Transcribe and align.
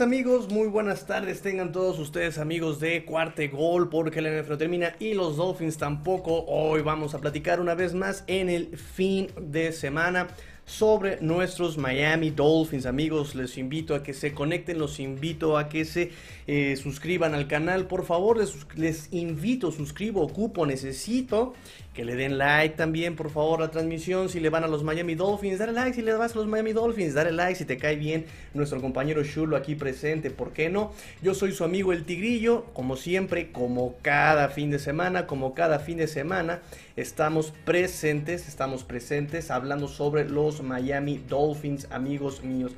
amigos, 0.00 0.48
muy 0.52 0.68
buenas 0.68 1.06
tardes 1.06 1.40
tengan 1.40 1.72
todos 1.72 1.98
ustedes 1.98 2.38
amigos 2.38 2.78
de 2.78 3.04
Cuarte 3.04 3.48
Gol 3.48 3.88
porque 3.88 4.20
el 4.20 4.42
NFL 4.42 4.56
termina 4.56 4.94
y 5.00 5.14
los 5.14 5.36
Dolphins 5.36 5.76
tampoco. 5.76 6.44
Hoy 6.46 6.82
vamos 6.82 7.14
a 7.14 7.20
platicar 7.20 7.58
una 7.58 7.74
vez 7.74 7.94
más 7.94 8.22
en 8.28 8.48
el 8.48 8.76
fin 8.76 9.28
de 9.40 9.72
semana 9.72 10.28
sobre 10.66 11.20
nuestros 11.20 11.78
Miami 11.78 12.30
Dolphins. 12.30 12.86
Amigos, 12.86 13.34
les 13.34 13.58
invito 13.58 13.94
a 13.94 14.02
que 14.02 14.14
se 14.14 14.34
conecten, 14.34 14.78
los 14.78 15.00
invito 15.00 15.56
a 15.56 15.68
que 15.68 15.84
se 15.84 16.12
eh, 16.46 16.76
suscriban 16.76 17.34
al 17.34 17.48
canal. 17.48 17.86
Por 17.86 18.04
favor, 18.04 18.38
les, 18.38 18.54
les 18.76 19.12
invito, 19.12 19.72
suscribo, 19.72 20.22
ocupo, 20.22 20.66
necesito 20.66 21.54
que 21.94 22.04
le 22.04 22.14
den 22.14 22.38
like 22.38 22.76
también, 22.76 23.16
por 23.16 23.30
favor, 23.30 23.60
a 23.60 23.66
la 23.66 23.70
transmisión. 23.70 24.28
Si 24.28 24.38
le 24.38 24.50
van 24.50 24.62
a 24.62 24.68
los 24.68 24.84
Miami 24.84 25.16
Dolphins, 25.16 25.58
dale 25.58 25.72
like. 25.72 25.94
Si 25.94 26.02
le 26.02 26.12
vas 26.12 26.32
a 26.32 26.36
los 26.36 26.46
Miami 26.46 26.72
Dolphins, 26.72 27.14
dale 27.14 27.32
like. 27.32 27.56
Si 27.56 27.64
te 27.64 27.76
cae 27.76 27.96
bien 27.96 28.26
nuestro 28.54 28.80
compañero 28.80 29.24
Shulo 29.24 29.56
aquí 29.56 29.74
presente, 29.74 30.30
¿por 30.30 30.52
qué 30.52 30.68
no? 30.68 30.92
Yo 31.22 31.34
soy 31.34 31.52
su 31.52 31.64
amigo 31.64 31.92
el 31.92 32.04
Tigrillo, 32.04 32.66
como 32.72 32.96
siempre, 32.96 33.50
como 33.50 33.96
cada 34.00 34.48
fin 34.48 34.70
de 34.70 34.78
semana, 34.78 35.26
como 35.26 35.54
cada 35.54 35.80
fin 35.80 35.96
de 35.98 36.06
semana, 36.06 36.60
estamos 36.96 37.52
presentes, 37.64 38.46
estamos 38.46 38.84
presentes 38.84 39.50
hablando 39.50 39.88
sobre 39.88 40.28
los 40.28 40.62
Miami 40.62 41.18
Dolphins, 41.28 41.88
amigos 41.90 42.44
míos. 42.44 42.72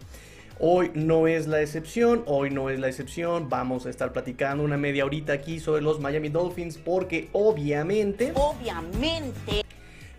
Hoy 0.62 0.90
no 0.92 1.26
es 1.26 1.46
la 1.46 1.62
excepción, 1.62 2.22
hoy 2.26 2.50
no 2.50 2.68
es 2.68 2.78
la 2.78 2.88
excepción. 2.88 3.48
Vamos 3.48 3.86
a 3.86 3.90
estar 3.90 4.12
platicando 4.12 4.62
una 4.62 4.76
media 4.76 5.06
horita 5.06 5.32
aquí 5.32 5.58
sobre 5.58 5.80
los 5.80 6.00
Miami 6.00 6.28
Dolphins 6.28 6.76
porque 6.76 7.30
obviamente... 7.32 8.34
Obviamente. 8.34 9.64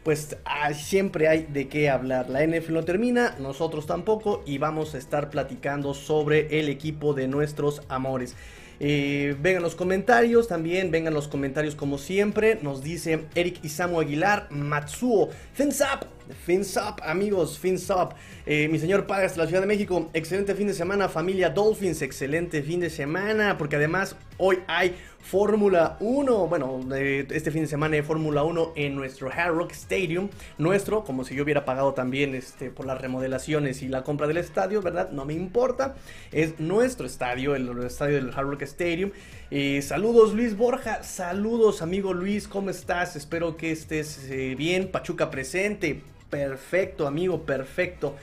Pues 0.01 0.35
ah, 0.45 0.73
siempre 0.73 1.27
hay 1.27 1.43
de 1.43 1.67
qué 1.67 1.91
hablar. 1.91 2.27
La 2.27 2.43
NFL 2.43 2.73
no 2.73 2.83
termina, 2.83 3.35
nosotros 3.37 3.85
tampoco 3.85 4.41
y 4.47 4.57
vamos 4.57 4.95
a 4.95 4.97
estar 4.97 5.29
platicando 5.29 5.93
sobre 5.93 6.59
el 6.59 6.69
equipo 6.69 7.13
de 7.13 7.27
nuestros 7.27 7.83
amores. 7.87 8.35
Eh, 8.83 9.35
vengan 9.39 9.61
los 9.61 9.75
comentarios 9.75 10.47
también, 10.47 10.89
vengan 10.89 11.13
los 11.13 11.27
comentarios 11.27 11.75
como 11.75 11.99
siempre. 11.99 12.57
Nos 12.63 12.81
dice 12.81 13.25
Eric 13.35 13.63
Isamu 13.63 13.99
Aguilar, 13.99 14.47
Matsuo, 14.49 15.29
Fins 15.53 15.81
Up, 15.81 16.07
Fins 16.45 16.77
Up, 16.77 17.01
amigos, 17.03 17.59
Fins 17.59 17.89
Up. 17.89 18.15
Eh, 18.45 18.67
mi 18.69 18.79
señor 18.79 19.07
Pagas 19.07 19.35
de 19.35 19.41
la 19.41 19.47
Ciudad 19.47 19.61
de 19.61 19.67
México, 19.67 20.09
excelente 20.13 20.55
fin 20.55 20.67
de 20.67 20.73
semana, 20.73 21.09
familia 21.09 21.49
Dolphins, 21.49 22.01
excelente 22.01 22.61
fin 22.63 22.79
de 22.79 22.89
semana, 22.89 23.57
porque 23.57 23.75
además 23.75 24.15
hoy 24.37 24.59
hay 24.67 24.95
Fórmula 25.21 25.97
1. 25.99 26.47
Bueno, 26.47 26.79
este 26.95 27.51
fin 27.51 27.61
de 27.61 27.67
semana 27.67 27.95
hay 27.95 28.01
Fórmula 28.01 28.43
1 28.43 28.73
en 28.75 28.95
nuestro 28.95 29.29
Hard 29.31 29.55
Rock 29.55 29.71
Stadium. 29.71 30.29
Nuestro, 30.57 31.03
como 31.03 31.23
si 31.23 31.35
yo 31.35 31.43
hubiera 31.43 31.63
pagado 31.65 31.93
también 31.93 32.35
este, 32.35 32.69
por 32.69 32.85
las 32.85 32.99
remodelaciones 32.99 33.81
y 33.81 33.87
la 33.87 34.03
compra 34.03 34.27
del 34.27 34.37
estadio, 34.37 34.81
¿verdad? 34.81 35.11
No 35.11 35.25
me 35.25 35.33
importa. 35.33 35.95
Es 36.31 36.59
nuestro 36.59 37.05
estadio, 37.05 37.55
el, 37.55 37.69
estadio 37.83 38.15
del 38.15 38.29
Hard 38.35 38.47
Rock 38.47 38.63
Stadium. 38.63 39.11
Eh, 39.51 39.81
saludos 39.81 40.33
Luis 40.33 40.55
Borja, 40.55 41.03
saludos 41.03 41.81
amigo 41.81 42.13
Luis, 42.13 42.47
¿cómo 42.47 42.69
estás? 42.69 43.15
Espero 43.15 43.57
que 43.57 43.71
estés 43.71 44.29
eh, 44.29 44.55
bien. 44.55 44.89
Pachuca 44.89 45.29
presente. 45.29 46.01
Perfecto, 46.31 47.05
amigo, 47.05 47.43
perfecto. 47.45 48.15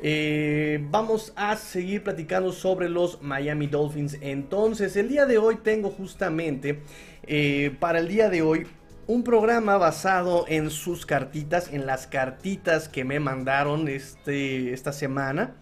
Eh, 0.00 0.84
vamos 0.90 1.32
a 1.34 1.56
seguir 1.56 2.04
platicando 2.04 2.52
sobre 2.52 2.90
los 2.90 3.22
Miami 3.22 3.66
Dolphins. 3.66 4.18
Entonces, 4.20 4.96
el 4.96 5.08
día 5.08 5.24
de 5.24 5.38
hoy 5.38 5.56
tengo 5.56 5.90
justamente 5.90 6.82
eh, 7.26 7.74
para 7.80 8.00
el 8.00 8.08
día 8.08 8.28
de 8.28 8.42
hoy 8.42 8.66
un 9.06 9.24
programa 9.24 9.78
basado 9.78 10.44
en 10.46 10.70
sus 10.70 11.06
cartitas, 11.06 11.72
en 11.72 11.86
las 11.86 12.06
cartitas 12.06 12.88
que 12.88 13.02
me 13.04 13.18
mandaron 13.18 13.88
este, 13.88 14.74
esta 14.74 14.92
semana. 14.92 15.54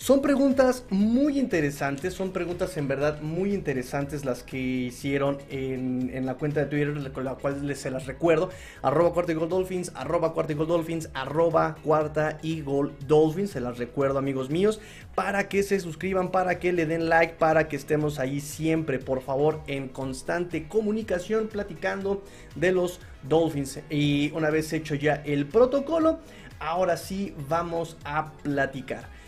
Son 0.00 0.22
preguntas 0.22 0.86
muy 0.88 1.38
interesantes, 1.38 2.14
son 2.14 2.32
preguntas 2.32 2.78
en 2.78 2.88
verdad 2.88 3.20
muy 3.20 3.52
interesantes 3.52 4.24
las 4.24 4.42
que 4.42 4.56
hicieron 4.56 5.36
en, 5.50 6.24
la 6.24 6.36
cuenta 6.36 6.60
de 6.60 6.66
Twitter, 6.66 7.12
con 7.12 7.22
la 7.22 7.34
cual 7.34 7.66
les 7.66 7.80
se 7.80 7.90
las 7.90 8.06
recuerdo. 8.06 8.48
Arroba 8.80 9.12
cuarta 9.12 9.32
y 9.32 9.34
gol 9.34 9.50
dolphins, 9.50 9.92
arroba 9.94 10.32
cuarta 10.32 10.54
y 10.54 10.56
gol 10.56 10.68
dolphins, 10.68 11.10
arroba 11.12 11.76
cuarta 11.84 12.38
y 12.40 12.62
gol 12.62 12.94
dolphins. 13.06 13.50
Se 13.50 13.60
las 13.60 13.76
recuerdo 13.76 14.18
amigos 14.18 14.48
míos, 14.48 14.80
para 15.14 15.50
que 15.50 15.62
se 15.62 15.78
suscriban, 15.80 16.30
para 16.30 16.58
que 16.58 16.72
le 16.72 16.86
den 16.86 17.10
like, 17.10 17.34
para 17.34 17.68
que 17.68 17.76
estemos 17.76 18.18
ahí 18.18 18.40
siempre, 18.40 19.00
por 19.00 19.20
favor, 19.20 19.60
en 19.66 19.88
constante 19.88 20.66
comunicación, 20.66 21.48
platicando 21.48 22.24
de 22.54 22.72
los 22.72 23.00
dolphins. 23.24 23.80
Y 23.90 24.32
una 24.32 24.48
vez 24.48 24.72
hecho 24.72 24.94
ya 24.94 25.16
el 25.26 25.46
protocolo, 25.46 26.20
ahora 26.58 26.96
sí 26.96 27.34
vamos 27.50 27.98
a 28.02 28.32
platicar 28.42 29.19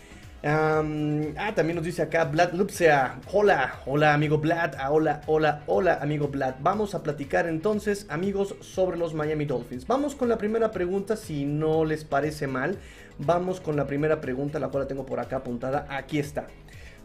ah, 0.45 1.53
también 1.55 1.77
nos 1.77 1.85
dice 1.85 2.03
acá 2.03 2.25
Vlad 2.25 2.53
Lupsea. 2.53 3.21
Hola, 3.33 3.81
hola 3.87 4.15
amigo 4.15 4.39
Vlad. 4.39 4.75
Ah, 4.79 4.91
hola, 4.91 5.21
hola, 5.27 5.63
hola 5.67 5.99
amigo 6.01 6.29
Vlad. 6.29 6.55
Vamos 6.61 6.95
a 6.95 7.03
platicar 7.03 7.47
entonces, 7.47 8.07
amigos, 8.09 8.57
sobre 8.61 8.97
los 8.97 9.15
Miami 9.15 9.45
Dolphins. 9.45 9.87
Vamos 9.87 10.15
con 10.15 10.29
la 10.29 10.39
primera 10.39 10.71
pregunta, 10.71 11.17
si 11.17 11.45
no 11.45 11.85
les 11.85 12.05
parece 12.05 12.47
mal. 12.47 12.79
Vamos 13.19 13.61
con 13.61 13.77
la 13.77 13.87
primera 13.87 14.21
pregunta, 14.21 14.59
la 14.59 14.69
cual 14.69 14.85
la 14.85 14.89
tengo 14.89 15.07
por 15.07 15.21
acá 15.21 15.37
apuntada. 15.37 15.87
Aquí 15.89 16.19
está. 16.19 16.49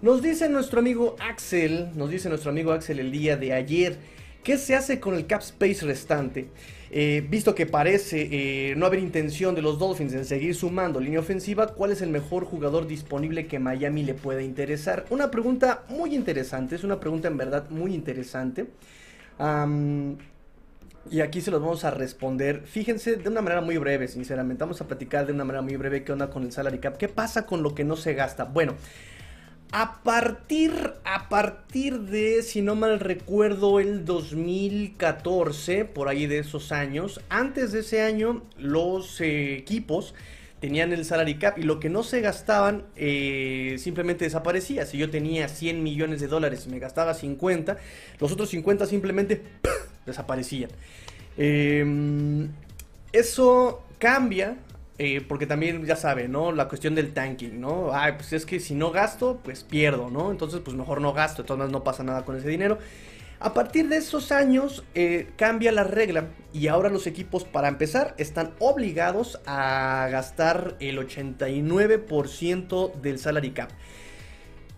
Nos 0.01 0.21
dice 0.21 0.47
nuestro 0.49 0.79
amigo 0.79 1.15
Axel, 1.19 1.89
nos 1.95 2.09
dice 2.09 2.29
nuestro 2.29 2.51
amigo 2.51 2.71
Axel 2.71 2.99
el 2.99 3.11
día 3.11 3.35
de 3.35 3.53
ayer, 3.53 3.97
¿qué 4.43 4.57
se 4.57 4.75
hace 4.75 4.99
con 4.99 5.15
el 5.15 5.25
cap 5.25 5.41
space 5.41 5.85
restante? 5.85 6.49
Eh, 6.89 7.25
visto 7.29 7.53
que 7.53 7.65
parece 7.65 8.29
eh, 8.31 8.75
no 8.75 8.85
haber 8.85 8.99
intención 8.99 9.55
de 9.55 9.61
los 9.61 9.77
Dolphins 9.77 10.13
en 10.13 10.25
seguir 10.25 10.55
sumando 10.55 10.99
línea 10.99 11.19
ofensiva, 11.19 11.67
¿cuál 11.67 11.91
es 11.91 12.01
el 12.01 12.09
mejor 12.09 12.45
jugador 12.45 12.87
disponible 12.87 13.47
que 13.47 13.59
Miami 13.59 14.03
le 14.03 14.13
pueda 14.13 14.41
interesar? 14.41 15.05
Una 15.09 15.29
pregunta 15.29 15.83
muy 15.89 16.15
interesante, 16.15 16.75
es 16.75 16.83
una 16.83 16.99
pregunta 16.99 17.27
en 17.27 17.37
verdad 17.37 17.69
muy 17.69 17.93
interesante. 17.93 18.67
y 21.09 21.21
aquí 21.21 21.41
se 21.41 21.51
los 21.51 21.61
vamos 21.61 21.85
a 21.85 21.91
responder. 21.91 22.63
Fíjense 22.65 23.15
de 23.15 23.29
una 23.29 23.41
manera 23.41 23.61
muy 23.61 23.77
breve, 23.77 24.07
sinceramente. 24.07 24.63
Vamos 24.63 24.81
a 24.81 24.87
platicar 24.87 25.25
de 25.25 25.33
una 25.33 25.45
manera 25.45 25.61
muy 25.61 25.75
breve 25.77 26.03
qué 26.03 26.11
onda 26.11 26.29
con 26.29 26.43
el 26.43 26.51
salary 26.51 26.79
cap. 26.79 26.97
¿Qué 26.97 27.07
pasa 27.07 27.45
con 27.45 27.63
lo 27.63 27.73
que 27.73 27.83
no 27.85 27.95
se 27.95 28.13
gasta? 28.13 28.43
Bueno, 28.43 28.75
a 29.71 30.01
partir, 30.03 30.93
a 31.03 31.29
partir 31.29 31.99
de, 31.99 32.41
si 32.43 32.61
no 32.61 32.75
mal 32.75 32.99
recuerdo, 32.99 33.79
el 33.79 34.05
2014, 34.05 35.85
por 35.85 36.07
ahí 36.07 36.25
de 36.25 36.39
esos 36.39 36.71
años, 36.71 37.21
antes 37.29 37.71
de 37.71 37.81
ese 37.81 38.01
año 38.01 38.43
los 38.57 39.19
equipos 39.21 40.13
tenían 40.59 40.91
el 40.91 41.05
salary 41.05 41.35
cap 41.35 41.57
y 41.59 41.63
lo 41.63 41.79
que 41.79 41.89
no 41.89 42.03
se 42.03 42.21
gastaban 42.21 42.83
eh, 42.95 43.75
simplemente 43.79 44.25
desaparecía. 44.25 44.85
Si 44.85 44.97
yo 44.97 45.09
tenía 45.09 45.47
100 45.47 45.83
millones 45.83 46.19
de 46.19 46.27
dólares 46.27 46.65
y 46.65 46.69
me 46.69 46.79
gastaba 46.79 47.13
50, 47.13 47.77
los 48.19 48.31
otros 48.31 48.49
50 48.49 48.85
simplemente 48.87 49.43
desaparecían. 50.05 50.71
Em, 51.37 52.49
eso 53.11 53.83
cambia 53.99 54.57
eh, 54.99 55.21
porque 55.21 55.45
también, 55.45 55.85
ya 55.85 55.95
sabe, 55.95 56.27
¿no? 56.27 56.51
La 56.51 56.67
cuestión 56.67 56.95
del 56.95 57.13
tanking, 57.13 57.61
¿no? 57.61 57.91
Ay, 57.93 58.13
pues 58.13 58.33
es 58.33 58.45
que 58.45 58.59
si 58.59 58.73
no 58.73 58.91
gasto, 58.91 59.39
pues 59.43 59.63
pierdo, 59.63 60.09
¿no? 60.09 60.31
Entonces, 60.31 60.61
pues 60.63 60.75
mejor 60.75 61.01
no 61.01 61.13
gasto, 61.13 61.43
de 61.43 61.47
todas 61.47 61.59
maneras 61.59 61.73
no 61.73 61.83
pasa 61.83 62.03
nada 62.03 62.25
con 62.25 62.35
ese 62.35 62.49
dinero. 62.49 62.79
A 63.39 63.53
partir 63.53 63.87
de 63.87 63.97
esos 63.97 64.31
años 64.31 64.83
eh, 64.95 65.29
cambia 65.37 65.71
la 65.71 65.83
regla 65.83 66.29
y 66.53 66.69
ahora 66.69 66.89
los 66.89 67.05
equipos 67.05 67.43
para 67.43 67.67
empezar 67.67 68.15
están 68.17 68.53
obligados 68.57 69.39
a 69.45 70.07
gastar 70.09 70.75
el 70.79 70.97
89% 70.97 72.93
del 72.95 73.19
salary 73.19 73.51
cap. 73.51 73.69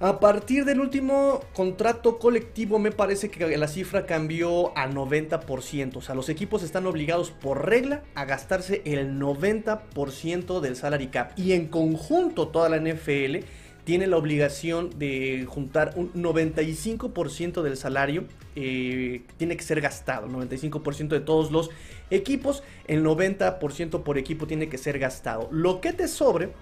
A 0.02 0.22
partir 0.22 0.64
del 0.64 0.80
último 0.80 1.42
contrato 1.54 2.20
colectivo 2.20 2.80
me 2.80 2.90
parece 2.90 3.30
que 3.30 3.58
la 3.58 3.68
cifra 3.68 4.06
cambió 4.06 4.72
a 4.78 4.90
90%. 4.90 5.98
O 5.98 6.02
sea, 6.02 6.16
los 6.16 6.30
equipos 6.30 6.64
están 6.64 6.86
obligados 6.86 7.32
por 7.32 7.68
regla 7.68 8.02
a 8.16 8.24
gastarse 8.24 8.82
el 8.86 9.20
90% 9.20 10.62
del 10.62 10.78
salary 10.78 11.08
cap. 11.08 11.34
Y 11.36 11.52
en 11.52 11.68
conjunto 11.68 12.48
toda 12.48 12.70
la 12.70 12.80
NFL 12.80 13.40
tiene 13.84 14.08
la 14.08 14.16
obligación 14.16 14.98
de 14.98 15.46
juntar 15.50 15.92
un 15.98 16.14
95% 16.14 17.62
del 17.62 17.76
salario. 17.76 18.24
Eh, 18.56 19.24
tiene 19.36 19.58
que 19.58 19.64
ser 19.64 19.82
gastado. 19.82 20.30
95% 20.30 21.10
de 21.10 21.20
todos 21.20 21.52
los 21.52 21.72
equipos. 22.10 22.64
El 22.88 23.04
90% 23.04 24.04
por 24.04 24.18
equipo 24.18 24.48
tiene 24.48 24.70
que 24.70 24.78
ser 24.78 24.98
gastado. 24.98 25.50
Lo 25.52 25.82
que 25.82 25.92
te 25.92 26.08
sobre 26.08 26.54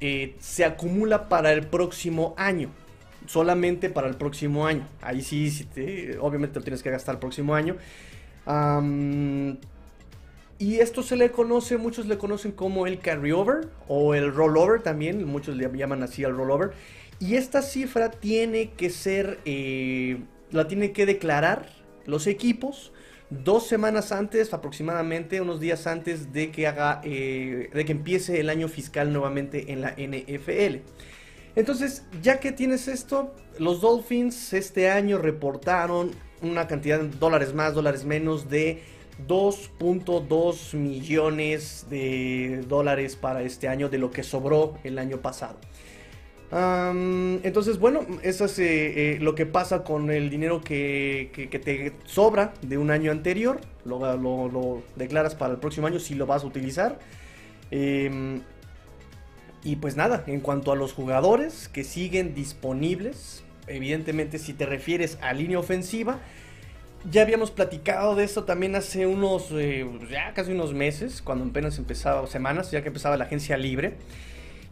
eh, 0.00 0.34
se 0.38 0.64
acumula 0.64 1.28
para 1.28 1.52
el 1.52 1.66
próximo 1.66 2.34
año. 2.36 2.70
Solamente 3.26 3.90
para 3.90 4.08
el 4.08 4.16
próximo 4.16 4.66
año. 4.66 4.86
Ahí 5.02 5.22
sí, 5.22 5.66
obviamente 6.20 6.58
lo 6.58 6.64
tienes 6.64 6.82
que 6.82 6.90
gastar 6.90 7.16
el 7.16 7.18
próximo 7.20 7.54
año. 7.54 7.76
y 10.58 10.78
esto 10.78 11.02
se 11.02 11.16
le 11.16 11.30
conoce, 11.30 11.76
muchos 11.76 12.06
le 12.06 12.18
conocen 12.18 12.52
como 12.52 12.86
el 12.86 12.98
carryover 12.98 13.68
o 13.88 14.14
el 14.14 14.34
rollover 14.34 14.82
también, 14.82 15.24
muchos 15.24 15.56
le 15.56 15.70
llaman 15.72 16.02
así 16.02 16.24
al 16.24 16.36
rollover. 16.36 16.72
Y 17.20 17.34
esta 17.36 17.60
cifra 17.60 18.10
tiene 18.10 18.70
que 18.70 18.88
ser, 18.88 19.40
eh, 19.44 20.22
la 20.50 20.66
tiene 20.66 20.92
que 20.92 21.04
declarar 21.04 21.68
los 22.06 22.26
equipos 22.26 22.92
dos 23.30 23.66
semanas 23.66 24.12
antes, 24.12 24.52
aproximadamente 24.52 25.40
unos 25.40 25.60
días 25.60 25.86
antes 25.86 26.32
de 26.32 26.50
que 26.50 26.66
haga, 26.66 27.00
eh, 27.04 27.70
de 27.72 27.84
que 27.84 27.92
empiece 27.92 28.40
el 28.40 28.50
año 28.50 28.68
fiscal 28.68 29.12
nuevamente 29.12 29.72
en 29.72 29.80
la 29.80 29.94
NFL. 29.96 30.82
Entonces, 31.56 32.04
ya 32.22 32.40
que 32.40 32.52
tienes 32.52 32.88
esto, 32.88 33.34
los 33.58 33.80
Dolphins 33.80 34.52
este 34.52 34.90
año 34.90 35.18
reportaron 35.18 36.12
una 36.42 36.66
cantidad 36.66 37.00
de 37.00 37.08
dólares 37.08 37.54
más, 37.54 37.74
dólares 37.74 38.04
menos 38.04 38.48
de 38.48 38.82
2.2 39.26 40.74
millones 40.74 41.86
de 41.90 42.64
dólares 42.68 43.16
para 43.16 43.42
este 43.42 43.68
año 43.68 43.88
de 43.88 43.98
lo 43.98 44.10
que 44.10 44.22
sobró 44.22 44.78
el 44.84 44.98
año 44.98 45.18
pasado. 45.18 45.58
Entonces, 46.52 47.78
bueno, 47.78 48.04
eso 48.22 48.44
es 48.46 48.58
eh, 48.58 49.18
lo 49.20 49.34
que 49.34 49.46
pasa 49.46 49.84
con 49.84 50.10
el 50.10 50.30
dinero 50.30 50.60
que, 50.60 51.30
te 51.32 51.92
sobra 52.06 52.54
de 52.62 52.76
un 52.76 52.90
año 52.90 53.12
anterior. 53.12 53.60
Lo, 53.84 54.16
lo, 54.16 54.82
declaras 54.96 55.34
para 55.34 55.54
el 55.54 55.60
próximo 55.60 55.86
año 55.86 56.00
si 56.00 56.14
lo 56.14 56.26
vas 56.26 56.42
a 56.42 56.46
utilizar. 56.46 56.98
Em, 57.70 58.42
y 59.62 59.76
pues 59.76 59.96
nada, 59.96 60.24
en 60.26 60.40
cuanto 60.40 60.72
a 60.72 60.76
los 60.76 60.92
jugadores 60.92 61.68
que 61.68 61.84
siguen 61.84 62.34
disponibles, 62.34 63.44
evidentemente 63.66 64.38
si 64.38 64.52
te 64.52 64.66
refieres 64.66 65.18
a 65.22 65.32
línea 65.32 65.58
ofensiva, 65.58 66.18
ya 67.10 67.22
habíamos 67.22 67.50
platicado 67.50 68.14
de 68.14 68.24
eso 68.24 68.44
también 68.44 68.74
hace 68.74 69.06
unos, 69.06 69.48
eh, 69.52 69.86
ya 70.10 70.34
casi 70.34 70.52
unos 70.52 70.74
meses, 70.74 71.22
cuando 71.22 71.44
apenas 71.44 71.78
empezaba, 71.78 72.26
semanas, 72.26 72.70
ya 72.70 72.82
que 72.82 72.88
empezaba 72.88 73.16
la 73.16 73.24
agencia 73.24 73.56
libre. 73.56 73.94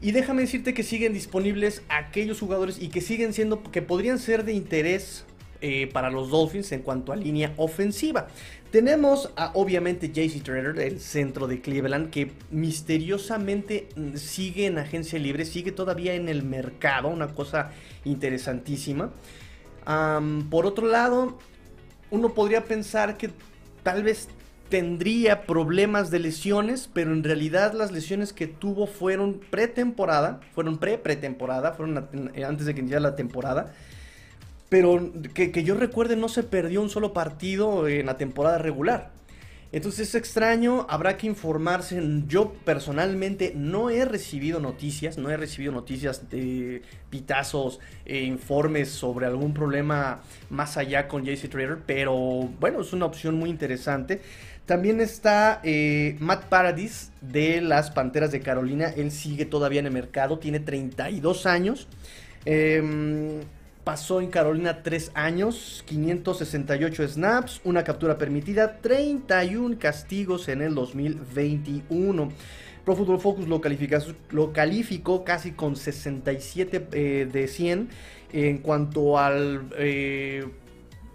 Y 0.00 0.12
déjame 0.12 0.42
decirte 0.42 0.74
que 0.74 0.84
siguen 0.84 1.12
disponibles 1.12 1.82
aquellos 1.88 2.38
jugadores 2.38 2.80
y 2.80 2.88
que 2.88 3.00
siguen 3.00 3.32
siendo, 3.32 3.62
que 3.62 3.82
podrían 3.82 4.18
ser 4.18 4.44
de 4.44 4.52
interés 4.52 5.24
eh, 5.60 5.88
para 5.92 6.08
los 6.08 6.30
Dolphins 6.30 6.70
en 6.70 6.82
cuanto 6.82 7.12
a 7.12 7.16
línea 7.16 7.52
ofensiva. 7.56 8.28
Tenemos 8.70 9.32
a 9.34 9.50
obviamente 9.54 10.12
JC 10.12 10.40
Trader, 10.40 10.78
el 10.78 11.00
centro 11.00 11.48
de 11.48 11.60
Cleveland, 11.60 12.10
que 12.10 12.30
misteriosamente 12.52 13.88
mm, 13.96 14.14
sigue 14.14 14.66
en 14.66 14.78
agencia 14.78 15.18
libre, 15.18 15.44
sigue 15.44 15.72
todavía 15.72 16.14
en 16.14 16.28
el 16.28 16.44
mercado, 16.44 17.08
una 17.08 17.34
cosa 17.34 17.72
interesantísima. 18.04 19.10
por 20.48 20.66
otro 20.66 20.86
lado, 20.86 21.38
uno 22.10 22.34
podría 22.34 22.64
pensar 22.64 23.16
que 23.16 23.30
tal 23.82 24.04
vez 24.04 24.28
tendría 24.68 25.46
problemas 25.46 26.10
de 26.10 26.18
lesiones, 26.18 26.88
pero 26.92 27.12
en 27.12 27.24
realidad 27.24 27.72
las 27.72 27.92
lesiones 27.92 28.32
que 28.32 28.46
tuvo 28.46 28.86
fueron 28.86 29.40
pretemporada, 29.50 30.40
fueron 30.54 30.78
pre-pretemporada, 30.78 31.72
fueron 31.72 32.08
eh, 32.34 32.44
antes 32.44 32.66
de 32.66 32.74
que 32.74 32.80
iniciara 32.80 33.02
la 33.02 33.16
temporada. 33.16 33.72
Pero 34.68 35.12
que, 35.34 35.50
que, 35.50 35.64
yo 35.64 35.74
recuerde 35.74 36.14
no 36.16 36.28
se 36.28 36.42
perdió 36.42 36.82
un 36.82 36.90
solo 36.90 37.14
partido 37.14 37.88
en 37.88 38.06
la 38.06 38.18
temporada 38.18 38.58
regular. 38.58 39.10
Entonces 39.70 40.08
es 40.08 40.14
extraño, 40.14 40.86
habrá 40.88 41.18
que 41.18 41.26
informarse. 41.26 42.02
Yo 42.26 42.54
personalmente 42.64 43.52
no 43.54 43.90
he 43.90 44.06
recibido 44.06 44.60
noticias, 44.60 45.18
no 45.18 45.28
he 45.30 45.36
recibido 45.36 45.72
noticias 45.72 46.30
de 46.30 46.80
pitazos, 47.10 47.78
e 48.06 48.20
informes 48.22 48.88
sobre 48.88 49.26
algún 49.26 49.52
problema 49.52 50.22
más 50.48 50.78
allá 50.78 51.06
con 51.06 51.24
JC 51.24 51.50
Trader, 51.50 51.78
pero 51.84 52.16
bueno, 52.58 52.80
es 52.80 52.94
una 52.94 53.04
opción 53.04 53.34
muy 53.34 53.50
interesante. 53.50 54.22
También 54.68 55.00
está 55.00 55.62
eh, 55.64 56.16
Matt 56.20 56.44
Paradis 56.50 57.10
de 57.22 57.62
las 57.62 57.90
Panteras 57.90 58.32
de 58.32 58.40
Carolina, 58.40 58.92
él 58.94 59.10
sigue 59.12 59.46
todavía 59.46 59.80
en 59.80 59.86
el 59.86 59.92
mercado, 59.92 60.38
tiene 60.38 60.60
32 60.60 61.46
años. 61.46 61.88
Eh, 62.44 63.40
pasó 63.82 64.20
en 64.20 64.28
Carolina 64.28 64.82
3 64.82 65.12
años, 65.14 65.82
568 65.86 67.08
snaps, 67.08 67.62
una 67.64 67.82
captura 67.82 68.18
permitida, 68.18 68.76
31 68.82 69.78
castigos 69.78 70.48
en 70.48 70.60
el 70.60 70.74
2021. 70.74 72.30
Pro 72.84 72.94
Football 72.94 73.20
Focus 73.20 73.48
lo, 73.48 73.62
lo 74.32 74.52
calificó 74.52 75.24
casi 75.24 75.52
con 75.52 75.76
67 75.76 76.88
eh, 76.92 77.26
de 77.32 77.48
100 77.48 77.88
en 78.34 78.58
cuanto 78.58 79.18
al 79.18 79.70
eh, 79.78 80.46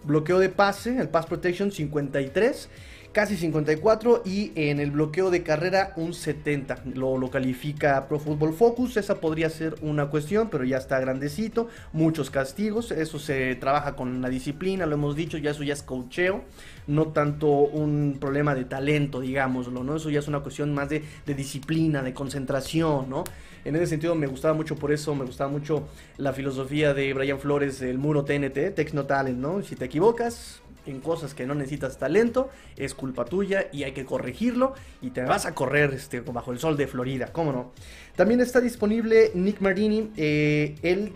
bloqueo 0.04 0.40
de 0.40 0.50
pase, 0.50 0.98
el 0.98 1.10
pass 1.10 1.28
protection 1.28 1.72
53 1.72 2.70
casi 3.14 3.38
54 3.38 4.24
y 4.26 4.52
en 4.56 4.80
el 4.80 4.92
bloqueo 4.92 5.30
de 5.30 5.44
carrera 5.44 5.94
un 5.96 6.14
70. 6.14 6.80
Lo, 6.96 7.18
lo 7.18 7.30
califica 7.30 8.08
Pro 8.08 8.20
Football 8.20 8.54
Focus. 8.54 8.98
Esa 8.98 9.22
podría 9.22 9.50
ser 9.50 9.76
una 9.82 10.08
cuestión, 10.08 10.50
pero 10.50 10.64
ya 10.64 10.78
está 10.78 11.00
grandecito. 11.00 11.70
Muchos 11.94 12.30
castigos. 12.30 12.92
Eso 12.92 13.20
se 13.20 13.56
trabaja 13.56 13.96
con 13.96 14.22
la 14.22 14.30
disciplina, 14.30 14.86
lo 14.86 14.96
hemos 14.96 15.16
dicho. 15.16 15.38
Ya 15.38 15.52
eso 15.52 15.64
ya 15.64 15.74
es 15.74 15.84
cocheo. 15.84 16.44
No 16.88 17.08
tanto 17.10 17.48
un 17.48 18.18
problema 18.20 18.56
de 18.56 18.66
talento, 18.66 19.22
digámoslo, 19.22 19.84
¿no? 19.84 19.96
Eso 19.96 20.10
ya 20.10 20.20
es 20.20 20.28
una 20.28 20.42
cuestión 20.42 20.74
más 20.74 20.90
de, 20.90 21.04
de 21.26 21.34
disciplina, 21.36 22.02
de 22.02 22.14
concentración, 22.14 23.10
¿no? 23.10 23.24
En 23.66 23.76
ese 23.78 23.88
sentido 23.88 24.14
me 24.16 24.28
gustaba 24.28 24.54
mucho 24.54 24.76
por 24.76 24.92
eso, 24.92 25.16
me 25.16 25.24
gustaba 25.24 25.50
mucho 25.50 25.88
la 26.18 26.34
filosofía 26.34 26.94
de 26.94 27.14
Brian 27.14 27.40
Flores, 27.40 27.82
el 27.82 27.98
muro 27.98 28.26
TNT, 28.26 28.76
Text 28.76 28.94
No 28.94 29.06
Talent, 29.06 29.38
¿no? 29.38 29.62
Si 29.64 29.78
te 29.78 29.86
equivocas, 29.86 30.62
en 30.86 31.00
cosas 31.00 31.34
que 31.34 31.46
no 31.46 31.56
necesitas 31.56 31.98
talento, 31.98 32.50
es 32.78 32.94
culpa 32.94 33.26
tuya 33.26 33.68
y 33.72 33.84
hay 33.84 33.94
que 33.94 34.06
corregirlo 34.06 34.74
y 35.02 35.12
te 35.12 35.22
vas 35.22 35.46
a 35.46 35.54
correr 35.54 35.94
este, 35.94 36.22
bajo 36.22 36.52
el 36.52 36.60
sol 36.60 36.78
de 36.78 36.88
Florida, 36.88 37.28
¿cómo 37.32 37.52
no? 37.52 37.72
También 38.16 38.42
está 38.42 38.62
disponible 38.62 39.32
Nick 39.34 39.62
Mardini, 39.62 40.12
eh, 40.18 40.76
él 40.84 41.14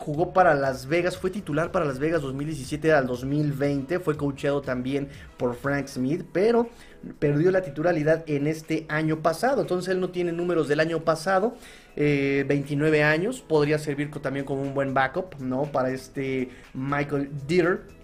jugó 0.00 0.32
para 0.32 0.54
Las 0.54 0.86
Vegas, 0.86 1.18
fue 1.18 1.30
titular 1.30 1.70
para 1.70 1.84
Las 1.84 1.98
Vegas 1.98 2.22
2017 2.22 2.92
al 2.92 3.06
2020, 3.06 4.00
fue 4.00 4.16
coacheado 4.16 4.62
también 4.62 5.08
por 5.36 5.54
Frank 5.54 5.86
Smith, 5.86 6.24
pero 6.32 6.70
perdió 7.18 7.50
la 7.50 7.62
titularidad 7.62 8.24
en 8.26 8.46
este 8.46 8.86
año 8.88 9.20
pasado, 9.20 9.60
entonces 9.60 9.92
él 9.92 10.00
no 10.00 10.10
tiene 10.10 10.32
números 10.32 10.68
del 10.68 10.80
año 10.80 11.04
pasado, 11.04 11.54
29 11.96 12.98
eh, 12.98 13.02
años, 13.02 13.42
podría 13.42 13.78
servir 13.78 14.10
también 14.22 14.46
como 14.46 14.62
un 14.62 14.74
buen 14.74 14.94
backup, 14.94 15.38
¿no? 15.38 15.64
Para 15.64 15.90
este 15.90 16.48
Michael 16.72 17.30
Dieter 17.46 17.99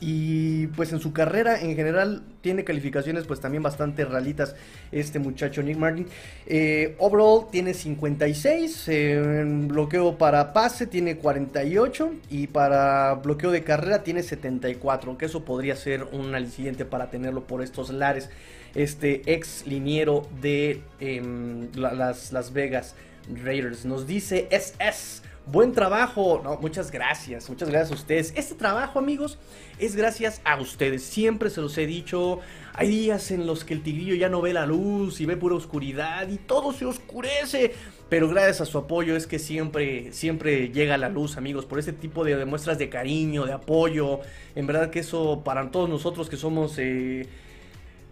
y 0.00 0.66
pues 0.68 0.92
en 0.92 1.00
su 1.00 1.12
carrera 1.12 1.60
en 1.60 1.76
general 1.76 2.22
tiene 2.40 2.64
calificaciones 2.64 3.24
pues 3.24 3.40
también 3.40 3.62
bastante 3.62 4.04
realitas 4.04 4.56
este 4.92 5.18
muchacho 5.18 5.62
Nick 5.62 5.76
Martin. 5.76 6.06
Eh, 6.46 6.96
overall 6.98 7.46
tiene 7.50 7.74
56, 7.74 8.88
en 8.88 9.68
bloqueo 9.68 10.16
para 10.16 10.52
pase 10.52 10.86
tiene 10.86 11.16
48 11.16 12.12
y 12.30 12.46
para 12.46 13.14
bloqueo 13.14 13.50
de 13.50 13.62
carrera 13.62 14.02
tiene 14.02 14.22
74, 14.22 15.18
que 15.18 15.26
eso 15.26 15.44
podría 15.44 15.76
ser 15.76 16.04
un 16.12 16.34
aliciente 16.34 16.84
para 16.84 17.10
tenerlo 17.10 17.44
por 17.44 17.62
estos 17.62 17.90
lares. 17.90 18.30
Este 18.74 19.22
ex 19.26 19.66
liniero 19.66 20.28
de 20.40 20.82
em, 21.00 21.68
las 21.74 22.32
Las 22.32 22.52
Vegas 22.52 22.94
Raiders 23.28 23.84
nos 23.84 24.06
dice 24.06 24.48
SS. 24.50 25.22
Buen 25.50 25.72
trabajo. 25.72 26.40
Muchas 26.60 26.92
gracias. 26.92 27.48
Muchas 27.48 27.68
gracias 27.68 27.90
a 27.90 27.94
ustedes. 27.94 28.32
Este 28.36 28.54
trabajo, 28.54 29.00
amigos, 29.00 29.36
es 29.80 29.96
gracias 29.96 30.40
a 30.44 30.60
ustedes. 30.60 31.02
Siempre 31.02 31.50
se 31.50 31.60
los 31.60 31.76
he 31.76 31.86
dicho. 31.86 32.38
Hay 32.72 32.88
días 32.88 33.32
en 33.32 33.48
los 33.48 33.64
que 33.64 33.74
el 33.74 33.82
tigrillo 33.82 34.14
ya 34.14 34.28
no 34.28 34.40
ve 34.42 34.52
la 34.52 34.64
luz 34.64 35.20
y 35.20 35.26
ve 35.26 35.36
pura 35.36 35.56
oscuridad 35.56 36.28
y 36.28 36.36
todo 36.36 36.72
se 36.72 36.84
oscurece. 36.84 37.72
Pero 38.08 38.28
gracias 38.28 38.60
a 38.60 38.64
su 38.64 38.78
apoyo 38.78 39.16
es 39.16 39.26
que 39.26 39.40
siempre, 39.40 40.12
siempre 40.12 40.68
llega 40.68 40.96
la 40.98 41.08
luz, 41.08 41.36
amigos. 41.36 41.64
Por 41.64 41.80
este 41.80 41.92
tipo 41.92 42.22
de, 42.22 42.44
muestras 42.44 42.78
de 42.78 42.88
cariño, 42.88 43.44
de 43.44 43.52
apoyo. 43.52 44.20
En 44.54 44.68
verdad 44.68 44.90
que 44.90 45.00
eso 45.00 45.42
para 45.44 45.68
todos 45.72 45.88
nosotros 45.88 46.30
que 46.30 46.36
somos... 46.36 46.78
Eh, 46.78 47.26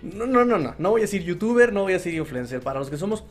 no, 0.03 0.27
no, 0.27 0.45
no, 0.45 0.59
no. 0.59 0.75
No 0.77 0.91
voy 0.91 1.03
a 1.03 1.05
decir 1.05 1.23
youtuber, 1.23 1.73
no 1.73 1.83
voy 1.83 1.93
a 1.93 1.99
decir 1.99 2.15
influencer. 2.15 2.63
Para 2.63 2.81
los 2.81 2.91
que 2.91 2.97
somos 2.97 3.23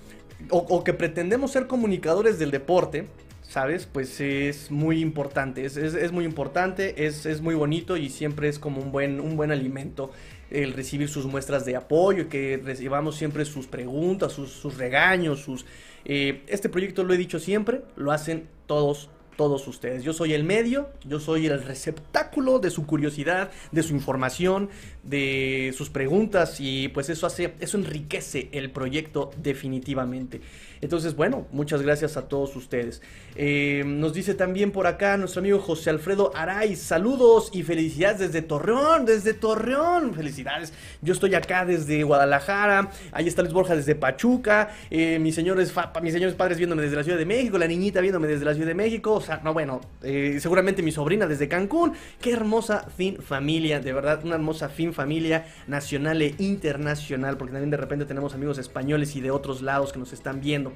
o 0.49 0.83
que 0.85 0.93
pretendemos 0.93 1.51
ser 1.51 1.67
comunicadores 1.67 2.39
del 2.39 2.51
deporte 2.51 3.07
¿sabes? 3.47 3.85
Pues 3.85 4.19
es 4.19 4.71
muy 4.71 4.99
importante, 4.99 5.65
es, 5.65 6.11
muy 6.11 6.25
importante, 6.25 7.05
es, 7.05 7.41
muy 7.41 7.55
bonito 7.55 7.97
y 7.97 8.09
siempre 8.09 8.49
es 8.49 8.59
como 8.59 8.81
un 8.81 8.91
buen, 8.91 9.19
un 9.19 9.37
buen 9.37 9.51
alimento 9.51 10.11
el 10.49 10.73
recibir 10.73 11.09
sus 11.09 11.25
muestras 11.25 11.65
de 11.65 11.75
apoyo, 11.75 12.23
y 12.23 12.25
que 12.27 12.61
recibamos 12.63 13.17
siempre 13.17 13.43
sus 13.43 13.67
preguntas, 13.67 14.31
sus, 14.31 14.77
regaños, 14.77 15.41
sus... 15.41 15.65
Eh, 16.05 16.43
este 16.47 16.69
proyecto 16.69 17.03
lo 17.03 17.13
he 17.13 17.17
dicho 17.17 17.37
siempre, 17.37 17.81
lo 17.97 18.13
hacen 18.13 18.47
todos 18.65 19.09
todos 19.37 19.67
ustedes. 19.67 20.03
Yo 20.03 20.11
soy 20.11 20.33
el 20.33 20.43
medio, 20.43 20.89
yo 21.05 21.19
soy 21.19 21.45
el 21.45 21.63
receptáculo 21.63 22.59
de 22.59 22.71
su 22.71 22.85
curiosidad, 22.85 23.51
de 23.71 23.83
su 23.83 23.93
información, 23.93 24.69
de 25.07 25.73
sus 25.75 25.89
preguntas 25.89 26.57
y 26.59 26.89
pues 26.89 27.09
eso 27.09 27.25
hace, 27.25 27.53
eso 27.59 27.77
enriquece 27.77 28.49
el 28.51 28.69
proyecto 28.71 29.31
definitivamente. 29.41 30.41
Entonces, 30.81 31.15
bueno, 31.15 31.47
muchas 31.51 31.81
gracias 31.81 32.17
a 32.17 32.27
todos 32.27 32.55
ustedes. 32.55 33.01
Eh, 33.35 33.83
nos 33.85 34.13
dice 34.13 34.33
también 34.33 34.71
por 34.71 34.87
acá 34.87 35.17
nuestro 35.17 35.39
amigo 35.39 35.59
José 35.59 35.89
Alfredo 35.89 36.31
Aray, 36.35 36.75
saludos 36.75 37.49
y 37.53 37.63
felicidades 37.63 38.19
desde 38.19 38.41
Torreón, 38.41 39.05
desde 39.05 39.33
Torreón, 39.33 40.13
felicidades. 40.13 40.73
Yo 41.01 41.13
estoy 41.13 41.35
acá 41.35 41.65
desde 41.65 42.03
Guadalajara, 42.03 42.91
ahí 43.11 43.27
está 43.27 43.41
Luis 43.41 43.53
Borja 43.53 43.75
desde 43.75 43.95
Pachuca, 43.95 44.69
eh, 44.89 45.19
mis, 45.19 45.35
señores 45.35 45.73
mis 46.01 46.13
señores 46.13 46.35
padres 46.35 46.57
viéndome 46.57 46.83
desde 46.83 46.95
la 46.95 47.03
Ciudad 47.03 47.17
de 47.17 47.25
México, 47.25 47.57
la 47.57 47.67
niñita 47.67 48.01
viéndome 48.01 48.27
desde 48.27 48.45
la 48.45 48.53
Ciudad 48.53 48.67
de 48.67 48.75
México, 48.75 49.13
o 49.13 49.21
sea, 49.21 49.41
no, 49.43 49.53
bueno, 49.53 49.81
eh, 50.03 50.37
seguramente 50.39 50.81
mi 50.81 50.91
sobrina 50.91 51.27
desde 51.27 51.47
Cancún, 51.47 51.93
qué 52.21 52.33
hermosa 52.33 52.87
fin 52.95 53.17
familia, 53.21 53.79
de 53.79 53.93
verdad, 53.93 54.21
una 54.23 54.35
hermosa 54.35 54.69
fin 54.69 54.93
familia 54.97 55.45
nacional 55.67 56.21
e 56.21 56.35
internacional, 56.39 57.37
porque 57.37 57.53
también 57.53 57.71
de 57.71 57.77
repente 57.77 58.05
tenemos 58.05 58.33
amigos 58.33 58.57
españoles 58.57 59.15
y 59.15 59.21
de 59.21 59.31
otros 59.31 59.61
lados 59.61 59.93
que 59.93 59.99
nos 59.99 60.11
están 60.11 60.41
viendo. 60.41 60.73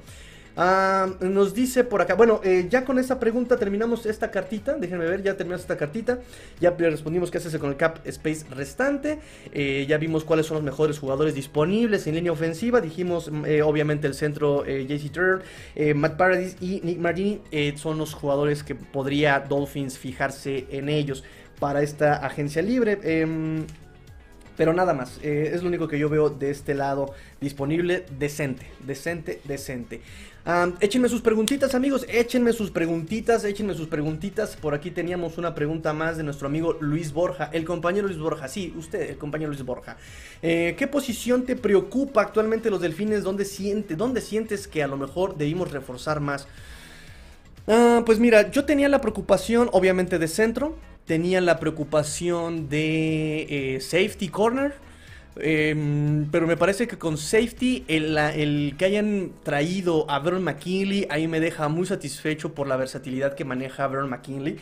Ah, 0.54 1.08
nos 1.20 1.54
dice 1.54 1.82
por 1.82 2.02
acá, 2.02 2.14
bueno, 2.14 2.42
eh, 2.44 2.66
ya 2.68 2.84
con 2.84 2.98
esta 2.98 3.18
pregunta 3.18 3.56
terminamos 3.56 4.04
esta 4.04 4.30
cartita, 4.30 4.74
déjenme 4.74 5.06
ver, 5.06 5.22
ya 5.22 5.34
terminamos 5.34 5.62
esta 5.62 5.78
cartita, 5.78 6.18
ya 6.60 6.72
respondimos 6.72 7.30
qué 7.30 7.38
hace 7.38 7.58
con 7.58 7.70
el 7.70 7.76
cap 7.76 8.00
space 8.04 8.44
restante, 8.50 9.18
eh, 9.54 9.86
ya 9.88 9.96
vimos 9.96 10.24
cuáles 10.24 10.44
son 10.44 10.56
los 10.56 10.64
mejores 10.64 10.98
jugadores 10.98 11.34
disponibles 11.34 12.06
en 12.06 12.16
línea 12.16 12.32
ofensiva, 12.32 12.82
dijimos 12.82 13.30
mm, 13.32 13.46
eh, 13.46 13.62
obviamente 13.62 14.06
el 14.06 14.12
centro 14.12 14.64
JC 14.66 15.10
Turner, 15.10 15.42
Matt 15.94 16.18
Paradis 16.18 16.56
y 16.60 16.82
Nick 16.82 16.98
Martini 16.98 17.40
son 17.76 17.96
los 17.96 18.12
jugadores 18.12 18.62
que 18.62 18.74
podría 18.74 19.40
Dolphins 19.40 19.98
fijarse 19.98 20.66
en 20.70 20.90
ellos 20.90 21.24
para 21.58 21.82
esta 21.82 22.16
agencia 22.16 22.60
libre. 22.60 22.98
Pero 24.56 24.72
nada 24.72 24.94
más, 24.94 25.18
es 25.22 25.62
lo 25.62 25.68
único 25.68 25.88
que 25.88 25.98
yo 25.98 26.08
veo 26.08 26.30
de 26.30 26.50
este 26.50 26.74
lado 26.74 27.14
disponible, 27.40 28.04
decente, 28.18 28.66
decente, 28.86 29.40
decente 29.44 30.02
échenme 30.80 31.08
sus 31.08 31.20
preguntitas, 31.20 31.74
amigos. 31.74 32.04
Échenme 32.08 32.52
sus 32.52 32.70
preguntitas, 32.70 33.44
échenme 33.44 33.74
sus 33.74 33.88
preguntitas. 33.88 34.56
Por 34.56 34.74
aquí 34.74 34.90
teníamos 34.90 35.38
una 35.38 35.54
pregunta 35.54 35.92
más 35.92 36.16
de 36.16 36.24
nuestro 36.24 36.48
amigo 36.48 36.76
Luis 36.80 37.12
Borja, 37.12 37.50
el 37.52 37.64
compañero 37.64 38.06
Luis 38.06 38.18
Borja. 38.18 38.48
Sí, 38.48 38.74
usted, 38.76 39.10
el 39.10 39.18
compañero 39.18 39.50
Luis 39.50 39.64
Borja. 39.64 39.96
Eh, 40.42 40.74
¿Qué 40.76 40.86
posición 40.86 41.44
te 41.44 41.56
preocupa 41.56 42.22
actualmente 42.22 42.70
los 42.70 42.80
delfines? 42.80 43.22
¿Dónde, 43.22 43.44
siente, 43.44 43.94
¿Dónde 43.94 44.20
sientes 44.20 44.66
que 44.66 44.82
a 44.82 44.88
lo 44.88 44.96
mejor 44.96 45.36
debimos 45.36 45.70
reforzar 45.70 46.20
más? 46.20 46.48
Ah, 47.68 48.02
pues 48.04 48.18
mira, 48.18 48.50
yo 48.50 48.64
tenía 48.64 48.88
la 48.88 49.00
preocupación, 49.00 49.68
obviamente, 49.72 50.18
de 50.18 50.26
centro. 50.26 50.76
Tenía 51.06 51.40
la 51.40 51.58
preocupación 51.58 52.68
de 52.68 53.74
eh, 53.76 53.80
safety 53.80 54.28
corner. 54.28 54.74
Em, 55.36 56.28
pero 56.30 56.46
me 56.46 56.56
parece 56.56 56.86
que 56.86 56.98
con 56.98 57.16
safety, 57.16 57.84
el, 57.88 58.74
que 58.78 58.84
hayan 58.84 59.32
traído 59.42 60.08
a 60.10 60.18
Vernon 60.20 60.44
McKinley, 60.44 61.06
ahí 61.10 61.26
me 61.26 61.40
deja 61.40 61.68
muy 61.68 61.86
satisfecho 61.86 62.54
por 62.54 62.68
la 62.68 62.76
versatilidad 62.76 63.34
que 63.34 63.44
maneja 63.44 63.86
Vernon 63.88 64.10
McKinley. 64.10 64.58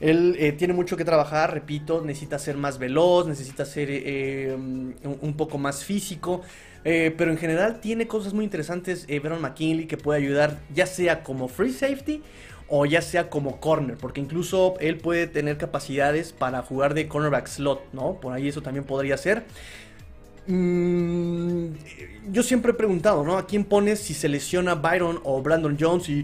Él 0.00 0.34
eh, 0.38 0.52
tiene 0.52 0.74
mucho 0.74 0.96
que 0.96 1.04
trabajar, 1.04 1.54
repito, 1.54 2.02
necesita 2.04 2.38
ser 2.38 2.56
más 2.56 2.78
veloz, 2.78 3.28
necesita 3.28 3.64
ser 3.64 3.88
eh, 3.90 4.56
un 4.56 5.34
poco 5.36 5.58
más 5.58 5.84
físico. 5.84 6.42
Pero 6.82 7.30
en 7.30 7.38
general 7.38 7.80
tiene 7.80 8.06
cosas 8.06 8.34
muy 8.34 8.44
interesantes 8.44 9.06
Vernon 9.06 9.40
McKinley 9.40 9.86
que 9.86 9.96
puede 9.96 10.18
ayudar 10.18 10.58
ya 10.74 10.84
sea 10.84 11.22
como 11.22 11.48
free 11.48 11.72
safety 11.72 12.20
o 12.68 12.86
ya 12.86 13.02
sea 13.02 13.30
como 13.30 13.60
corner, 13.60 13.96
porque 13.96 14.20
incluso 14.20 14.74
él 14.80 14.96
puede 14.96 15.26
tener 15.26 15.58
capacidades 15.58 16.32
para 16.32 16.62
jugar 16.62 16.94
de 16.94 17.08
cornerback 17.08 17.46
slot, 17.46 17.82
¿no? 17.92 18.14
Por 18.20 18.32
ahí 18.32 18.48
eso 18.48 18.62
también 18.62 18.84
podría 18.84 19.16
ser. 19.16 19.44
Mm, 20.46 21.68
yo 22.30 22.42
siempre 22.42 22.72
he 22.72 22.74
preguntado, 22.74 23.24
¿no? 23.24 23.38
¿A 23.38 23.46
quién 23.46 23.64
pones 23.64 24.00
si 24.00 24.14
se 24.14 24.28
lesiona 24.28 24.74
Byron 24.74 25.20
o 25.24 25.42
Brandon 25.42 25.76
Jones? 25.78 26.08
Y, 26.08 26.22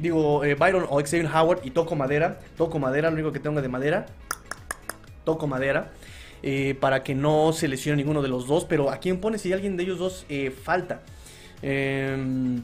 digo, 0.00 0.44
eh, 0.44 0.54
Byron 0.54 0.86
o 0.88 1.00
Xavier 1.00 1.26
Howard 1.26 1.60
y 1.64 1.70
toco 1.70 1.96
madera. 1.96 2.38
Toco 2.56 2.78
madera, 2.78 3.10
lo 3.10 3.14
único 3.14 3.32
que 3.32 3.40
tengo 3.40 3.60
de 3.60 3.68
madera. 3.68 4.06
Toco 5.24 5.46
madera. 5.46 5.92
Eh, 6.42 6.76
para 6.80 7.04
que 7.04 7.14
no 7.14 7.52
se 7.52 7.68
lesione 7.68 7.98
ninguno 7.98 8.22
de 8.22 8.28
los 8.28 8.46
dos. 8.46 8.64
Pero 8.64 8.90
¿a 8.90 8.98
quién 8.98 9.20
pones 9.20 9.42
si 9.42 9.52
alguien 9.52 9.76
de 9.76 9.82
ellos 9.84 9.98
dos 9.98 10.26
eh, 10.28 10.50
falta? 10.50 11.02
¿No 11.62 12.62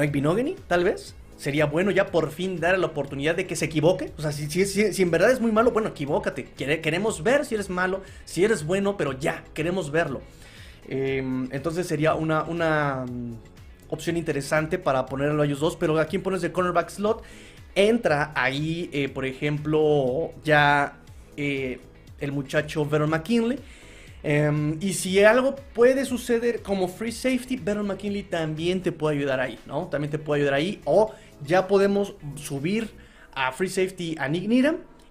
hay 0.00 0.08
Binogany, 0.08 0.56
tal 0.66 0.84
vez? 0.84 1.14
Sería 1.42 1.66
bueno 1.66 1.90
ya 1.90 2.06
por 2.06 2.30
fin 2.30 2.60
dar 2.60 2.78
la 2.78 2.86
oportunidad 2.86 3.34
de 3.34 3.48
que 3.48 3.56
se 3.56 3.64
equivoque. 3.64 4.12
O 4.16 4.22
sea, 4.22 4.30
si, 4.30 4.48
si, 4.48 4.64
si, 4.64 5.02
en 5.02 5.10
verdad 5.10 5.32
es 5.32 5.40
muy 5.40 5.50
malo, 5.50 5.72
bueno, 5.72 5.88
equivócate. 5.88 6.44
Queremos 6.44 7.24
ver 7.24 7.44
si 7.44 7.56
eres 7.56 7.68
malo, 7.68 8.02
si 8.24 8.44
eres 8.44 8.64
bueno, 8.64 8.96
pero 8.96 9.18
ya, 9.18 9.42
queremos 9.52 9.90
verlo. 9.90 10.20
Em, 10.86 11.48
entonces 11.50 11.88
sería 11.88 12.14
una, 12.14 12.44
una 12.44 13.06
mm, 13.10 13.34
opción 13.90 14.16
interesante 14.16 14.78
para 14.78 15.04
ponerlo 15.04 15.42
a 15.42 15.44
ellos 15.44 15.58
dos. 15.58 15.74
Pero 15.74 15.98
¿a 15.98 16.04
quién 16.04 16.22
pones 16.22 16.42
de 16.42 16.52
cornerback 16.52 16.90
slot? 16.90 17.24
Entra 17.74 18.30
ahí, 18.36 18.88
eh, 18.92 19.08
por 19.08 19.26
ejemplo, 19.26 20.30
ya 20.44 21.00
eh, 21.36 21.80
el 22.20 22.30
muchacho 22.30 22.86
Veron 22.86 23.10
McKinley. 23.10 23.58
Em, 24.24 24.78
y 24.80 24.92
si 24.92 25.20
algo 25.24 25.56
puede 25.74 26.04
suceder 26.04 26.62
como 26.62 26.86
free 26.86 27.10
safety, 27.10 27.56
Veron 27.56 27.88
McKinley 27.88 28.22
también 28.22 28.80
te 28.80 28.92
puede 28.92 29.16
ayudar 29.16 29.40
ahí, 29.40 29.58
¿no? 29.66 29.88
También 29.88 30.12
te 30.12 30.18
puede 30.20 30.42
ayudar 30.42 30.54
ahí. 30.54 30.80
O 30.84 31.12
ya 31.44 31.68
podemos 31.68 32.14
subir 32.36 32.90
a 33.34 33.52
free 33.52 33.68
safety 33.68 34.16
a 34.18 34.28
Nick 34.28 34.48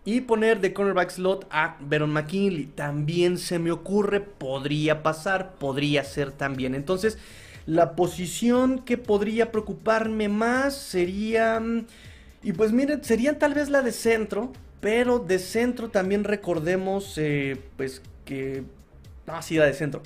y 0.03 0.21
poner 0.21 0.61
de 0.61 0.73
cornerback 0.73 1.11
slot 1.11 1.47
a 1.51 1.77
Veron 1.79 2.11
McKinley. 2.11 2.65
También 2.65 3.37
se 3.37 3.59
me 3.59 3.71
ocurre, 3.71 4.19
podría 4.19 5.03
pasar, 5.03 5.55
podría 5.55 6.03
ser 6.03 6.31
también. 6.31 6.73
Entonces, 6.73 7.17
la 7.65 7.95
posición 7.95 8.79
que 8.79 8.97
podría 8.97 9.51
preocuparme 9.51 10.27
más 10.29 10.75
sería... 10.75 11.59
Mm, 11.59 11.85
y 12.43 12.53
pues 12.53 12.71
miren, 12.71 13.03
sería 13.03 13.37
tal 13.37 13.53
vez 13.53 13.69
la 13.69 13.83
de 13.83 13.91
centro, 13.91 14.51
pero 14.79 15.19
de 15.19 15.37
centro 15.37 15.89
también 15.89 16.23
recordemos 16.23 17.13
eh, 17.17 17.61
pues 17.77 18.01
que... 18.25 18.63
Ah, 19.27 19.43
sí, 19.43 19.55
la 19.57 19.65
de 19.65 19.73
centro. 19.75 20.01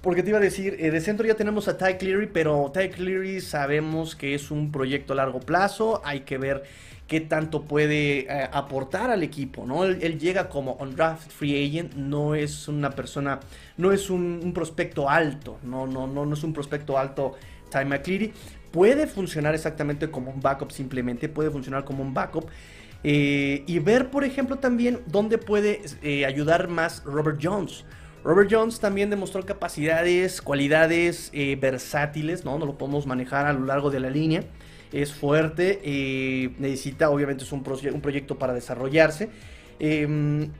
Porque 0.00 0.22
te 0.22 0.28
iba 0.28 0.38
a 0.38 0.40
decir, 0.40 0.76
eh, 0.78 0.92
de 0.92 1.00
centro 1.00 1.26
ya 1.26 1.34
tenemos 1.34 1.66
a 1.66 1.76
Ty 1.76 1.94
Cleary, 1.94 2.28
pero 2.32 2.70
Ty 2.72 2.90
Cleary 2.90 3.40
sabemos 3.40 4.14
que 4.14 4.34
es 4.34 4.52
un 4.52 4.70
proyecto 4.70 5.12
a 5.12 5.16
largo 5.16 5.40
plazo, 5.40 6.00
hay 6.04 6.20
que 6.20 6.38
ver 6.38 6.62
qué 7.08 7.20
tanto 7.20 7.64
puede 7.64 8.20
eh, 8.20 8.48
aportar 8.52 9.10
al 9.10 9.24
equipo, 9.24 9.66
¿no? 9.66 9.84
Él, 9.84 10.20
llega 10.20 10.48
como 10.48 10.74
undrafted 10.74 11.30
free 11.32 11.66
agent, 11.66 11.94
no 11.94 12.36
es 12.36 12.68
una 12.68 12.90
persona, 12.90 13.40
no 13.76 13.90
es 13.90 14.08
un, 14.08 14.52
prospecto 14.54 15.10
alto, 15.10 15.58
no, 15.64 15.86
no, 15.86 16.06
no, 16.06 16.24
no 16.24 16.34
es 16.34 16.44
un 16.44 16.52
prospecto 16.52 16.96
alto 16.96 17.32
Ty 17.70 17.84
McCleary. 17.84 18.32
Puede 18.70 19.08
funcionar 19.08 19.54
exactamente 19.54 20.10
como 20.10 20.30
un 20.30 20.40
backup 20.40 20.70
simplemente, 20.70 21.28
puede 21.28 21.50
funcionar 21.50 21.84
como 21.84 22.02
un 22.04 22.14
backup. 22.14 22.46
Eh, 23.02 23.64
y 23.66 23.78
ver, 23.80 24.10
por 24.10 24.22
ejemplo, 24.22 24.56
también 24.56 25.00
dónde 25.06 25.38
puede 25.38 25.80
ayudar 26.24 26.68
más 26.68 27.02
Robert 27.04 27.40
Jones. 27.42 27.84
Robert 28.24 28.48
Jones 28.50 28.80
también 28.80 29.10
demostró 29.10 29.44
capacidades, 29.46 30.42
cualidades 30.42 31.30
eh, 31.32 31.56
versátiles, 31.60 32.44
¿no? 32.44 32.58
No 32.58 32.66
lo 32.66 32.76
podemos 32.76 33.06
manejar 33.06 33.46
a 33.46 33.52
lo 33.52 33.64
largo 33.64 33.90
de 33.90 34.00
la 34.00 34.10
línea. 34.10 34.44
Es 34.92 35.12
fuerte, 35.12 35.80
eh, 35.84 36.50
necesita, 36.58 37.10
obviamente 37.10 37.44
es 37.44 37.52
un, 37.52 37.62
proyecto 37.62 38.38
para 38.38 38.54
desarrollarse. 38.54 39.30
Em, 39.78 40.50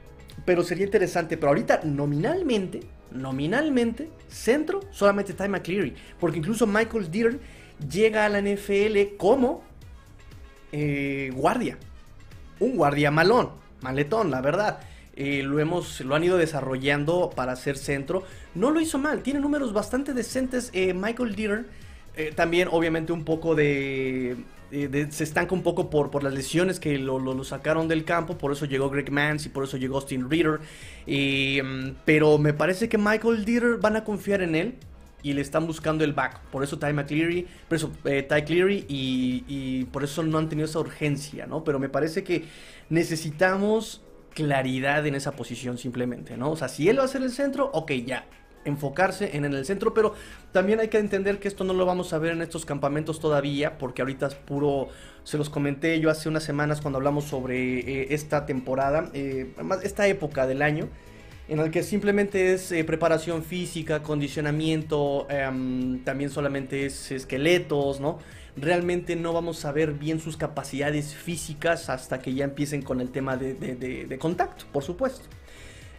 pero 0.45 0.63
sería 0.63 0.85
interesante, 0.85 1.37
pero 1.37 1.49
ahorita 1.49 1.81
nominalmente, 1.85 2.81
nominalmente, 3.11 4.11
centro 4.29 4.81
solamente 4.91 5.33
está 5.33 5.49
McCleary. 5.49 5.95
Porque 6.21 6.39
incluso 6.39 6.67
Michael 6.67 7.11
Dieter 7.11 7.41
llega 7.91 8.27
a 8.27 8.29
la 8.29 8.41
NFL 8.41 9.17
como 9.17 9.63
eh, 10.73 11.31
guardia. 11.35 11.79
Un 12.61 12.77
guardia 12.77 13.11
malón, 13.11 13.51
maletón, 13.81 14.31
la 14.31 14.41
verdad. 14.41 14.81
Eh, 15.21 15.43
lo, 15.43 15.59
hemos, 15.59 16.01
lo 16.03 16.15
han 16.15 16.23
ido 16.23 16.39
desarrollando 16.39 17.31
para 17.35 17.57
ser 17.57 17.77
centro. 17.77 18.23
No 18.55 18.71
lo 18.71 18.81
hizo 18.81 18.99
mal, 18.99 19.25
tiene 19.25 19.41
números 19.41 19.73
bastante 19.73 20.15
decentes. 20.15 20.71
Eh, 20.73 20.95
Michael 20.95 21.35
Dieter 21.35 21.67
eh, 22.17 22.33
también 22.37 22.69
obviamente 22.71 23.13
un 23.13 23.25
poco 23.25 23.57
de, 23.57 24.37
Se 25.11 25.25
estanca 25.25 25.57
un 25.57 25.65
poco 25.65 25.91
por, 25.91 26.13
por 26.13 26.23
las 26.23 26.33
lesiones 26.33 26.79
que 26.79 26.99
lo, 26.99 27.43
sacaron 27.43 27.89
del 27.89 28.05
campo. 28.05 28.39
Por 28.39 28.53
eso 28.53 28.65
llegó 28.65 28.91
Greg 28.91 29.11
Mans 29.11 29.45
y 29.45 29.49
por 29.49 29.65
eso 29.65 29.77
llegó 29.77 29.97
Austin 29.97 30.31
Reader. 30.31 30.61
Pero 32.05 32.39
me 32.39 32.55
parece 32.55 32.89
que 32.89 32.97
Michael 32.97 33.45
Dieter 33.45 33.79
van 33.79 33.97
a 33.97 34.05
confiar 34.05 34.41
en 34.43 34.55
él 34.55 34.75
y 35.25 35.33
le 35.33 35.41
están 35.41 35.67
buscando 35.67 36.05
el 36.05 36.13
back. 36.13 36.43
Por 36.53 36.63
eso 36.63 36.79
Ty 36.79 36.93
McCleary, 36.93 37.45
por 37.67 37.75
eso 37.75 37.91
Ty 38.05 38.43
Cleary 38.47 38.85
y, 38.87 39.45
y, 39.49 39.85
por 39.87 40.05
eso 40.05 40.23
no 40.23 40.39
han 40.39 40.49
tenido 40.49 40.67
esa 40.67 40.79
urgencia, 40.79 41.49
¿no? 41.49 41.65
Pero 41.65 41.81
me 41.81 41.89
parece 41.89 42.23
que 42.23 42.45
necesitamos 42.89 44.03
claridad 44.39 45.05
en 45.05 45.17
esa 45.17 45.33
posición 45.33 45.79
simplemente, 45.79 46.37
¿no? 46.37 46.53
O 46.53 46.57
sea, 46.57 46.69
si 46.69 46.89
él 46.89 47.01
va 47.01 47.05
a 47.05 47.09
ser 47.09 47.23
el 47.23 47.33
centro, 47.33 47.69
ok, 47.73 47.91
ya, 48.07 48.25
enfocarse 48.65 49.37
en, 49.37 49.45
el 49.45 49.65
centro, 49.67 49.93
pero 49.93 50.15
también 50.53 50.79
hay 50.79 50.87
que 50.87 50.99
entender 50.99 51.41
que 51.41 51.49
esto 51.49 51.65
no 51.65 51.75
lo 51.75 51.85
vamos 51.87 52.13
a 52.13 52.19
ver 52.19 52.33
en 52.33 52.43
estos 52.43 52.65
campamentos 52.65 53.19
todavía, 53.19 53.79
porque 53.79 54.03
ahorita 54.03 54.29
es 54.29 54.37
puro, 54.37 54.91
se 55.25 55.39
los 55.39 55.51
comenté 55.51 55.99
yo 55.99 56.09
hace 56.09 56.29
unas 56.29 56.45
semanas 56.45 56.81
cuando 56.81 56.99
hablamos 56.99 57.25
sobre 57.25 57.81
eh, 57.81 58.07
esta 58.11 58.47
temporada, 58.47 59.11
eh, 59.13 59.53
esta 59.83 60.07
época 60.07 60.47
del 60.47 60.63
año, 60.63 60.89
en 61.49 61.59
el 61.59 61.73
que 61.73 61.83
simplemente 61.83 62.53
es 62.53 62.71
eh, 62.71 62.85
preparación 62.85 63.43
física, 63.43 64.05
condicionamiento, 64.05 65.27
em, 65.31 66.05
también 66.05 66.31
solamente 66.31 66.87
es 66.87 67.11
esqueletos, 67.11 67.99
¿no? 67.99 68.21
Realmente 68.61 69.17
no 69.17 69.33
vamos 69.33 69.65
a 69.65 69.73
ver 69.73 69.93
bien 69.93 70.21
sus 70.21 70.37
capacidades 70.37 71.15
físicas 71.15 71.89
hasta 71.89 72.21
que 72.21 72.35
ya 72.35 72.45
empiecen 72.45 72.83
con 72.83 73.01
el 73.01 73.11
tema 73.11 73.37
de, 73.37 74.17
contacto, 74.21 74.65
por 74.73 74.83
supuesto. 74.83 75.27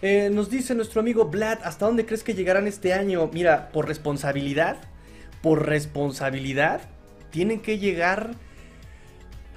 Eh, 0.01 0.29
nos 0.31 0.49
dice 0.49 0.75
nuestro 0.75 1.01
amigo 1.01 1.25
Vlad, 1.25 1.59
¿hasta 1.63 1.85
dónde 1.85 2.05
crees 2.05 2.23
que 2.23 2.33
llegarán 2.33 2.67
este 2.67 2.93
año? 2.93 3.29
Mira, 3.33 3.69
por 3.71 3.87
responsabilidad, 3.87 4.77
por 5.41 5.67
responsabilidad, 5.67 6.81
tienen 7.31 7.61
que 7.61 7.79
llegar... 7.79 8.31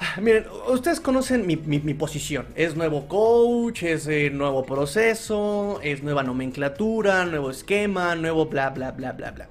Ah, 0.00 0.21
miren, 0.21 0.47
ustedes 0.68 0.99
conocen 0.99 1.47
mi, 1.47 1.94
posición. 1.94 2.47
Es 2.56 2.75
nuevo 2.75 3.06
coach, 3.06 3.85
es 3.85 4.09
eh, 4.09 4.30
nuevo 4.30 4.66
proceso, 4.66 5.78
es 5.82 6.02
nueva 6.02 6.25
nomenclatura, 6.25 7.25
nuevo 7.25 7.50
esquema, 7.50 8.16
nuevo 8.16 8.47
bla, 8.47 8.71
bla, 8.71 8.90
bla, 8.90 9.12
bla, 9.12 9.30
bla. 9.30 9.49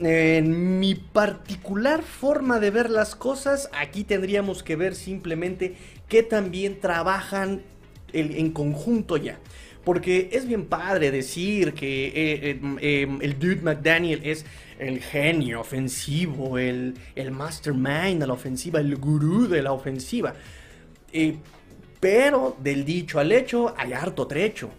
En 0.00 0.80
mi 0.80 0.94
particular 0.94 2.02
forma 2.02 2.60
de 2.60 2.70
ver 2.70 2.90
las 2.90 3.14
cosas, 3.14 3.70
aquí 3.72 4.04
tendríamos 4.04 4.62
que 4.62 4.76
ver 4.76 4.94
simplemente 4.94 5.76
que 6.08 6.22
también 6.22 6.80
trabajan 6.80 7.62
en 8.12 8.52
conjunto 8.52 9.16
ya. 9.16 9.38
Porque 9.84 10.28
es 10.32 10.46
bien 10.46 10.66
padre 10.66 11.10
decir 11.10 11.74
que 11.74 12.06
eh, 12.06 12.12
eh, 12.14 13.02
em, 13.02 13.18
el 13.20 13.38
dude 13.38 13.62
McDaniel 13.62 14.20
es 14.22 14.46
el 14.78 15.00
genio 15.00 15.60
ofensivo, 15.60 16.56
el, 16.58 16.94
el 17.16 17.30
mastermind 17.32 18.20
de 18.20 18.26
la 18.26 18.32
ofensiva, 18.32 18.78
el 18.80 18.96
gurú 18.96 19.48
de 19.48 19.62
la 19.62 19.72
ofensiva. 19.72 20.34
Eh, 21.12 21.34
pero 21.98 22.56
del 22.62 22.84
dicho 22.84 23.18
al 23.18 23.32
hecho 23.32 23.74
hay 23.76 23.92
harto 23.92 24.26
trecho. 24.26 24.70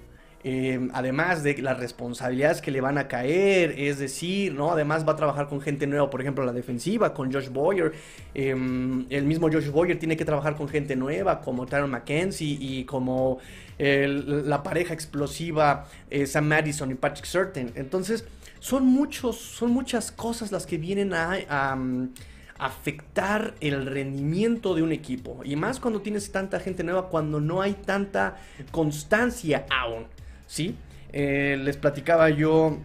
Em, 0.46 0.90
además 0.94 1.42
de 1.42 1.58
las 1.60 1.80
responsabilidades 1.80 2.62
que 2.62 2.70
le 2.70 2.82
van 2.82 2.98
a 2.98 3.08
caer, 3.08 3.76
es 3.78 3.98
decir, 3.98 4.54
¿no? 4.54 4.72
Además 4.72 5.08
va 5.08 5.14
a 5.14 5.16
trabajar 5.16 5.48
con 5.48 5.62
gente 5.62 5.88
nueva, 5.88 6.10
por 6.10 6.20
ejemplo, 6.20 6.44
la 6.44 6.52
defensiva, 6.52 7.14
con 7.14 7.32
Josh 7.32 7.50
Boyer. 7.50 7.94
Em, 8.34 9.06
el 9.10 9.26
mismo 9.26 9.50
Josh 9.50 9.70
Boyer 9.70 9.98
tiene 9.98 10.18
que 10.18 10.26
trabajar 10.26 10.56
con 10.56 10.68
gente 10.68 10.96
nueva, 10.96 11.40
como 11.40 11.66
Tyron 11.66 11.92
McKenzie 11.92 12.58
y 12.60 12.84
como 12.84 13.40
la 13.78 14.64
pareja 14.64 14.94
explosiva 14.94 15.88
eh, 16.10 16.28
Sam 16.28 16.48
Madison 16.48 16.92
y 16.92 16.96
Patrick 16.96 17.26
Certain. 17.26 17.72
Entonces, 17.76 18.26
son 18.60 18.86
muchos, 18.86 19.38
son 19.38 19.72
muchas 19.72 20.12
cosas 20.12 20.52
las 20.52 20.66
que 20.66 20.78
vienen 20.78 21.14
a, 21.14 21.76
mm, 21.76 22.14
afectar 22.60 23.56
el 23.60 23.86
rendimiento 23.86 24.74
de 24.76 24.84
un 24.84 24.92
equipo. 24.92 25.42
Y 25.44 25.56
más 25.56 25.80
cuando 25.80 26.02
tienes 26.02 26.32
tanta 26.32 26.60
gente 26.60 26.84
nueva, 26.84 27.10
cuando 27.10 27.42
no 27.42 27.62
hay 27.62 27.74
tanta 27.74 28.38
constancia 28.72 29.66
aún. 29.70 30.06
¿Sí? 30.54 30.76
Eh, 31.12 31.58
les 31.64 31.78
platicaba 31.78 32.30
yo 32.30 32.78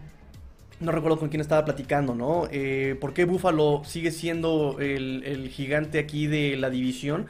no 0.79 0.91
recuerdo 0.91 1.19
con 1.19 1.29
quién 1.29 1.39
estaba 1.39 1.65
platicando, 1.65 2.15
¿no? 2.15 2.47
Eh, 2.51 2.97
¿Por 2.99 3.13
qué 3.13 3.25
Buffalo 3.25 3.83
sigue 3.85 4.09
siendo 4.09 4.77
el, 4.79 5.51
gigante 5.53 5.99
aquí 5.99 6.25
de 6.25 6.57
la 6.57 6.71
división? 6.71 7.27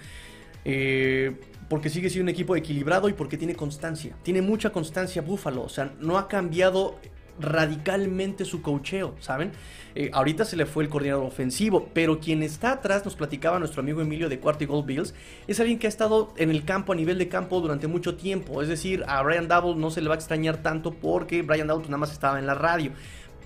Eh, 0.63 1.35
porque 1.67 1.89
sigue 1.89 2.09
siendo 2.09 2.29
un 2.31 2.33
equipo 2.33 2.55
equilibrado 2.55 3.09
y 3.09 3.13
porque 3.13 3.35
tiene 3.35 3.53
constancia. 3.53 4.15
Tiene 4.23 4.41
mucha 4.41 4.69
constancia 4.69 5.21
Buffalo. 5.21 5.61
O 5.63 5.67
sea, 5.67 5.91
no 5.99 6.17
ha 6.17 6.29
cambiado 6.29 6.97
radicalmente 7.39 8.45
su 8.45 8.61
cocheo, 8.61 9.15
¿saben? 9.19 9.51
Eh, 9.95 10.11
ahorita 10.13 10.45
se 10.45 10.55
le 10.55 10.65
fue 10.65 10.83
el 10.83 10.89
coordinador 10.89 11.25
ofensivo, 11.25 11.89
pero 11.93 12.19
quien 12.19 12.43
está 12.43 12.71
atrás, 12.71 13.03
nos 13.05 13.15
platicaba 13.15 13.59
nuestro 13.59 13.81
amigo 13.81 14.01
Emilio 14.01 14.29
de 14.29 14.39
Cuarto 14.39 14.63
y 14.63 14.67
Gold 14.67 14.85
Bills, 14.85 15.13
es 15.47 15.59
alguien 15.59 15.79
que 15.79 15.87
ha 15.87 15.89
estado 15.89 16.33
en 16.37 16.51
el 16.51 16.63
campo, 16.63 16.93
a 16.93 16.95
nivel 16.95 17.17
de 17.17 17.27
campo, 17.27 17.59
durante 17.59 17.87
mucho 17.87 18.15
tiempo. 18.15 18.61
Es 18.61 18.67
decir, 18.67 19.03
a 19.07 19.21
Brian 19.23 19.47
Double 19.47 19.75
no 19.75 19.89
se 19.89 20.01
le 20.01 20.09
va 20.09 20.15
a 20.15 20.17
extrañar 20.17 20.61
tanto 20.61 20.93
porque 20.93 21.41
Brian 21.41 21.67
Double 21.67 21.85
nada 21.85 21.97
más 21.97 22.11
estaba 22.11 22.39
en 22.39 22.45
la 22.45 22.53
radio. 22.53 22.91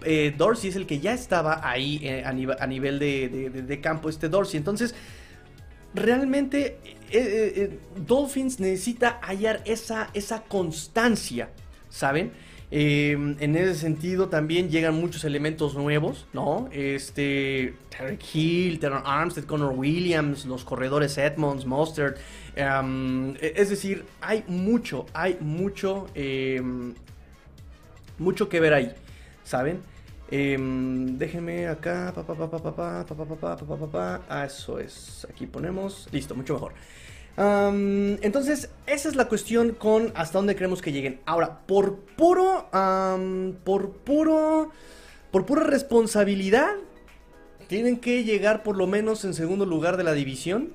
Eh, 0.05 0.33
Dorsey 0.37 0.69
es 0.69 0.75
el 0.75 0.85
que 0.85 0.99
ya 0.99 1.13
estaba 1.13 1.61
ahí 1.67 2.01
eh, 2.03 2.23
a, 2.25 2.33
nivel, 2.33 2.99
de, 2.99 3.79
campo, 3.81 4.09
este 4.09 4.27
Dorsey. 4.27 4.57
Entonces, 4.57 4.93
realmente 5.93 6.77
Dolphins 8.05 8.59
necesita 8.59 9.19
hallar 9.21 9.61
esa, 9.65 10.09
esa 10.13 10.41
constancia, 10.43 11.49
¿saben? 11.89 12.33
Em, 12.75 13.35
en 13.39 13.55
ese 13.55 13.75
sentido 13.75 14.29
también 14.29 14.67
llegan 14.71 14.95
muchos 14.95 15.23
elementos 15.25 15.75
nuevos, 15.75 16.25
¿no? 16.33 16.69
Este, 16.71 17.75
Tarek 17.95 18.19
Hill, 18.33 18.79
Terran 18.79 19.03
Armstead, 19.05 19.43
Connor 19.43 19.75
Williams, 19.77 20.43
los 20.47 20.65
corredores 20.65 21.19
Edmonds, 21.19 21.67
Mustard. 21.67 22.15
Em, 22.55 23.35
e, 23.35 23.53
es 23.57 23.69
decir, 23.69 24.03
hay 24.21 24.43
mucho, 24.47 25.05
hay 25.13 25.37
mucho, 25.39 26.07
em, 26.15 26.95
mucho 28.17 28.49
que 28.49 28.59
ver 28.59 28.73
ahí, 28.73 28.91
¿saben? 29.43 29.79
déjenme 30.31 31.67
acá, 31.67 32.11
pa, 32.15 32.23
pa, 32.23 32.35
pa, 33.91 34.21
ah, 34.27 34.45
eso 34.45 34.79
es, 34.79 35.27
aquí 35.29 35.45
ponemos, 35.45 36.07
listo, 36.11 36.33
mucho 36.33 36.55
mejor 36.55 36.73
entonces, 37.35 38.69
esa 38.85 39.09
es 39.09 39.15
la 39.15 39.25
cuestión 39.27 39.71
con 39.71 40.11
hasta 40.15 40.37
dónde 40.37 40.55
creemos 40.55 40.81
que 40.81 40.91
lleguen. 40.91 41.19
Ahora, 41.25 41.59
por 41.65 41.97
puro, 41.99 42.69
por 43.63 43.91
puro, 43.91 44.71
por 45.31 45.45
pura 45.45 45.63
responsabilidad, 45.63 46.75
tienen 47.67 47.97
que 47.97 48.23
llegar 48.23 48.61
por 48.63 48.77
lo 48.77 48.85
menos 48.85 49.25
en 49.25 49.33
segundo 49.33 49.65
lugar 49.65 49.97
de 49.97 50.03
la 50.03 50.13
división. 50.13 50.73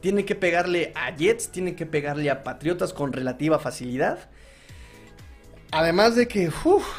Tienen 0.00 0.26
que 0.26 0.34
pegarle 0.34 0.92
a 0.94 1.14
Jets, 1.14 1.48
tienen 1.48 1.76
que 1.76 1.86
pegarle 1.86 2.30
a 2.30 2.42
Patriotas 2.42 2.92
con 2.92 3.12
relativa 3.12 3.58
facilidad. 3.58 4.30
Además 5.70 6.14
de 6.14 6.28
que 6.28 6.50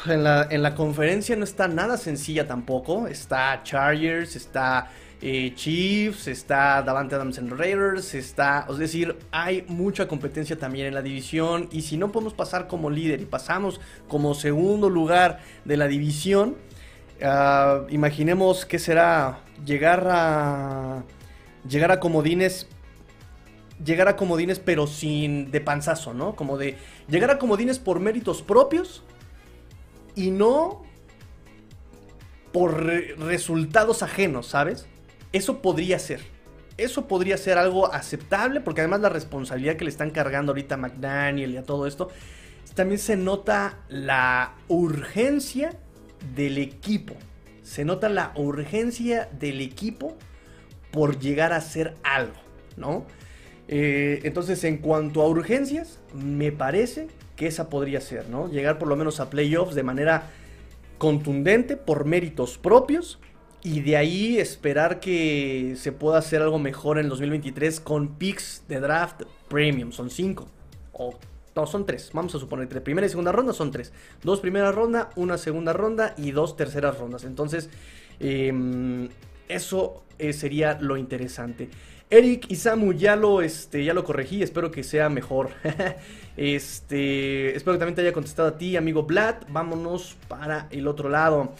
en, 0.06 0.24
la, 0.24 0.46
en 0.50 0.62
la 0.62 0.74
conferencia 0.74 1.34
no 1.34 1.44
está 1.44 1.66
nada 1.66 1.96
sencilla 1.96 2.46
tampoco. 2.46 3.08
Está 3.08 3.62
Chargers, 3.62 4.36
está 4.36 4.90
eh, 5.22 5.52
Chiefs, 5.54 6.28
está 6.28 6.82
Davante 6.82 7.14
Adams 7.14 7.38
en 7.38 7.56
Raiders, 7.56 8.14
está, 8.14 8.66
es 8.68 8.76
decir, 8.76 9.16
hay 9.30 9.64
mucha 9.66 10.06
competencia 10.06 10.58
también 10.58 10.86
en 10.86 10.94
la 10.94 11.00
división 11.00 11.68
y 11.72 11.82
si 11.82 11.96
no 11.96 12.12
podemos 12.12 12.34
pasar 12.34 12.68
como 12.68 12.90
líder 12.90 13.22
y 13.22 13.24
pasamos 13.24 13.80
como 14.08 14.34
segundo 14.34 14.90
lugar 14.90 15.40
de 15.64 15.78
la 15.78 15.88
división, 15.88 16.56
ah, 17.22 17.86
imaginemos 17.88 18.66
que 18.66 18.78
será 18.78 19.40
llegar 19.64 20.06
a 20.10 21.02
llegar 21.66 21.90
a 21.90 21.98
comodines 21.98 22.68
llegar 23.82 24.08
a 24.08 24.16
comodines 24.16 24.58
pero 24.58 24.86
sin 24.86 25.50
de 25.50 25.60
panzazo, 25.62 26.12
¿no? 26.12 26.36
Como 26.36 26.58
de 26.58 26.76
llegar 27.08 27.30
a 27.30 27.38
comodines 27.38 27.78
por 27.78 28.00
méritos 28.00 28.42
propios 28.42 29.02
y 30.14 30.30
no 30.30 30.82
por 32.52 32.84
resultados 32.84 34.02
ajenos, 34.02 34.46
¿sabes? 34.46 34.86
Eso 35.32 35.62
podría 35.62 35.98
ser. 35.98 36.20
Eso 36.76 37.08
podría 37.08 37.36
ser 37.38 37.56
algo 37.56 37.92
aceptable, 37.92 38.60
porque 38.60 38.82
además 38.82 39.00
la 39.00 39.08
responsabilidad 39.08 39.76
que 39.76 39.84
le 39.84 39.90
están 39.90 40.10
cargando 40.10 40.52
ahorita 40.52 40.74
a 40.74 40.78
McDaniel 40.78 41.52
y 41.52 41.56
a 41.56 41.62
todo 41.62 41.86
esto, 41.86 42.10
también 42.74 42.98
se 42.98 43.16
nota 43.16 43.78
la 43.88 44.54
urgencia 44.68 45.74
del 46.34 46.58
equipo. 46.58 47.14
Se 47.62 47.84
nota 47.84 48.08
la 48.08 48.32
urgencia 48.36 49.28
del 49.38 49.60
equipo 49.62 50.16
por 50.90 51.18
llegar 51.18 51.52
a 51.52 51.56
hacer 51.56 51.94
algo, 52.02 52.36
¿no? 52.76 53.06
Eh, 53.68 54.20
entonces, 54.24 54.62
en 54.64 54.78
cuanto 54.78 55.22
a 55.22 55.28
urgencias, 55.28 55.98
me 56.14 56.52
parece 56.52 57.08
que 57.34 57.46
esa 57.46 57.68
podría 57.68 58.00
ser, 58.00 58.28
¿no? 58.28 58.48
Llegar 58.48 58.78
por 58.78 58.88
lo 58.88 58.96
menos 58.96 59.18
a 59.20 59.30
playoffs 59.30 59.74
de 59.74 59.82
manera 59.82 60.30
contundente 60.98 61.76
por 61.76 62.04
méritos 62.04 62.58
propios 62.58 63.18
y 63.66 63.80
de 63.80 63.96
ahí 63.96 64.38
esperar 64.38 65.00
que 65.00 65.74
se 65.76 65.90
pueda 65.90 66.18
hacer 66.18 66.40
algo 66.40 66.56
mejor 66.56 67.00
en 67.00 67.08
2023 67.08 67.80
con 67.80 68.14
picks 68.14 68.62
de 68.68 68.78
draft 68.78 69.22
premium. 69.48 69.90
Son 69.90 70.08
cinco. 70.08 70.46
O 70.92 71.18
no, 71.56 71.66
son 71.66 71.84
tres. 71.84 72.10
Vamos 72.12 72.32
a 72.36 72.38
suponer 72.38 72.68
tres. 72.68 72.80
Primera 72.84 73.08
y 73.08 73.10
segunda 73.10 73.32
ronda 73.32 73.52
son 73.52 73.72
tres. 73.72 73.92
Dos 74.22 74.38
primeras 74.38 74.72
ronda, 74.72 75.10
una 75.16 75.36
segunda 75.36 75.72
ronda 75.72 76.14
y 76.16 76.30
dos 76.30 76.56
terceras 76.56 76.96
rondas. 76.96 77.24
Entonces, 77.24 77.68
em, 78.20 79.08
eso 79.48 80.04
eh, 80.20 80.32
sería 80.32 80.78
lo 80.80 80.96
interesante. 80.96 81.68
Eric 82.08 82.46
y 82.48 82.54
Samu 82.54 82.92
ya 82.92 83.16
lo, 83.16 83.42
este, 83.42 83.84
ya 83.84 83.94
lo 83.94 84.04
corregí, 84.04 84.44
espero 84.44 84.70
que 84.70 84.84
sea 84.84 85.08
mejor. 85.08 85.50
este, 86.36 87.56
espero 87.56 87.72
que 87.72 87.78
también 87.80 87.96
te 87.96 88.02
haya 88.02 88.12
contestado 88.12 88.46
a 88.46 88.58
ti, 88.58 88.76
amigo 88.76 89.02
Vlad. 89.02 89.38
Vámonos 89.48 90.16
para 90.28 90.68
el 90.70 90.86
otro 90.86 91.08
lado. 91.08 91.52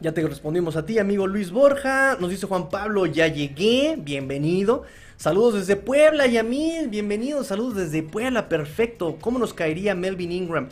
Ya 0.00 0.12
te 0.12 0.26
respondimos 0.26 0.76
a 0.76 0.84
ti, 0.84 0.98
amigo 0.98 1.26
Luis 1.26 1.52
Borja. 1.52 2.16
Nos 2.20 2.30
dice 2.30 2.46
Juan 2.46 2.68
Pablo, 2.68 3.06
ya 3.06 3.28
llegué, 3.28 3.96
bienvenido. 3.96 4.82
Saludos 5.16 5.54
desde 5.54 5.76
Puebla, 5.76 6.26
Yamil, 6.26 6.88
bienvenido. 6.88 7.44
Saludos 7.44 7.76
desde 7.76 8.02
Puebla, 8.02 8.48
perfecto. 8.48 9.16
¿Cómo 9.20 9.38
nos 9.38 9.54
caería 9.54 9.94
Melvin 9.94 10.32
Ingram? 10.32 10.68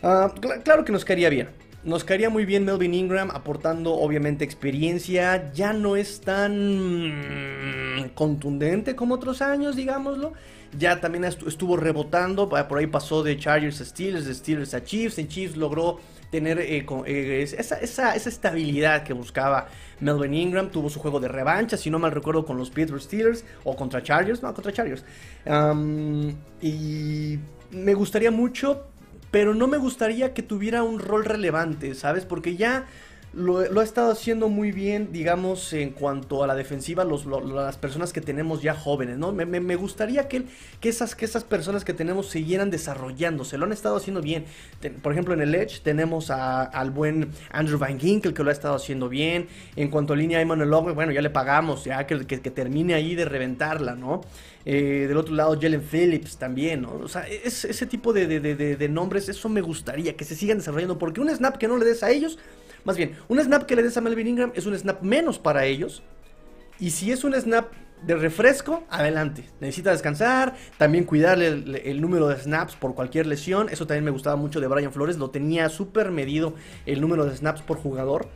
Ah, 0.00 0.32
claro 0.62 0.84
que 0.84 0.92
nos 0.92 1.04
caería 1.04 1.28
bien. 1.28 1.48
Nos 1.82 2.04
caería 2.04 2.30
muy 2.30 2.44
bien 2.44 2.64
Melvin 2.64 2.94
Ingram, 2.94 3.30
aportando 3.32 3.94
obviamente 3.94 4.44
experiencia. 4.44 5.52
Ya 5.52 5.72
no 5.72 5.96
es 5.96 6.20
tan 6.20 8.12
contundente 8.14 8.94
como 8.94 9.16
otros 9.16 9.42
años, 9.42 9.74
digámoslo. 9.74 10.34
Ya 10.78 11.00
también 11.00 11.24
estuvo 11.24 11.76
rebotando, 11.76 12.48
por 12.48 12.78
ahí 12.78 12.86
pasó 12.86 13.22
de 13.24 13.38
Chargers 13.38 13.80
a 13.80 13.84
Steelers, 13.84 14.26
de 14.26 14.34
Steelers 14.34 14.74
a 14.74 14.84
Chiefs. 14.84 15.18
En 15.18 15.26
Chiefs 15.28 15.56
logró 15.56 15.98
tener 16.30 16.58
eh, 16.58 16.86
eh, 17.06 17.42
esa, 17.58 17.76
esa, 17.76 18.14
estabilidad 18.14 19.02
que 19.04 19.12
buscaba 19.12 19.68
Melvin 20.00 20.34
Ingram. 20.34 20.70
Tuvo 20.70 20.90
su 20.90 21.00
juego 21.00 21.20
de 21.20 21.28
revancha, 21.28 21.76
si 21.76 21.90
no 21.90 21.98
mal 21.98 22.12
recuerdo, 22.12 22.44
con 22.44 22.56
los 22.56 22.70
Pittsburgh 22.70 23.02
Steelers 23.02 23.44
o 23.64 23.76
contra 23.76 24.02
Chargers. 24.02 24.42
No, 24.42 24.52
contra 24.54 24.72
Chargers. 24.72 25.04
y 26.60 27.38
me 27.70 27.94
gustaría 27.94 28.30
mucho, 28.30 28.86
pero 29.30 29.54
no 29.54 29.66
me 29.66 29.76
gustaría 29.76 30.34
que 30.34 30.42
tuviera 30.42 30.82
un 30.82 30.98
rol 30.98 31.24
relevante, 31.24 31.94
¿sabes? 31.94 32.24
Porque 32.24 32.56
ya 32.56 32.86
lo, 33.36 33.80
ha 33.80 33.84
estado 33.84 34.10
haciendo 34.10 34.48
muy 34.48 34.72
bien, 34.72 35.10
digamos, 35.12 35.74
en 35.74 35.90
cuanto 35.90 36.42
a 36.42 36.46
la 36.46 36.54
defensiva, 36.54 37.04
las 37.04 37.76
personas 37.76 38.12
que 38.14 38.22
tenemos 38.22 38.62
ya 38.62 38.74
jóvenes, 38.74 39.18
¿no? 39.18 39.30
Me, 39.32 39.76
gustaría 39.76 40.26
que, 40.26 40.44
que, 40.80 40.88
esas, 40.88 41.14
que 41.14 41.26
esas 41.26 41.44
personas 41.44 41.84
que 41.84 41.92
tenemos 41.92 42.28
siguieran 42.30 42.70
desarrollándose, 42.70 43.58
lo 43.58 43.66
han 43.66 43.72
estado 43.72 43.96
haciendo 43.96 44.22
bien. 44.22 44.46
por 45.02 45.12
ejemplo, 45.12 45.34
en 45.34 45.42
el 45.42 45.54
Edge 45.54 45.80
tenemos 45.82 46.30
al 46.30 46.90
buen 46.90 47.28
Andrew 47.50 47.78
Van 47.78 48.00
Ginkel 48.00 48.32
que 48.32 48.42
lo 48.42 48.48
ha 48.48 48.52
estado 48.54 48.74
haciendo 48.74 49.10
bien. 49.10 49.48
En 49.76 49.90
cuanto 49.90 50.14
a 50.14 50.16
línea 50.16 50.40
Emmanuel 50.40 50.70
Logwe, 50.70 50.92
bueno, 50.92 51.12
ya 51.12 51.20
le 51.20 51.30
pagamos, 51.30 51.84
ya 51.84 52.06
que, 52.06 52.26
que, 52.26 52.50
termine 52.50 52.94
ahí 52.94 53.14
de 53.14 53.26
reventarla, 53.26 53.94
¿no? 53.94 54.22
Eh, 54.64 55.04
del 55.06 55.16
otro 55.16 55.34
lado, 55.34 55.58
Jalen 55.60 55.82
Phillips 55.82 56.38
también, 56.38 56.82
¿no? 56.82 56.94
O 56.94 57.08
sea, 57.08 57.26
ese 57.28 57.86
tipo 57.86 58.14
de, 58.14 58.26
de 58.26 58.88
nombres, 58.88 59.28
eso 59.28 59.50
me 59.50 59.60
gustaría, 59.60 60.16
que 60.16 60.24
se 60.24 60.34
sigan 60.34 60.58
desarrollando, 60.58 60.98
porque 60.98 61.20
un 61.20 61.28
snap 61.28 61.58
que 61.58 61.68
no 61.68 61.76
le 61.76 61.84
des 61.84 62.02
a 62.02 62.10
ellos 62.10 62.38
más 62.86 62.96
bien, 62.96 63.16
un 63.26 63.40
snap 63.40 63.64
que 63.64 63.74
le 63.74 63.82
des 63.82 63.96
a 63.96 64.00
Melvin 64.00 64.28
Ingram 64.28 64.52
es 64.54 64.64
un 64.64 64.78
snap 64.78 65.02
menos 65.02 65.40
para 65.40 65.66
ellos. 65.66 66.04
Y 66.78 66.90
si 66.90 67.10
es 67.10 67.24
un 67.24 67.34
snap 67.34 67.72
de 68.06 68.14
refresco, 68.14 68.84
adelante. 68.90 69.44
Necesita 69.60 69.90
descansar, 69.90 70.54
también 70.78 71.02
cuidarle 71.02 71.48
el, 71.48 72.00
número 72.00 72.28
de 72.28 72.36
snaps 72.36 72.76
por 72.76 72.94
cualquier 72.94 73.26
lesión. 73.26 73.68
Eso 73.70 73.88
también 73.88 74.04
me 74.04 74.12
gustaba 74.12 74.36
mucho 74.36 74.60
de 74.60 74.68
Brian 74.68 74.92
Flores, 74.92 75.18
lo 75.18 75.30
tenía 75.30 75.68
súper 75.68 76.12
medido 76.12 76.54
el 76.86 77.00
número 77.00 77.26
de 77.26 77.36
snaps 77.36 77.60
por 77.62 77.78
jugador. 77.78 78.28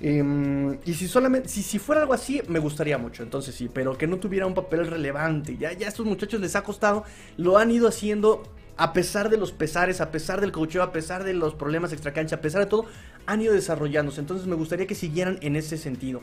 Em, 0.00 0.78
y 0.86 0.94
si 0.94 1.06
solamente, 1.06 1.50
si, 1.50 1.78
fuera 1.78 2.00
algo 2.00 2.14
así, 2.14 2.40
me 2.48 2.60
gustaría 2.60 2.96
mucho. 2.96 3.22
Entonces 3.22 3.54
sí, 3.54 3.68
pero 3.70 3.98
que 3.98 4.06
no 4.06 4.16
tuviera 4.16 4.46
un 4.46 4.54
papel 4.54 4.86
relevante. 4.86 5.58
Ya, 5.58 5.74
ya 5.74 5.84
a 5.84 5.90
estos 5.90 6.06
muchachos 6.06 6.40
les 6.40 6.56
ha 6.56 6.62
costado, 6.62 7.04
lo 7.36 7.58
han 7.58 7.70
ido 7.70 7.88
haciendo 7.88 8.42
a 8.78 8.92
pesar 8.92 9.28
de 9.28 9.36
los 9.36 9.50
pesares, 9.50 10.00
a 10.00 10.10
pesar 10.12 10.40
del 10.40 10.52
cocheo, 10.52 10.84
a 10.84 10.92
pesar 10.92 11.24
de 11.24 11.34
los 11.34 11.54
problemas 11.54 11.92
extracancha, 11.92 12.36
a 12.36 12.40
pesar 12.40 12.60
de 12.60 12.68
todo, 12.68 12.86
han 13.26 13.42
ido 13.42 13.52
desarrollándose. 13.52 14.20
Entonces 14.20 14.46
me 14.46 14.54
gustaría 14.54 14.86
que 14.86 14.94
siguieran 14.94 15.38
en 15.42 15.56
ese 15.56 15.76
sentido. 15.76 16.22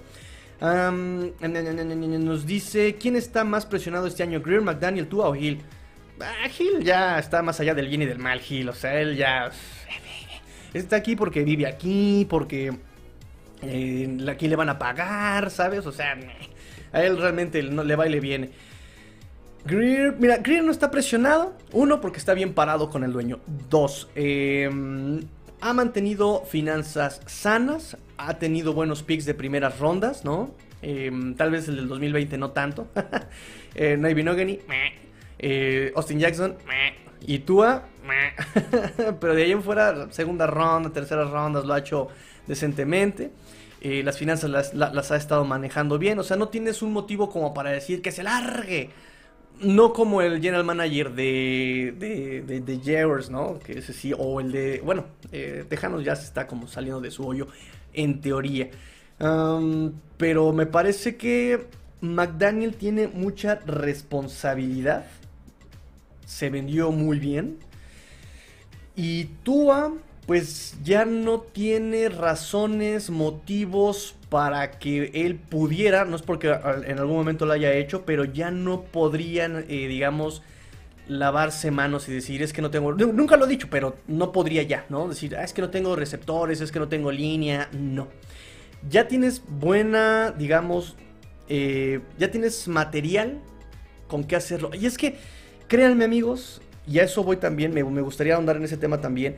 nos 0.61 2.45
dice, 2.45 2.95
¿quién 2.95 3.17
está 3.17 3.43
más 3.43 3.65
presionado 3.65 4.07
este 4.07 4.23
año? 4.23 4.41
¿Greer, 4.41 4.61
McDaniel, 4.61 5.07
tú 5.07 5.21
o 5.21 5.35
Hill? 5.35 5.61
Ah, 6.21 6.47
Hill 6.57 6.81
ya 6.81 7.19
está 7.19 7.41
más 7.41 7.59
allá 7.59 7.75
del 7.75 7.89
bien 7.89 8.03
y 8.03 8.05
del 8.05 8.19
mal, 8.19 8.41
Hill. 8.47 8.69
O 8.69 8.73
sea, 8.73 8.99
él 9.01 9.17
ya... 9.17 9.51
Está 10.73 10.95
aquí 10.95 11.17
porque 11.17 11.43
vive 11.43 11.67
aquí, 11.67 12.25
porque 12.29 12.73
eh, 13.63 14.17
aquí 14.29 14.47
le 14.47 14.55
van 14.55 14.69
a 14.69 14.79
pagar, 14.79 15.51
¿sabes? 15.51 15.85
O 15.85 15.91
sea, 15.91 16.17
a 16.93 17.03
él 17.03 17.17
realmente 17.17 17.61
no 17.63 17.83
le 17.83 17.97
va 17.97 18.07
y 18.07 18.11
le 18.11 18.21
viene. 18.21 18.49
Greer, 19.65 20.15
mira, 20.19 20.37
Greer 20.37 20.63
no 20.63 20.71
está 20.71 20.91
presionado. 20.91 21.53
Uno, 21.71 21.99
porque 21.99 22.19
está 22.19 22.33
bien 22.33 22.53
parado 22.53 22.89
con 22.89 23.03
el 23.03 23.11
dueño. 23.11 23.39
Dos, 23.69 24.09
em, 24.15 25.21
ha 25.59 25.73
mantenido 25.73 26.45
finanzas 26.45 27.21
sanas. 27.25 27.97
Ha 28.17 28.37
tenido 28.37 28.73
buenos 28.73 29.01
picks 29.01 29.25
de 29.25 29.33
primeras 29.33 29.79
rondas, 29.79 30.23
¿no? 30.23 30.51
Em, 30.81 31.35
tal 31.35 31.49
vez 31.49 31.67
el 31.67 31.77
del 31.77 31.87
2020 31.87 32.37
no 32.37 32.51
tanto. 32.51 32.87
eh, 33.75 33.97
Noy 33.97 34.61
eh, 35.39 35.91
Austin 35.95 36.19
Jackson. 36.19 36.55
Y 37.25 37.39
Tua. 37.39 37.85
Pero 39.19 39.33
de 39.33 39.43
ahí 39.43 39.51
en 39.51 39.63
fuera, 39.63 40.11
segunda 40.11 40.45
ronda, 40.45 40.91
tercera 40.91 41.25
ronda, 41.25 41.61
lo 41.61 41.73
ha 41.73 41.79
hecho 41.79 42.09
decentemente. 42.45 43.31
Eh, 43.81 44.03
las 44.03 44.17
finanzas 44.17 44.73
las, 44.73 45.11
ha 45.11 45.15
estado 45.15 45.43
manejando 45.43 45.97
bien. 45.97 46.19
O 46.19 46.23
sea, 46.23 46.37
no 46.37 46.49
tienes 46.49 46.83
un 46.83 46.93
motivo 46.93 47.29
como 47.29 47.53
para 47.53 47.71
decir 47.71 48.01
que 48.01 48.11
se 48.11 48.23
largue 48.23 48.91
no 49.61 49.93
como 49.93 50.21
el 50.21 50.41
general 50.41 50.63
manager 50.63 51.11
de, 51.13 51.93
de, 51.97 52.61
de, 52.61 53.27
¿no? 53.29 53.59
Que 53.59 53.79
ese 53.79 53.93
sí, 53.93 54.13
o 54.17 54.39
el 54.39 54.51
de, 54.51 54.81
bueno, 54.83 55.05
eh, 55.31 55.65
Tejanos 55.67 56.03
ya 56.03 56.15
se 56.15 56.25
está 56.25 56.47
como 56.47 56.67
saliendo 56.67 57.01
de 57.01 57.11
su 57.11 57.25
hoyo, 57.25 57.47
en 57.93 58.21
teoría. 58.21 58.69
pero 60.17 60.53
me 60.53 60.65
parece 60.65 61.15
que 61.15 61.67
McDaniel 62.01 62.75
tiene 62.75 63.07
mucha 63.07 63.55
responsabilidad. 63.65 65.05
Se 66.25 66.49
vendió 66.49 66.91
muy 66.91 67.19
bien. 67.19 67.57
Y 68.95 69.25
Tua, 69.43 69.93
pues 70.25 70.75
ya 70.83 71.05
no 71.05 71.39
tiene 71.39 72.09
razones, 72.09 73.09
motivos 73.09 74.15
para 74.29 74.71
que 74.71 75.11
él 75.13 75.35
pudiera, 75.35 76.05
no 76.05 76.15
es 76.15 76.23
porque 76.23 76.47
en 76.47 76.99
algún 76.99 77.15
momento 77.15 77.45
lo 77.45 77.53
haya 77.53 77.73
hecho, 77.73 78.05
pero 78.05 78.25
ya 78.25 78.49
no 78.49 78.83
podrían, 78.83 79.65
eh, 79.69 79.87
digamos, 79.87 80.41
lavarse 81.07 81.69
manos 81.69 82.09
y 82.09 82.13
decir, 82.13 82.41
es 82.41 82.53
que 82.53 82.63
no 82.63 82.71
tengo, 82.71 82.91
nunca 82.93 83.37
lo 83.37 83.45
he 83.45 83.49
dicho, 83.49 83.67
pero 83.69 83.97
no 84.07 84.31
podría 84.31 84.63
ya, 84.63 84.85
¿no? 84.89 85.07
Decir, 85.07 85.35
ah, 85.35 85.43
es 85.43 85.53
que 85.53 85.61
no 85.61 85.69
tengo 85.69 85.95
receptores, 85.95 86.59
es 86.59 86.71
que 86.71 86.79
no 86.79 86.87
tengo 86.87 87.11
línea, 87.11 87.69
no. 87.71 88.07
Ya 88.89 89.07
tienes 89.07 89.43
buena, 89.47 90.31
digamos, 90.31 90.95
eh, 91.47 92.01
ya 92.17 92.31
tienes 92.31 92.67
material 92.67 93.39
con 94.07 94.23
qué 94.23 94.35
hacerlo. 94.35 94.71
Y 94.73 94.87
es 94.87 94.97
que, 94.97 95.17
créanme 95.67 96.03
amigos, 96.03 96.61
y 96.87 96.97
a 96.97 97.03
eso 97.03 97.23
voy 97.23 97.37
también, 97.37 97.73
me, 97.75 97.83
me 97.83 98.01
gustaría 98.01 98.35
ahondar 98.35 98.57
en 98.57 98.63
ese 98.63 98.77
tema 98.77 99.01
también, 99.01 99.35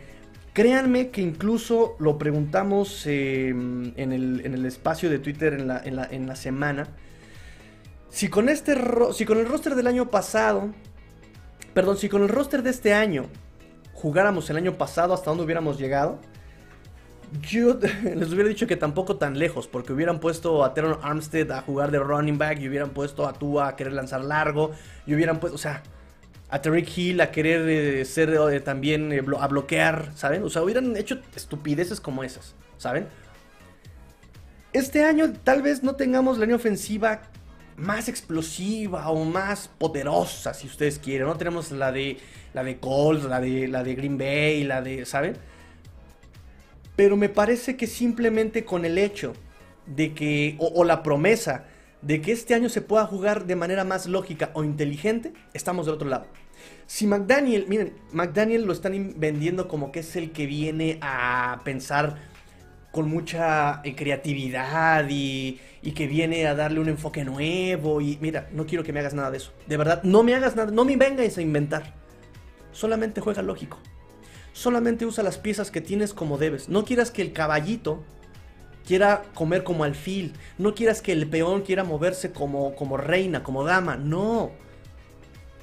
Créanme 0.58 1.12
que 1.12 1.22
incluso 1.22 1.96
lo 2.00 2.18
preguntamos 2.18 3.06
em, 3.06 3.94
en, 3.96 4.12
el, 4.12 4.66
espacio 4.66 5.08
de 5.08 5.20
Twitter 5.20 5.54
en 5.54 5.68
la, 5.68 6.36
semana. 6.36 6.88
Si 8.10 8.28
con, 8.28 8.50
este 8.50 8.76
si 9.14 9.24
con 9.26 9.38
el 9.38 9.48
roster 9.48 9.76
del 9.76 9.86
año 9.86 10.10
pasado, 10.10 10.74
perdón, 11.76 11.98
si 11.98 12.10
con 12.10 12.24
el 12.24 12.30
roster 12.30 12.64
de 12.64 12.72
este 12.72 12.96
año 12.96 13.28
jugáramos 13.94 14.50
el 14.50 14.58
año 14.58 14.80
pasado 14.80 15.14
hasta 15.14 15.30
donde 15.30 15.44
hubiéramos 15.44 15.78
llegado, 15.78 16.18
yo 17.40 17.78
les 18.16 18.34
hubiera 18.34 18.50
dicho 18.50 18.66
que 18.66 18.78
tampoco 18.78 19.18
tan 19.18 19.38
lejos, 19.38 19.68
porque 19.68 19.94
hubieran 19.94 20.20
puesto 20.20 20.64
a 20.64 20.74
Teron 20.74 20.98
Armstead 21.04 21.52
a 21.52 21.62
jugar 21.62 21.92
de 21.92 22.00
running 22.00 22.40
back 22.40 22.60
y 22.62 22.68
hubieran 22.68 22.90
puesto 22.90 23.28
a 23.28 23.34
Tua 23.34 23.68
a 23.68 23.76
querer 23.76 23.94
lanzar 23.94 24.22
largo 24.24 24.72
y 25.06 25.14
hubieran 25.14 25.40
puesto, 25.40 25.54
o 25.54 25.60
sea, 25.60 25.84
a 26.50 26.62
Tariq 26.62 26.98
Hill 26.98 27.22
a 27.22 27.32
querer 27.32 27.68
eh, 27.68 28.06
ser 28.06 28.30
eh, 28.30 28.60
también 28.62 29.12
eh, 29.12 29.22
a 29.40 29.48
bloquear, 29.48 30.12
¿saben? 30.16 30.44
O 30.44 30.50
sea, 30.50 30.62
hubieran 30.64 30.96
hecho 30.96 31.20
estupideces 31.36 32.00
como 32.00 32.24
esas, 32.24 32.56
¿saben? 32.78 33.08
Este 34.72 35.04
año 35.04 35.34
tal 35.44 35.62
vez 35.62 35.84
no 35.84 35.96
tengamos 35.96 36.38
la 36.38 36.46
línea 36.46 36.56
ofensiva 36.56 37.22
más 37.76 38.08
explosiva 38.08 39.10
o 39.10 39.24
más 39.26 39.68
poderosa, 39.68 40.54
si 40.54 40.68
ustedes 40.68 41.00
quieren. 41.00 41.28
No 41.28 41.36
tenemos 41.36 41.72
la 41.72 41.92
de 41.92 42.18
la 42.54 42.64
de 42.64 42.78
Colts, 42.78 43.26
la 43.26 43.40
de 43.40 43.68
la 43.68 43.84
de 43.84 43.96
Green 43.96 44.18
Bay, 44.18 44.64
la 44.64 44.82
de, 44.82 45.06
¿saben? 45.06 45.36
Pero 46.96 47.18
me 47.18 47.30
parece 47.30 47.76
que 47.76 47.88
simplemente 47.88 48.66
con 48.66 48.86
el 48.86 48.98
hecho 48.98 49.34
de 49.86 50.14
que 50.14 50.56
o 50.60 50.84
la 50.84 51.04
promesa 51.04 51.66
de 52.02 52.22
que 52.22 52.32
este 52.32 52.54
año 52.54 52.70
se 52.70 52.82
pueda 52.82 53.06
jugar 53.06 53.46
de 53.46 53.56
manera 53.56 53.84
más 53.84 54.08
lógica 54.08 54.52
o 54.54 54.64
inteligente, 54.64 55.34
estamos 55.54 55.86
del 55.86 55.96
otro 55.96 56.08
lado. 56.08 56.26
Si 56.86 57.06
McDaniel, 57.06 57.66
miren, 57.68 57.94
McDaniel 58.14 58.64
lo 58.64 58.74
están 58.74 59.16
vendiendo 59.18 59.68
como 59.68 59.92
que 59.92 60.00
es 60.00 60.16
el 60.16 60.32
que 60.32 60.46
viene 60.46 60.98
a 61.02 61.62
pensar 61.64 62.16
con 62.92 63.10
mucha 63.10 63.82
eh, 63.84 63.96
creatividad 63.96 65.08
y, 65.10 65.60
y, 65.82 65.92
que 65.92 66.08
viene 66.08 66.48
a 66.48 66.56
darle 66.56 66.80
un 66.80 66.90
enfoque 66.90 67.24
nuevo. 67.26 68.02
Y 68.02 68.18
mira, 68.22 68.50
no 68.54 68.66
quiero 68.66 68.84
que 68.84 68.94
me 68.94 69.02
hagas 69.02 69.14
nada 69.14 69.30
de 69.30 69.38
eso. 69.38 69.52
De 69.68 69.78
verdad, 69.78 70.02
no 70.04 70.24
me 70.24 70.34
hagas 70.34 70.56
nada, 70.56 70.72
no 70.72 70.86
me 70.86 70.96
vengas 70.96 71.38
a 71.38 71.42
inventar. 71.42 71.94
Solamente 72.72 73.22
juega 73.22 73.42
lógico. 73.42 73.78
Solamente 74.54 75.06
usa 75.06 75.24
las 75.24 75.38
piezas 75.38 75.70
que 75.70 75.82
tienes 75.82 76.14
como 76.14 76.38
debes. 76.38 76.70
No 76.70 76.86
quieras 76.86 77.12
que 77.12 77.22
el 77.22 77.34
caballito 77.34 78.04
quiera 78.88 79.24
comer 79.34 79.66
como 79.66 79.84
alfil, 79.84 80.34
no 80.58 80.74
quieras 80.74 81.02
que 81.02 81.12
el 81.12 81.28
peón 81.28 81.62
quiera 81.62 81.84
moverse 81.84 82.32
como, 82.32 82.74
como 82.76 82.96
reina, 82.96 83.44
como 83.44 83.66
dama, 83.66 83.98
no. 83.98 84.52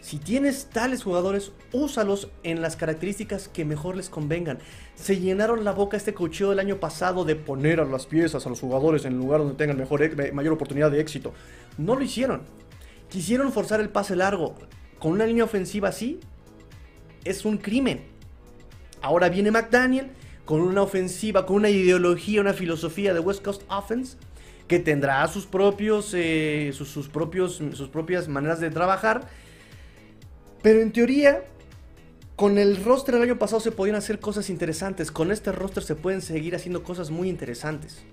Si 0.02 0.18
tienes 0.18 0.66
tales 0.66 1.02
jugadores, 1.02 1.52
úsalos 1.72 2.28
en 2.42 2.60
las 2.60 2.76
características 2.76 3.48
que 3.48 3.64
mejor 3.64 3.96
les 3.96 4.10
convengan. 4.10 4.58
Se 4.94 5.18
llenaron 5.18 5.64
la 5.64 5.72
boca 5.72 5.96
este 5.96 6.12
cocheo 6.12 6.50
del 6.50 6.58
año 6.58 6.78
pasado 6.78 7.24
de 7.24 7.36
poner 7.36 7.80
a 7.80 7.86
las 7.86 8.04
piezas 8.04 8.44
a 8.44 8.50
los 8.50 8.60
jugadores 8.60 9.06
en 9.06 9.14
el 9.14 9.18
lugar 9.18 9.40
donde 9.40 9.54
tengan 9.54 9.78
mejor, 9.78 10.34
mayor 10.34 10.52
oportunidad 10.52 10.90
de 10.90 11.00
éxito. 11.00 11.32
No 11.78 11.96
lo 11.96 12.02
hicieron. 12.02 12.42
Quisieron 13.08 13.50
forzar 13.50 13.80
el 13.80 13.88
pase 13.88 14.14
largo. 14.14 14.54
Con 14.98 15.12
una 15.12 15.24
línea 15.24 15.44
ofensiva 15.44 15.88
así, 15.88 16.20
es 17.24 17.46
un 17.46 17.56
crimen. 17.56 18.04
Ahora 19.00 19.30
viene 19.30 19.50
McDaniel 19.50 20.10
con 20.44 20.60
una 20.60 20.82
ofensiva, 20.82 21.46
con 21.46 21.56
una 21.56 21.70
ideología, 21.70 22.40
una 22.40 22.52
filosofía 22.52 23.14
de 23.14 23.20
West 23.20 23.42
Coast 23.42 23.62
Offense 23.68 24.16
que 24.68 24.78
tendrá 24.78 25.26
sus 25.28 25.46
propios, 25.46 26.12
eh, 26.14 26.70
sus, 26.74 27.08
propios, 27.08 27.62
sus 27.72 27.88
propias 27.88 28.28
maneras 28.28 28.60
de 28.60 28.70
trabajar. 28.70 29.28
Pero 30.62 30.80
en 30.80 30.92
teoría, 30.92 31.44
con 32.36 32.58
el 32.58 32.82
roster 32.82 33.14
del 33.14 33.24
año 33.24 33.38
pasado 33.38 33.60
se 33.60 33.72
podían 33.72 33.96
hacer 33.96 34.20
cosas 34.20 34.48
interesantes. 34.48 35.10
Con 35.10 35.30
este 35.30 35.52
roster 35.52 35.82
se 35.82 35.94
pueden 35.94 36.22
seguir 36.22 36.54
haciendo 36.54 36.82
cosas 36.82 37.10
muy 37.10 37.28
interesantes. 37.28 38.04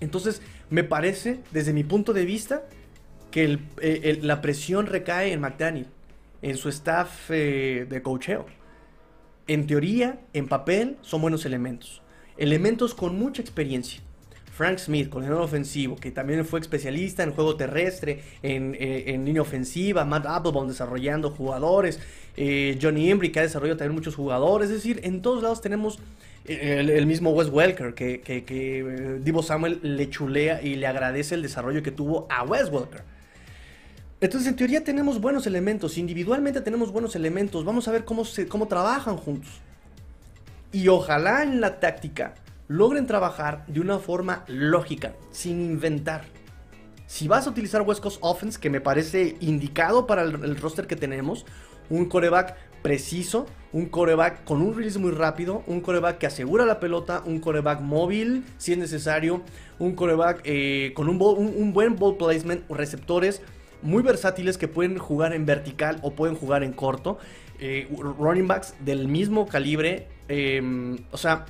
Entonces, 0.00 0.42
me 0.70 0.84
parece, 0.84 1.40
desde 1.52 1.72
mi 1.72 1.84
punto 1.84 2.12
de 2.12 2.24
vista, 2.24 2.64
que 3.30 3.58
eh, 3.80 4.18
la 4.22 4.40
presión 4.40 4.86
recae 4.86 5.32
en 5.32 5.40
McDaniel, 5.40 5.86
en 6.42 6.56
su 6.56 6.68
staff 6.68 7.30
eh, 7.30 7.86
de 7.88 8.02
cocheo 8.02 8.46
en 9.48 9.66
teoría, 9.66 10.20
en 10.32 10.46
papel, 10.46 10.96
son 11.02 11.22
buenos 11.22 11.44
elementos. 11.44 12.02
elementos 12.36 12.94
con 12.94 13.18
mucha 13.18 13.42
experiencia. 13.42 14.00
Frank 14.58 14.78
Smith, 14.78 15.08
coordinador 15.08 15.42
ofensivo, 15.44 15.94
que 15.96 16.10
también 16.10 16.44
fue 16.44 16.58
especialista 16.58 17.22
en 17.22 17.32
juego 17.32 17.56
terrestre, 17.56 18.22
en, 18.42 18.76
eh, 18.78 19.16
línea 19.24 19.42
ofensiva, 19.42 20.04
Matt 20.04 20.26
Applebaum 20.26 20.66
desarrollando 20.66 21.30
jugadores, 21.30 22.00
eh, 22.36 22.76
Johnny 22.80 23.08
Embry 23.08 23.30
que 23.30 23.38
ha 23.38 23.42
desarrollado 23.42 23.76
también 23.76 23.94
muchos 23.94 24.16
jugadores, 24.16 24.68
es 24.68 24.76
decir, 24.76 25.00
en 25.04 25.22
todos 25.22 25.44
lados 25.44 25.60
tenemos 25.60 26.00
eh, 26.44 26.78
el, 26.80 27.06
mismo 27.06 27.30
Wes 27.30 27.50
Welker, 27.50 27.94
que, 27.94 28.20
que, 28.20 29.18
Divo 29.20 29.44
Samuel 29.44 29.78
le 29.82 30.10
chulea 30.10 30.60
y 30.60 30.74
le 30.74 30.88
agradece 30.88 31.36
el 31.36 31.42
desarrollo 31.42 31.82
que 31.82 31.92
tuvo 31.92 32.26
a 32.28 32.42
Wes 32.42 32.68
Welker. 32.70 33.02
Entonces, 34.20 34.48
en 34.48 34.56
teoría 34.56 34.82
tenemos 34.82 35.20
buenos 35.20 35.46
elementos, 35.46 35.96
individualmente 35.96 36.60
tenemos 36.60 36.90
buenos 36.90 37.14
elementos, 37.14 37.64
vamos 37.64 37.86
a 37.86 37.92
ver 37.92 38.04
cómo, 38.04 38.24
se, 38.24 38.48
cómo 38.48 38.66
trabajan 38.66 39.16
juntos. 39.16 39.60
Y 40.72 40.88
ojalá 40.88 41.44
en 41.44 41.60
la 41.60 41.78
táctica 41.78 42.34
logren 42.66 43.06
trabajar 43.06 43.64
de 43.68 43.80
una 43.80 44.00
forma 44.00 44.44
lógica, 44.48 45.14
sin 45.30 45.64
inventar. 45.64 46.24
Si 47.06 47.28
vas 47.28 47.46
a 47.46 47.50
utilizar 47.50 47.82
West 47.82 48.02
Coast 48.02 48.18
Offense, 48.20 48.58
que 48.58 48.70
me 48.70 48.80
parece 48.80 49.36
indicado 49.40 50.06
para 50.06 50.22
el, 50.22 50.56
roster 50.56 50.88
que 50.88 50.96
tenemos, 50.96 51.46
un 51.88 52.06
coreback 52.06 52.56
preciso, 52.82 53.46
un 53.72 53.86
coreback 53.86 54.44
con 54.44 54.60
un 54.60 54.74
release 54.76 54.98
muy 54.98 55.12
rápido, 55.12 55.62
un 55.66 55.80
coreback 55.80 56.18
que 56.18 56.26
asegura 56.26 56.66
la 56.66 56.80
pelota, 56.80 57.22
un 57.24 57.38
coreback 57.40 57.80
móvil 57.80 58.44
si 58.58 58.72
es 58.72 58.78
necesario, 58.78 59.42
un 59.78 59.94
coreback 59.94 60.42
eh, 60.44 60.92
con 60.94 61.08
un, 61.08 61.22
un, 61.22 61.72
buen 61.72 61.96
ball 61.96 62.16
placement, 62.16 62.68
receptores 62.68 63.42
muy 63.82 64.02
versátiles 64.02 64.58
que 64.58 64.68
pueden 64.68 64.98
jugar 64.98 65.32
en 65.32 65.46
vertical 65.46 65.98
o 66.02 66.12
pueden 66.12 66.36
jugar 66.36 66.62
en 66.62 66.72
corto, 66.72 67.18
eh, 67.60 67.88
running 68.18 68.46
backs 68.46 68.74
del 68.80 69.08
mismo 69.08 69.46
calibre, 69.46 70.08
em, 70.28 70.98
o 71.10 71.16
sea, 71.16 71.46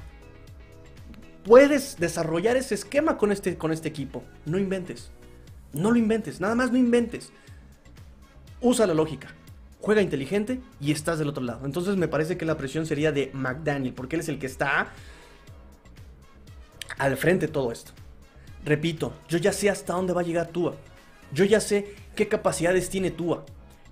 puedes 1.44 1.98
desarrollar 1.98 2.56
ese 2.56 2.74
esquema 2.74 3.16
con 3.16 3.32
este, 3.32 3.56
con 3.56 3.72
este 3.72 3.88
equipo. 3.88 4.22
No 4.44 4.58
inventes. 4.58 5.10
No 5.72 5.90
lo 5.90 5.98
inventes. 5.98 6.40
Nada 6.40 6.54
más 6.54 6.70
no 6.70 6.78
inventes. 6.78 7.32
Usa 8.60 8.86
la 8.86 8.94
lógica. 8.94 9.28
Juega 9.80 10.02
inteligente 10.02 10.60
y 10.80 10.92
estás 10.92 11.18
del 11.18 11.28
otro 11.28 11.44
lado. 11.44 11.64
Entonces 11.64 11.96
me 11.96 12.08
parece 12.08 12.36
que 12.36 12.44
la 12.44 12.56
presión 12.56 12.86
sería 12.86 13.12
de 13.12 13.30
McDaniel. 13.32 13.94
Porque 13.94 14.16
él 14.16 14.20
es 14.20 14.28
el 14.28 14.38
que 14.38 14.46
está 14.46 14.92
al 16.98 17.16
frente 17.16 17.46
de 17.46 17.52
todo 17.52 17.72
esto. 17.72 17.92
Repito, 18.64 19.12
yo 19.28 19.38
ya 19.38 19.52
sé 19.52 19.70
hasta 19.70 19.94
dónde 19.94 20.12
va 20.12 20.20
a 20.20 20.24
llegar 20.24 20.48
Tua. 20.48 20.74
Yo 21.32 21.44
ya 21.44 21.60
sé 21.60 21.94
qué 22.14 22.28
capacidades 22.28 22.90
tiene 22.90 23.10
Tua. 23.10 23.44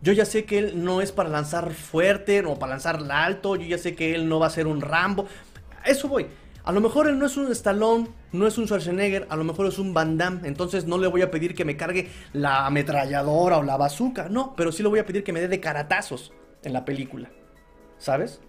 Yo 0.03 0.13
ya 0.13 0.25
sé 0.25 0.45
que 0.45 0.59
él 0.59 0.85
no 0.85 1.01
es 1.01 1.13
para 1.13 1.29
lanzar 1.29 1.73
fuerte 1.73 2.45
o 2.45 2.59
para 2.59 2.71
lanzar 2.71 3.01
alto. 3.11 3.57
Yo 3.57 3.67
ya 3.67 3.79
sé 3.79 3.95
que 3.95 4.15
él 4.15 4.29
no 4.29 4.39
va 4.39 4.47
a 4.47 4.51
ser 4.51 4.67
un 4.67 4.81
Rambo. 4.81 5.27
Eso 5.85 6.09
voy. 6.09 6.27
A 6.65 6.73
lo 6.73 6.81
mejor 6.81 7.07
él 7.07 7.17
no 7.19 7.27
es 7.27 7.37
un 7.37 7.51
Stallone, 7.53 8.09
no 8.33 8.47
es 8.49 8.59
un 8.59 8.67
Schwarzenegger, 8.67 9.29
a 9.31 9.37
lo 9.37 9.45
mejor 9.45 9.67
es 9.67 9.79
un 9.79 9.95
Van 9.95 10.19
Damme. 10.19 10.49
Entonces 10.49 10.85
no 10.85 10.99
le 10.99 11.07
voy 11.07 11.23
a 11.23 11.31
pedir 11.31 11.55
que 11.55 11.65
me 11.65 11.77
cargue 11.77 12.11
la 12.33 12.67
ametralladora 12.67 13.59
o 13.59 13.63
la 13.63 13.77
bazooka. 13.77 14.29
No, 14.29 14.55
pero 14.57 14.73
sí 14.73 14.83
le 14.83 14.89
voy 14.89 14.99
a 14.99 15.07
pedir 15.07 15.23
que 15.23 15.33
me 15.33 15.41
dé 15.41 15.47
de 15.47 15.61
caratazos 15.61 16.33
en 16.65 16.73
la 16.73 16.85
película. 16.85 17.31
¿Sabes? 17.99 18.41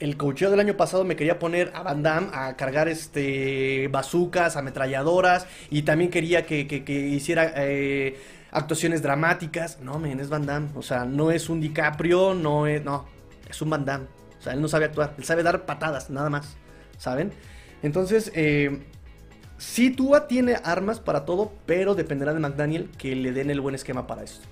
El 0.00 0.16
cocheo 0.16 0.50
del 0.50 0.60
año 0.60 0.76
pasado 0.76 1.04
me 1.04 1.16
quería 1.16 1.38
poner 1.38 1.70
a 1.74 1.82
Van 1.82 2.02
Damme 2.02 2.28
a 2.32 2.56
cargar 2.56 2.88
este 2.88 3.88
bazookas, 3.88 4.56
ametralladoras. 4.56 5.46
Y 5.70 5.82
también 5.82 6.10
quería 6.10 6.46
que, 6.46 6.62
hiciera 6.88 7.52
eh, 7.56 8.18
actuaciones 8.50 9.02
dramáticas. 9.02 9.80
No, 9.80 9.98
men, 9.98 10.20
es 10.20 10.28
Van 10.28 10.46
Damme. 10.46 10.68
O 10.74 10.82
sea, 10.82 11.04
no 11.04 11.30
es 11.30 11.48
un 11.48 11.60
DiCaprio, 11.60 12.34
no 12.34 12.66
es. 12.66 12.84
No, 12.84 13.06
es 13.48 13.62
un 13.62 13.70
Van 13.70 13.84
Damme. 13.84 14.06
O 14.38 14.42
sea, 14.42 14.52
él 14.52 14.60
no 14.60 14.68
sabe 14.68 14.86
actuar. 14.86 15.14
Él 15.16 15.24
sabe 15.24 15.42
dar 15.42 15.64
patadas, 15.64 16.10
nada 16.10 16.28
más. 16.28 16.56
¿saben? 16.98 17.32
Entonces, 17.82 18.32
eh, 18.34 18.80
sí, 19.58 19.90
Tua 19.90 20.26
tiene 20.26 20.56
armas 20.64 21.00
para 21.00 21.24
todo, 21.24 21.52
pero 21.66 21.94
dependerá 21.94 22.32
de 22.32 22.40
McDaniel 22.40 22.90
que 22.96 23.14
le 23.14 23.32
den 23.32 23.50
el 23.50 23.60
buen 23.60 23.74
esquema 23.74 24.06
para 24.06 24.22
esto. 24.22 24.48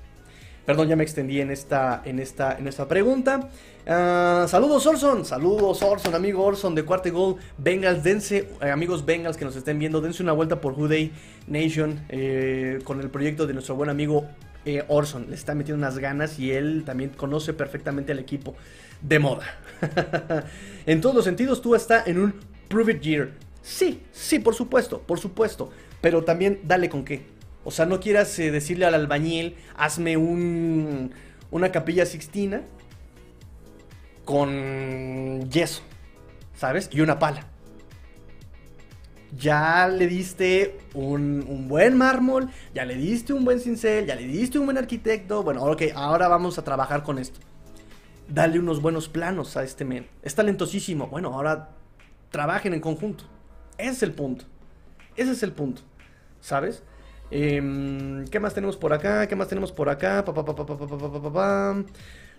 Perdón, 0.65 0.89
ya 0.89 0.97
me 0.97 1.03
extendí 1.03 1.41
en 1.41 1.51
esta, 1.51 2.03
en 2.05 2.21
esta, 2.21 2.57
en 2.57 2.69
esta 2.69 2.87
pregunta. 2.87 3.49
Ah, 3.87 4.47
saludos 4.49 4.87
Orson, 4.87 5.25
saludos 5.25 5.83
Orson, 5.83 6.15
amigo 6.15 6.45
Orson 6.45 6.75
de 6.75 6.85
Cuarto 6.85 7.13
Gol. 7.13 7.37
Bengals, 7.59 8.05
dense, 8.05 8.49
eh, 8.61 8.71
amigos 8.71 9.05
Bengals 9.05 9.37
que 9.37 9.45
nos 9.45 9.57
estén 9.57 9.81
viendo, 9.81 10.01
dense 10.01 10.23
una 10.23 10.33
vuelta 10.33 10.61
por 10.61 10.77
Houday 10.77 11.11
Nation 11.49 12.01
eh, 12.09 12.79
con 12.85 13.01
el 13.01 13.11
proyecto 13.11 13.47
de 13.47 13.55
nuestro 13.55 13.75
buen 13.75 13.91
amigo 13.91 14.27
Orson. 14.87 15.27
Le 15.29 15.35
está 15.35 15.57
metiendo 15.57 15.79
unas 15.79 15.99
ganas 15.99 16.39
y 16.39 16.53
él 16.53 16.85
también 16.87 17.11
conoce 17.11 17.53
perfectamente 17.53 18.13
al 18.13 18.21
equipo 18.21 18.55
de 19.01 19.19
moda. 19.19 19.59
en 20.87 21.01
todos 21.01 21.17
los 21.17 21.25
sentidos, 21.25 21.61
tú 21.61 21.75
estás 21.75 22.07
en 22.07 22.19
un 22.21 22.35
Prove 22.69 22.93
It 22.93 23.01
Year. 23.01 23.31
Sí, 23.63 24.03
sí, 24.13 24.39
por 24.39 24.55
supuesto, 24.55 25.01
por 25.01 25.19
supuesto. 25.19 25.71
Pero 26.01 26.23
también 26.23 26.61
dale 26.63 26.89
con 26.89 27.05
qué. 27.05 27.27
O 27.65 27.71
sea, 27.71 27.87
no 27.87 28.01
quieras 28.01 28.39
eh, 28.39 28.51
decirle 28.51 28.87
al 28.87 28.95
albañil, 28.95 29.57
hazme 29.77 30.17
un, 30.17 31.13
una 31.51 31.71
capilla 31.73 32.07
sixtina 32.07 32.63
con 34.25 35.51
yeso, 35.51 35.83
¿sabes? 36.55 36.89
Y 36.93 37.01
una 37.01 37.19
pala. 37.19 37.47
Ya 39.37 39.89
le 39.89 40.09
diste 40.09 40.79
un, 40.95 41.67
buen 41.69 41.97
mármol, 41.97 42.51
ya 42.75 42.85
le 42.85 42.97
diste 42.97 43.33
un 43.33 43.45
buen 43.45 43.61
cincel, 43.61 44.07
ya 44.07 44.15
le 44.15 44.27
diste 44.27 44.59
un 44.59 44.67
buen 44.67 44.77
arquitecto. 44.77 45.43
Bueno, 45.43 45.65
ok, 45.65 45.83
ahora 45.95 46.29
vamos 46.29 46.59
a 46.59 46.65
trabajar 46.65 47.03
con 47.03 47.19
esto 47.19 47.41
dale 48.29 48.59
unos 48.59 48.81
buenos 48.81 49.09
planos 49.09 49.57
a 49.57 49.63
este 49.63 49.85
men. 49.85 50.09
Es 50.23 50.35
talentosísimo. 50.35 51.09
Bueno, 51.09 51.35
ahora 51.35 51.71
trabajen 52.31 52.75
en 52.75 52.81
conjunto. 52.81 53.25
Ese 53.79 53.91
es 53.91 54.03
el 54.03 54.13
punto. 54.13 54.45
Ese 55.17 55.33
es 55.33 55.43
el 55.43 55.53
punto. 55.53 55.83
¿Sabes? 56.41 56.83
Em, 57.35 58.27
¿Qué 58.27 58.41
más 58.41 58.53
tenemos 58.53 58.77
por 58.77 58.93
acá? 58.93 59.27
¿Qué 59.27 59.35
más 59.37 59.49
tenemos 59.49 59.73
por 59.73 59.89
acá? 59.89 60.23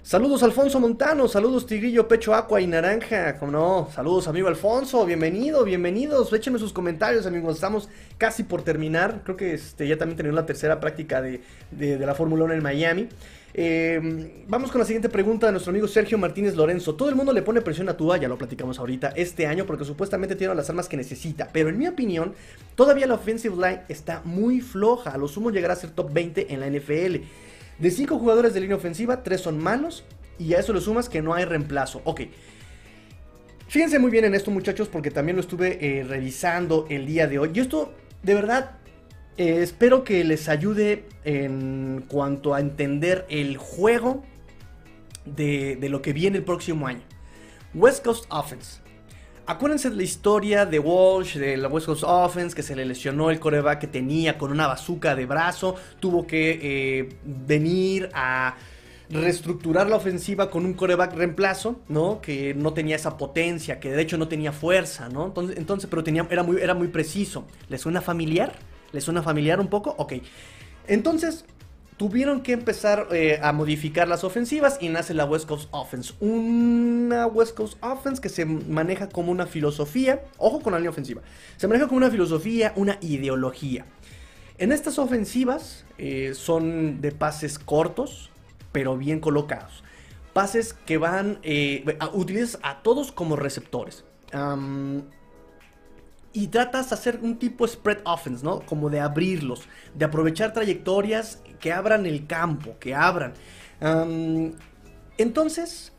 Saludos 0.04 0.44
Alfonso 0.44 0.80
Montano, 0.80 1.28
saludos 1.28 1.66
Tigrillo, 1.66 2.08
Pecho 2.08 2.36
Aqua 2.36 2.62
y 2.62 2.68
Naranja, 2.68 3.40
como 3.40 3.52
no, 3.52 3.90
saludos 3.92 4.28
amigo 4.28 4.48
Alfonso, 4.48 5.06
bienvenido, 5.06 5.64
bienvenidos, 5.64 6.32
échenme 6.32 6.60
sus 6.60 6.74
comentarios 6.74 7.26
amigos, 7.26 7.56
estamos 7.56 7.90
casi 8.18 8.44
por 8.44 8.62
terminar, 8.62 9.22
creo 9.24 9.36
que 9.36 9.54
este, 9.54 9.88
ya 9.88 9.98
también 9.98 10.18
tenemos 10.18 10.36
la 10.36 10.46
tercera 10.46 10.80
práctica 10.80 11.22
de, 11.22 11.42
de 11.72 11.98
la 11.98 12.14
Fórmula 12.14 12.44
1 12.46 12.54
en 12.54 12.64
Miami. 12.64 13.10
Em, 13.56 14.48
vamos 14.48 14.72
con 14.72 14.80
la 14.80 14.86
siguiente 14.86 15.10
pregunta 15.10 15.46
de 15.46 15.52
nuestro 15.52 15.70
amigo 15.70 15.88
Sergio 15.88 16.18
Martínez 16.18 16.56
Lorenzo. 16.56 16.96
Todo 16.96 17.10
el 17.10 17.16
mundo 17.16 17.32
le 17.34 17.44
pone 17.44 17.62
presión 17.62 17.88
a 17.88 17.96
Tua, 17.96 18.18
ya 18.18 18.28
lo 18.28 18.38
platicamos 18.38 18.80
ahorita, 18.80 19.10
este 19.16 19.46
año 19.46 19.66
porque 19.68 19.86
supuestamente 19.86 20.36
tiene 20.36 20.56
las 20.56 20.70
armas 20.70 20.90
que 20.90 20.98
necesita. 20.98 21.50
Pero 21.54 21.70
en 21.70 21.78
mi 21.78 21.88
opinión, 21.88 22.34
todavía 22.76 23.06
la 23.06 23.14
offensive 23.14 23.56
line 23.56 23.82
está 23.90 24.22
muy 24.26 24.60
floja. 24.60 25.12
A 25.12 25.18
lo 25.18 25.28
sumo 25.28 25.52
llegará 25.52 25.74
a 25.74 25.78
ser 25.78 25.92
top 25.92 26.12
20 26.12 26.52
en 26.52 26.60
la 26.60 26.68
NFL. 26.68 27.18
De 27.84 27.92
5 27.92 28.18
jugadores 28.18 28.54
de 28.54 28.62
línea 28.62 28.78
ofensiva, 28.78 29.24
3 29.24 29.42
son 29.42 29.62
malos. 29.62 30.06
Y 30.40 30.54
a 30.54 30.60
eso 30.60 30.72
le 30.72 30.80
sumas 30.80 31.10
que 31.10 31.22
no 31.22 31.34
hay 31.34 31.44
reemplazo. 31.44 32.02
Ok. 32.06 32.22
Fíjense 33.68 34.00
muy 34.00 34.10
bien 34.10 34.24
en 34.24 34.36
esto 34.36 34.52
muchachos 34.52 34.88
porque 34.88 35.12
también 35.12 35.36
lo 35.36 35.42
estuve 35.42 36.00
eh, 36.00 36.06
revisando 36.06 36.86
el 36.90 37.06
día 37.06 37.28
de 37.28 37.40
hoy. 37.40 37.52
Y 37.54 37.60
esto 37.60 37.94
de 38.22 38.36
verdad 38.36 38.78
eh, 39.36 39.60
espero 39.62 40.06
que 40.06 40.24
les 40.24 40.48
ayude 40.48 41.04
en 41.26 42.06
cuanto 42.08 42.54
a 42.54 42.62
entender 42.62 43.26
el 43.28 43.58
juego 43.58 44.24
de, 45.26 45.78
lo 45.90 46.02
que 46.02 46.14
viene 46.14 46.38
el 46.38 46.46
próximo 46.46 46.88
año. 46.88 47.02
West 47.74 48.02
Coast 48.06 48.24
Offense. 48.30 48.80
Acuérdense 49.46 49.90
de 49.90 49.98
la 49.98 50.04
historia 50.04 50.66
de 50.66 50.80
Walsh, 50.80 51.36
de 51.36 51.58
la 51.58 51.68
West 51.68 51.88
Coast 51.88 52.04
Offense, 52.06 52.56
que 52.56 52.64
se 52.64 52.78
le 52.78 52.86
lesionó 52.86 53.30
el 53.30 53.42
coreback 53.42 53.80
que 53.82 53.88
tenía 53.88 54.38
con 54.38 54.52
una 54.52 54.68
bazuca 54.68 55.16
de 55.16 55.26
brazo. 55.26 55.76
Tuvo 56.00 56.26
que 56.26 56.60
eh, 56.62 57.10
venir 57.26 58.10
a 58.14 58.56
reestructurar 59.10 59.90
la 59.90 59.98
ofensiva 59.98 60.50
con 60.50 60.66
un 60.66 60.74
coreback 60.74 61.14
reemplazo, 61.16 61.82
¿no? 61.90 62.22
Que 62.22 62.54
no 62.54 62.72
tenía 62.72 62.96
esa 62.96 63.18
potencia, 63.18 63.82
que 63.82 63.92
de 63.92 64.02
hecho 64.02 64.18
no 64.18 64.30
tenía 64.30 64.54
fuerza, 64.54 65.10
¿no? 65.10 65.26
Entonces, 65.26 65.58
entonces 65.58 65.90
pero 65.90 66.06
tenía, 66.06 66.26
era, 66.30 66.44
muy, 66.44 66.62
era 66.62 66.74
muy 66.74 66.88
preciso. 66.88 67.46
¿Les 67.68 67.82
suena 67.82 68.00
familiar? 68.00 68.54
¿Les 68.94 69.04
suena 69.04 69.22
familiar 69.22 69.60
un 69.60 69.68
poco? 69.68 69.94
Ok. 69.98 70.14
Entonces, 70.88 71.46
tuvieron 71.98 72.42
que 72.42 72.54
empezar 72.54 73.08
eh, 73.12 73.40
a 73.42 73.52
modificar 73.54 74.08
las 74.08 74.24
ofensivas 74.24 74.78
y 74.82 74.90
nace 74.90 75.14
la 75.14 75.26
West 75.26 75.48
Coast 75.48 75.68
Offense. 75.72 76.14
Una 76.20 77.28
West 77.28 77.56
Coast 77.56 77.78
Offense 77.82 78.22
que 78.22 78.30
se 78.30 78.46
maneja 78.46 79.10
como 79.10 79.32
una 79.32 79.46
filosofía. 79.46 80.24
Ojo 80.38 80.62
con 80.62 80.74
la 80.74 80.80
línea 80.80 80.92
ofensiva. 80.92 81.22
Se 81.58 81.68
maneja 81.68 81.88
como 81.88 81.98
una 81.98 82.12
filosofía, 82.12 82.74
una 82.76 82.98
ideología. 83.02 83.86
En 84.58 84.72
estas 84.72 85.00
ofensivas 85.00 85.86
eh, 85.98 86.34
son 86.36 87.02
de 87.02 87.12
pases 87.12 87.60
cortos, 87.60 88.30
pero 88.72 88.98
bien 88.98 89.20
colocados. 89.20 89.84
Pases 90.34 90.74
que 90.74 90.98
van, 90.98 91.40
eh, 91.44 91.86
utilizas 92.14 92.60
a 92.64 92.82
todos 92.82 93.12
como 93.12 93.36
receptores 93.36 94.04
y 96.34 96.48
tratas 96.48 96.90
de 96.90 96.96
hacer 96.96 97.20
un 97.22 97.38
tipo 97.38 97.68
spread 97.68 98.00
offense, 98.06 98.44
¿no? 98.44 98.62
Como 98.62 98.90
de 98.90 99.00
abrirlos, 99.00 99.62
de 99.94 100.06
aprovechar 100.06 100.52
trayectorias 100.52 101.42
que 101.60 101.72
abran 101.72 102.06
el 102.06 102.26
campo, 102.26 102.76
que 102.80 102.96
abran. 102.96 103.34
entonces, 105.18 105.94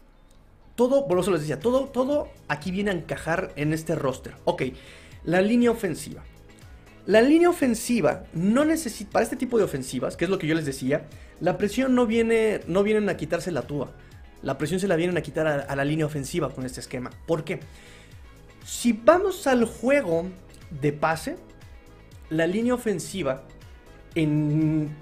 todo, 0.75 1.07
por 1.07 1.19
eso 1.21 1.31
les 1.31 1.43
decía, 1.43 1.61
todo, 1.61 1.87
todo 1.87 2.29
aquí 2.49 2.71
viene 2.71 2.91
a 2.91 2.95
encajar 2.95 3.53
en 3.57 3.73
este 3.73 3.95
roster. 3.95 4.35
Ok, 4.45 4.63
la 5.25 5.41
línea 5.41 5.71
ofensiva. 5.71 6.23
La 7.07 7.21
línea 7.21 7.51
ofensiva 7.51 8.25
no 8.33 8.65
necesita, 8.65 9.13
para 9.13 9.25
este 9.25 9.37
tipo 9.37 9.59
de 9.59 9.65
ofensivas, 9.65 10.17
que 10.17 10.25
es 10.25 10.31
lo 10.31 10.39
que 10.39 10.47
yo 10.47 10.55
les 10.55 10.65
decía, 10.65 11.07
la 11.41 11.59
presión 11.59 11.95
no 11.95 12.07
viene, 12.07 12.61
no 12.67 12.83
vienen 12.83 13.09
a 13.09 13.17
quitarse 13.17 13.53
la 13.53 13.63
tuba. 13.63 13.93
La 14.43 14.59
presión 14.59 14.81
se 14.81 14.89
la 14.89 14.97
vienen 14.97 15.17
a 15.17 15.23
quitar 15.23 15.47
a, 15.47 15.77
la 15.77 15.85
línea 15.85 16.07
ofensiva 16.07 16.51
con 16.51 16.65
este 16.65 16.81
esquema. 16.81 17.11
¿Por 17.27 17.45
qué? 17.45 17.61
Si 18.65 18.93
vamos 18.93 19.47
al 19.47 19.67
juego 19.67 20.25
de 20.71 20.93
pase, 20.93 21.37
la 22.31 22.47
línea 22.47 22.73
ofensiva 22.73 23.43
en, 24.15 24.97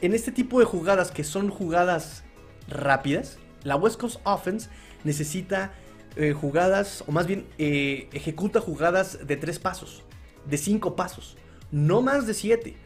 en 0.00 0.14
este 0.14 0.32
tipo 0.32 0.58
de 0.58 0.64
jugadas 0.64 1.12
que 1.12 1.22
son 1.22 1.48
jugadas 1.48 2.24
rápidas, 2.68 3.38
la 3.62 3.76
West 3.76 4.00
Coast 4.00 4.20
Offense 4.24 4.68
necesita 5.04 5.72
eh, 6.16 6.32
jugadas, 6.32 7.04
o 7.06 7.12
más 7.12 7.26
bien 7.26 7.46
eh, 7.58 8.08
ejecuta 8.12 8.60
jugadas 8.60 9.24
de 9.26 9.36
tres 9.36 9.60
pasos, 9.60 10.02
de 10.46 10.58
cinco 10.58 10.96
pasos, 10.96 11.36
no 11.70 12.02
más 12.02 12.26
de 12.26 12.34
siete. 12.34 12.76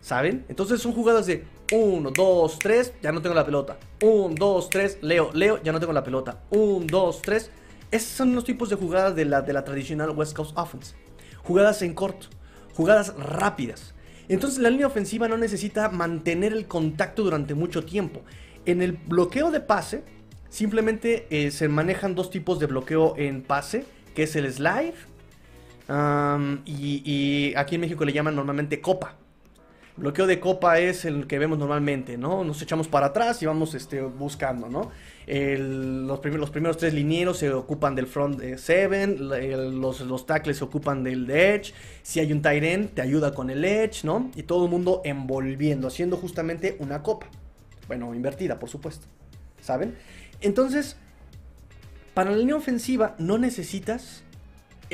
¿Saben? 0.00 0.44
Entonces 0.50 0.82
son 0.82 0.92
jugadas 0.92 1.24
de 1.24 1.46
1, 1.72 2.10
2, 2.10 2.58
3, 2.58 2.92
ya 3.02 3.10
no 3.10 3.22
tengo 3.22 3.34
la 3.34 3.46
pelota. 3.46 3.78
1, 4.02 4.34
2, 4.38 4.68
3, 4.68 4.98
leo, 5.00 5.30
leo, 5.32 5.62
ya 5.62 5.72
no 5.72 5.80
tengo 5.80 5.94
la 5.94 6.04
pelota. 6.04 6.42
1, 6.50 6.86
2, 6.86 7.22
3. 7.22 7.50
Esos 7.90 8.08
son 8.08 8.34
los 8.34 8.44
tipos 8.44 8.70
de 8.70 8.76
jugadas 8.76 9.14
de 9.14 9.24
la, 9.24 9.42
de 9.42 9.52
la 9.52 9.64
tradicional 9.64 10.10
West 10.10 10.34
Coast 10.34 10.56
Offense. 10.56 10.94
Jugadas 11.42 11.82
en 11.82 11.94
corto, 11.94 12.28
jugadas 12.74 13.14
rápidas. 13.16 13.94
Entonces 14.28 14.58
la 14.58 14.70
línea 14.70 14.86
ofensiva 14.86 15.28
no 15.28 15.36
necesita 15.36 15.88
mantener 15.90 16.52
el 16.52 16.66
contacto 16.66 17.22
durante 17.22 17.54
mucho 17.54 17.84
tiempo. 17.84 18.22
En 18.64 18.80
el 18.80 18.92
bloqueo 18.92 19.50
de 19.50 19.60
pase, 19.60 20.04
simplemente 20.48 21.26
eh, 21.30 21.50
se 21.50 21.68
manejan 21.68 22.14
dos 22.14 22.30
tipos 22.30 22.58
de 22.58 22.66
bloqueo 22.66 23.14
en 23.18 23.42
pase, 23.42 23.84
que 24.14 24.22
es 24.22 24.36
el 24.36 24.50
slide 24.52 24.94
y, 26.64 27.02
y 27.04 27.54
aquí 27.56 27.74
en 27.74 27.82
México 27.82 28.04
le 28.04 28.12
llaman 28.12 28.34
normalmente 28.34 28.80
copa. 28.80 29.16
Bloqueo 29.96 30.26
de 30.26 30.40
copa 30.40 30.80
es 30.80 31.04
el 31.04 31.28
que 31.28 31.38
vemos 31.38 31.56
normalmente, 31.56 32.18
¿no? 32.18 32.42
Nos 32.42 32.60
echamos 32.60 32.88
para 32.88 33.06
atrás 33.06 33.40
y 33.42 33.46
vamos 33.46 33.74
este, 33.74 34.02
buscando, 34.02 34.68
¿no? 34.68 34.90
los, 35.26 36.20
primeros 36.20 36.76
tres 36.76 36.92
linieros 36.92 37.38
se 37.38 37.50
ocupan 37.50 37.94
del 37.94 38.06
front 38.06 38.42
7, 38.56 39.06
los, 39.06 40.00
los, 40.00 40.26
tackles 40.26 40.58
se 40.58 40.64
ocupan 40.64 41.02
del 41.02 41.30
edge, 41.30 41.72
si 42.02 42.20
hay 42.20 42.32
un 42.32 42.42
tight 42.42 42.62
end 42.62 42.90
te 42.94 43.02
ayuda 43.02 43.32
con 43.32 43.50
el 43.50 43.64
edge, 43.64 44.04
¿no? 44.04 44.30
Y 44.34 44.42
todo 44.42 44.64
el 44.64 44.70
mundo 44.70 45.00
envolviendo, 45.04 45.86
haciendo 45.86 46.16
justamente 46.16 46.76
una 46.80 47.02
copa. 47.02 47.28
Bueno, 47.86 48.14
invertida, 48.14 48.58
por 48.58 48.68
supuesto, 48.68 49.06
¿saben? 49.60 49.94
Entonces, 50.40 50.96
para 52.14 52.32
la 52.32 52.36
línea 52.36 52.56
ofensiva 52.56 53.14
no 53.18 53.38
necesitas 53.38 54.23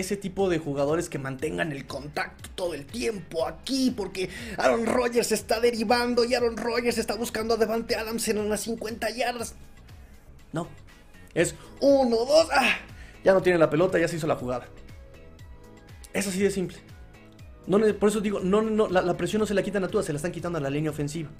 ese 0.00 0.16
tipo 0.16 0.48
de 0.48 0.58
jugadores 0.58 1.08
que 1.08 1.18
mantengan 1.18 1.72
el 1.72 1.86
contacto 1.86 2.50
todo 2.54 2.74
el 2.74 2.86
tiempo 2.86 3.46
aquí, 3.46 3.90
porque 3.90 4.28
Aaron 4.56 4.86
Rodgers 4.86 5.32
está 5.32 5.60
derivando 5.60 6.24
y 6.24 6.34
Aaron 6.34 6.56
Rodgers 6.56 6.98
está 6.98 7.14
buscando 7.14 7.54
a 7.54 7.56
Devante 7.56 7.94
Adams 7.94 8.26
en 8.28 8.38
unas 8.38 8.60
50 8.62 9.10
yardas. 9.10 9.54
No, 10.52 10.68
es 11.34 11.54
uno, 11.80 12.16
dos, 12.16 12.48
ah, 12.52 12.76
ya 13.22 13.32
no 13.32 13.42
tiene 13.42 13.58
la 13.58 13.70
pelota, 13.70 13.98
ya 13.98 14.08
se 14.08 14.16
hizo 14.16 14.26
la 14.26 14.36
jugada. 14.36 14.66
Es 16.12 16.26
así 16.26 16.40
de 16.40 16.50
simple. 16.50 16.78
No, 17.66 17.78
por 17.94 18.08
eso 18.08 18.20
digo, 18.20 18.40
no, 18.40 18.62
no, 18.62 18.88
la, 18.88 19.02
la 19.02 19.16
presión 19.16 19.40
no 19.40 19.46
se 19.46 19.54
la 19.54 19.62
quitan 19.62 19.84
a 19.84 19.88
todas, 19.88 20.06
se 20.06 20.12
la 20.12 20.16
están 20.16 20.32
quitando 20.32 20.58
a 20.58 20.60
la 20.60 20.70
línea 20.70 20.90
ofensiva. 20.90 21.30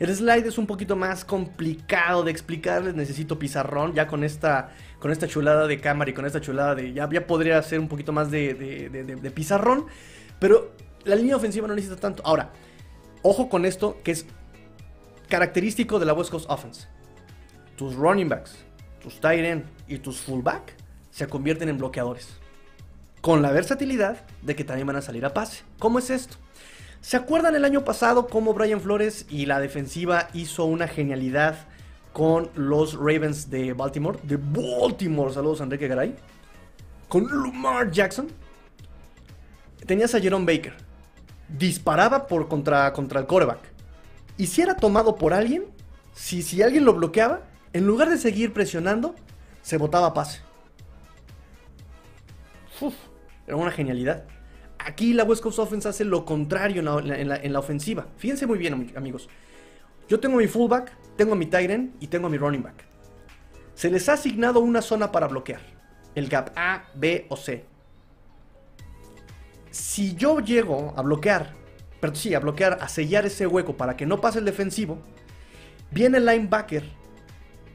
El 0.00 0.16
slide 0.16 0.48
es 0.48 0.56
un 0.56 0.66
poquito 0.66 0.96
más 0.96 1.26
complicado 1.26 2.24
de 2.24 2.30
explicarles. 2.30 2.94
Necesito 2.94 3.38
pizarrón. 3.38 3.92
Ya 3.94 4.06
con 4.06 4.24
esta, 4.24 4.70
con 4.98 5.12
esta 5.12 5.28
chulada 5.28 5.66
de 5.66 5.78
cámara 5.78 6.10
y 6.10 6.14
con 6.14 6.24
esta 6.24 6.40
chulada 6.40 6.74
de. 6.74 6.94
Ya, 6.94 7.08
ya 7.12 7.26
podría 7.26 7.58
hacer 7.58 7.78
un 7.78 7.86
poquito 7.86 8.10
más 8.10 8.30
de, 8.30 8.54
de, 8.54 9.30
pizarrón. 9.30 9.84
Pero 10.38 10.72
la 11.04 11.16
línea 11.16 11.36
ofensiva 11.36 11.68
no 11.68 11.74
necesita 11.74 12.00
tanto. 12.00 12.22
Ahora, 12.24 12.50
ojo 13.20 13.50
con 13.50 13.66
esto 13.66 13.98
que 14.02 14.12
es 14.12 14.24
característico 15.28 15.98
de 15.98 16.06
la 16.06 16.14
West 16.14 16.30
Coast 16.30 16.46
Offense. 16.48 16.88
Tus 17.76 17.94
running 17.94 18.28
backs, 18.28 18.56
tus 19.02 19.20
tight 19.20 19.44
end 19.44 19.64
y 19.86 19.98
tus 19.98 20.18
fullback 20.22 20.74
se 21.10 21.26
convierten 21.26 21.68
en 21.68 21.76
bloqueadores. 21.76 22.40
Con 23.20 23.42
la 23.42 23.50
versatilidad 23.50 24.24
de 24.40 24.56
que 24.56 24.64
también 24.64 24.86
van 24.86 24.96
a 24.96 25.02
salir 25.02 25.26
a 25.26 25.34
pase. 25.34 25.62
¿Cómo 25.78 25.98
es 25.98 26.08
esto? 26.08 26.36
¿Se 27.00 27.16
acuerdan 27.16 27.56
el 27.56 27.64
año 27.64 27.82
pasado 27.82 28.26
cómo 28.26 28.52
Brian 28.52 28.80
Flores 28.80 29.24
y 29.30 29.46
la 29.46 29.58
defensiva 29.58 30.28
hizo 30.34 30.66
una 30.66 30.86
genialidad 30.86 31.56
con 32.12 32.50
los 32.54 32.94
Ravens 32.94 33.48
de 33.48 33.72
Baltimore? 33.72 34.18
De 34.22 34.36
Baltimore, 34.36 35.32
saludos 35.32 35.60
a 35.60 35.64
Enrique 35.64 35.88
Garay. 35.88 36.14
Con 37.08 37.26
Lamar 37.26 37.90
Jackson. 37.90 38.28
Tenías 39.86 40.14
a 40.14 40.20
Jerome 40.20 40.44
Baker. 40.44 40.74
Disparaba 41.48 42.26
por 42.26 42.48
contra, 42.48 42.92
contra 42.92 43.20
el 43.20 43.26
quarterback. 43.26 43.60
Y 44.36 44.46
si 44.46 44.60
era 44.60 44.76
tomado 44.76 45.16
por 45.16 45.32
alguien, 45.32 45.64
si, 46.12 46.42
si 46.42 46.62
alguien 46.62 46.84
lo 46.84 46.92
bloqueaba, 46.92 47.42
en 47.72 47.86
lugar 47.86 48.10
de 48.10 48.18
seguir 48.18 48.52
presionando, 48.52 49.14
se 49.62 49.78
botaba 49.78 50.12
pase. 50.12 50.42
era 53.46 53.56
una 53.56 53.70
genialidad. 53.70 54.24
Aquí 54.86 55.12
la 55.12 55.24
West 55.24 55.42
Coast 55.42 55.58
Offense 55.58 55.88
hace 55.88 56.04
lo 56.04 56.24
contrario 56.24 56.80
en 56.80 57.52
la, 57.52 57.58
ofensiva. 57.58 58.06
Fíjense 58.16 58.46
muy 58.46 58.58
bien, 58.58 58.92
amigos. 58.96 59.28
Yo 60.08 60.18
tengo 60.18 60.36
mi 60.38 60.46
fullback, 60.46 60.96
tengo 61.16 61.34
mi 61.34 61.46
tight 61.46 61.70
y 62.00 62.06
tengo 62.06 62.28
mi 62.28 62.38
running 62.38 62.62
back. 62.62 62.84
Se 63.74 63.90
les 63.90 64.08
ha 64.08 64.14
asignado 64.14 64.60
una 64.60 64.80
zona 64.80 65.12
para 65.12 65.28
bloquear. 65.28 65.60
El 66.14 66.28
gap 66.28 66.50
A, 66.56 66.84
B 66.94 67.26
o 67.28 67.36
C. 67.36 67.64
Si 69.70 70.14
yo 70.14 70.40
llego 70.40 70.94
a 70.96 71.02
bloquear, 71.02 71.52
pero 72.00 72.14
sí, 72.14 72.34
a 72.34 72.40
bloquear, 72.40 72.78
a 72.80 72.88
sellar 72.88 73.26
ese 73.26 73.46
hueco 73.46 73.76
para 73.76 73.96
que 73.96 74.06
no 74.06 74.20
pase 74.20 74.38
el 74.38 74.44
defensivo, 74.44 74.98
viene 75.90 76.18
el 76.18 76.26
linebacker 76.26 76.84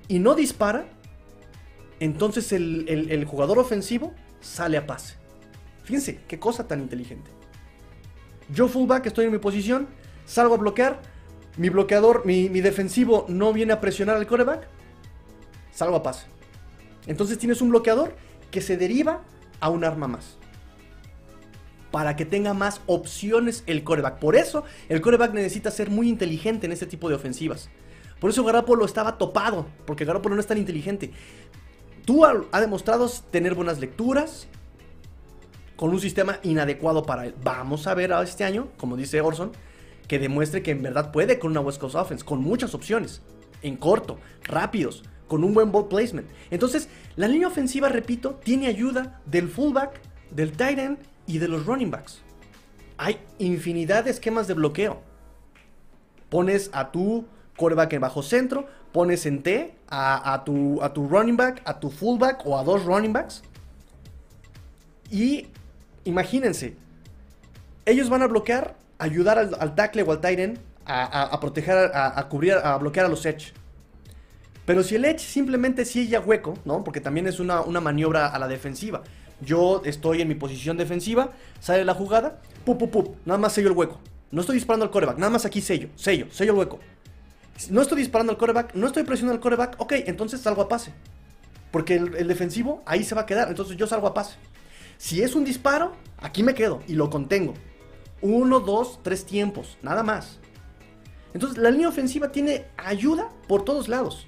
y 0.08 0.20
no 0.20 0.36
dispara, 0.36 0.86
entonces 2.00 2.52
el 2.52 3.26
jugador 3.26 3.60
ofensivo 3.60 4.14
sale 4.42 4.78
a 4.78 4.86
pase. 4.86 5.25
Fíjense, 5.86 6.20
qué 6.28 6.40
cosa 6.40 6.68
tan 6.68 6.82
inteligente. 6.82 7.30
Yo 8.54 8.68
fullback 8.68 9.06
estoy 9.06 9.26
en 9.26 9.32
mi 9.32 9.38
posición, 9.38 9.88
salgo 10.26 10.56
a 10.56 10.58
bloquear, 10.58 11.00
mi 11.58 11.70
bloqueador, 11.70 12.26
mi, 12.26 12.48
defensivo 12.50 13.26
no 13.30 13.54
viene 13.54 13.74
a 13.74 13.82
presionar 13.82 14.18
al 14.18 14.26
coreback, 14.26 14.68
salgo 15.72 15.96
a 15.96 16.04
pase. 16.04 16.26
Entonces 17.06 17.38
tienes 17.38 17.62
un 17.62 17.70
bloqueador 17.70 18.16
que 18.50 18.62
se 18.62 18.78
deriva 18.78 19.22
a 19.60 19.70
un 19.70 19.84
arma 19.84 20.08
más. 20.08 20.38
Para 21.92 22.16
que 22.16 22.26
tenga 22.26 22.54
más 22.56 22.82
opciones 22.88 23.64
el 23.68 23.84
coreback. 23.84 24.18
Por 24.18 24.36
eso 24.36 24.64
el 24.90 25.02
coreback 25.02 25.34
necesita 25.34 25.70
ser 25.70 25.92
muy 25.92 26.10
inteligente 26.10 26.66
en 26.66 26.72
este 26.72 26.88
tipo 26.88 27.10
de 27.10 27.16
ofensivas. 27.16 27.70
Por 28.20 28.32
eso 28.32 28.44
Garapolo 28.44 28.86
estaba 28.86 29.20
topado, 29.20 29.68
porque 29.86 30.04
Garapolo 30.04 30.34
no 30.34 30.42
es 30.42 30.48
tan 30.48 30.58
inteligente. 30.58 31.12
Tú 32.06 32.26
ha 32.26 32.60
demostrado 32.60 33.08
tener 33.32 33.54
buenas 33.54 33.80
lecturas, 33.80 34.48
con 35.76 35.92
un 35.92 36.00
sistema 36.00 36.40
inadecuado 36.44 37.04
para 37.04 37.26
él. 37.26 37.36
Vamos 37.44 37.88
a 37.88 37.94
ver 37.94 38.14
a 38.14 38.22
este 38.22 38.44
año, 38.44 38.70
como 38.78 38.96
dice 38.96 39.22
Orson, 39.22 39.52
que 40.08 40.20
demuestre 40.20 40.64
que 40.64 40.72
en 40.72 40.82
verdad 40.82 41.12
puede 41.12 41.40
con 41.40 41.52
una 41.52 41.62
West 41.62 41.80
Coast 41.80 41.96
Offense, 41.96 42.24
con 42.24 42.42
muchas 42.42 42.74
opciones, 42.74 43.22
en 43.62 43.76
corto, 43.78 44.20
rápidos, 44.44 45.04
con 45.28 45.44
un 45.44 45.54
buen 45.54 45.72
ball 45.72 45.88
placement. 45.88 46.28
Entonces, 46.52 46.90
la 47.16 47.28
línea 47.28 47.48
ofensiva, 47.48 47.90
repito, 47.90 48.40
tiene 48.44 48.68
ayuda 48.68 49.22
del 49.26 49.50
fullback, 49.50 50.00
del 50.32 50.52
tight 50.52 50.80
end 50.80 50.98
y 51.26 51.40
de 51.40 51.48
los 51.48 51.66
running 51.66 51.92
backs. 51.92 52.22
Hay 52.98 53.20
infinidad 53.40 54.06
de 54.06 54.12
esquemas 54.12 54.48
de 54.48 54.54
bloqueo. 54.54 55.02
Pones 56.30 56.70
a 56.74 56.92
tu 56.92 57.26
quarterback 57.58 57.94
en 57.94 58.02
bajo 58.02 58.22
centro, 58.22 58.68
pones 58.92 59.26
en 59.26 59.44
T 59.44 59.76
a, 59.90 60.44
tu, 60.46 60.82
a 60.82 60.94
tu 60.94 61.08
running 61.08 61.38
back, 61.38 61.62
a 61.66 61.80
tu 61.80 61.90
fullback 61.90 62.46
o 62.46 62.58
a 62.58 62.64
dos 62.64 62.86
running 62.86 63.14
backs. 63.14 63.44
Y 65.12 65.48
imagínense, 66.06 66.76
ellos 67.86 68.10
van 68.10 68.22
a 68.22 68.28
bloquear, 68.28 68.76
ayudar 68.98 69.38
al, 69.38 69.76
tackle 69.76 70.04
o 70.04 70.12
al 70.12 70.22
tight 70.22 70.58
a, 70.86 71.40
proteger, 71.40 71.92
a, 71.94 72.28
cubrir, 72.30 72.54
a 72.54 72.78
bloquear 72.78 73.06
a 73.06 73.10
los 73.10 73.26
edge. 73.26 73.54
Pero 74.66 74.82
si 74.82 74.96
el 74.96 75.06
edge 75.06 75.20
simplemente 75.20 75.86
silla 75.86 76.20
hueco, 76.20 76.58
¿no? 76.66 76.84
Porque 76.84 77.02
también 77.02 77.28
es 77.28 77.40
una, 77.40 77.62
maniobra 77.62 78.28
a 78.28 78.40
la 78.40 78.48
defensiva. 78.48 79.04
Yo 79.42 79.82
estoy 79.86 80.22
en 80.22 80.28
mi 80.28 80.36
posición 80.36 80.78
defensiva, 80.78 81.32
sale 81.60 81.84
la 81.86 81.94
jugada, 81.94 82.40
pup, 82.64 82.80
pup, 82.80 82.92
pup, 82.92 83.16
nada 83.26 83.38
más 83.38 83.54
sello 83.54 83.68
el 83.68 83.76
hueco. 83.76 84.00
No 84.32 84.42
estoy 84.42 84.56
disparando 84.56 84.86
al 84.86 84.92
coreback, 84.92 85.18
nada 85.18 85.30
más 85.30 85.46
aquí 85.46 85.62
sello, 85.62 85.90
sello, 85.96 86.28
sello 86.32 86.54
el 86.54 86.60
hueco. 86.60 86.80
No 87.70 87.82
estoy 87.82 88.00
disparando 88.00 88.32
al 88.32 88.38
coreback, 88.38 88.74
no 88.74 88.88
estoy 88.88 89.04
presionando 89.04 89.36
al 89.36 89.42
coreback, 89.42 89.76
ok, 89.80 89.94
entonces 90.08 90.42
salgo 90.42 90.62
a 90.62 90.70
pase. 90.70 90.94
Porque 91.72 91.96
el 91.96 92.28
defensivo 92.28 92.82
ahí 92.86 93.04
se 93.04 93.14
va 93.14 93.22
a 93.22 93.26
quedar, 93.26 93.50
entonces 93.50 93.78
yo 93.78 93.86
salgo 93.86 94.08
a 94.08 94.14
pase. 94.14 94.36
Si 94.98 95.22
es 95.22 95.36
un 95.36 95.44
disparo, 95.44 95.94
aquí 96.18 96.44
me 96.44 96.54
quedo 96.54 96.82
y 96.88 96.94
lo 96.94 97.10
contengo. 97.10 97.54
Uno, 98.22 98.60
dos, 98.60 99.00
tres 99.04 99.26
tiempos, 99.26 99.78
nada 99.82 100.04
más. 100.04 100.40
Entonces 101.34 101.58
la 101.58 101.70
línea 101.70 101.90
ofensiva 101.90 102.32
tiene 102.32 102.66
ayuda 102.78 103.30
por 103.48 103.66
todos 103.66 103.90
lados. 103.90 104.28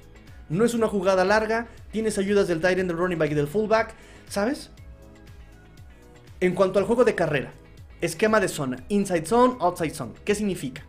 no 0.50 0.64
es 0.64 0.74
una 0.74 0.88
jugada 0.88 1.26
larga, 1.26 1.68
tienes 1.92 2.18
ayudas 2.18 2.48
del 2.48 2.62
tight 2.62 2.80
end, 2.80 2.90
del 2.90 2.98
running 2.98 3.20
back 3.20 3.32
y 3.32 3.34
del 3.34 3.48
fullback, 3.48 3.94
¿sabes? 4.30 4.72
En 6.40 6.54
cuanto 6.54 6.80
al 6.80 6.86
juego 6.86 7.04
de 7.04 7.16
carrera, 7.16 7.52
esquema 8.00 8.40
de 8.40 8.48
zona, 8.48 8.78
inside 8.88 9.26
zone, 9.26 9.56
outside 9.60 9.94
zone, 9.94 10.14
¿qué 10.24 10.36
significa? 10.36 10.86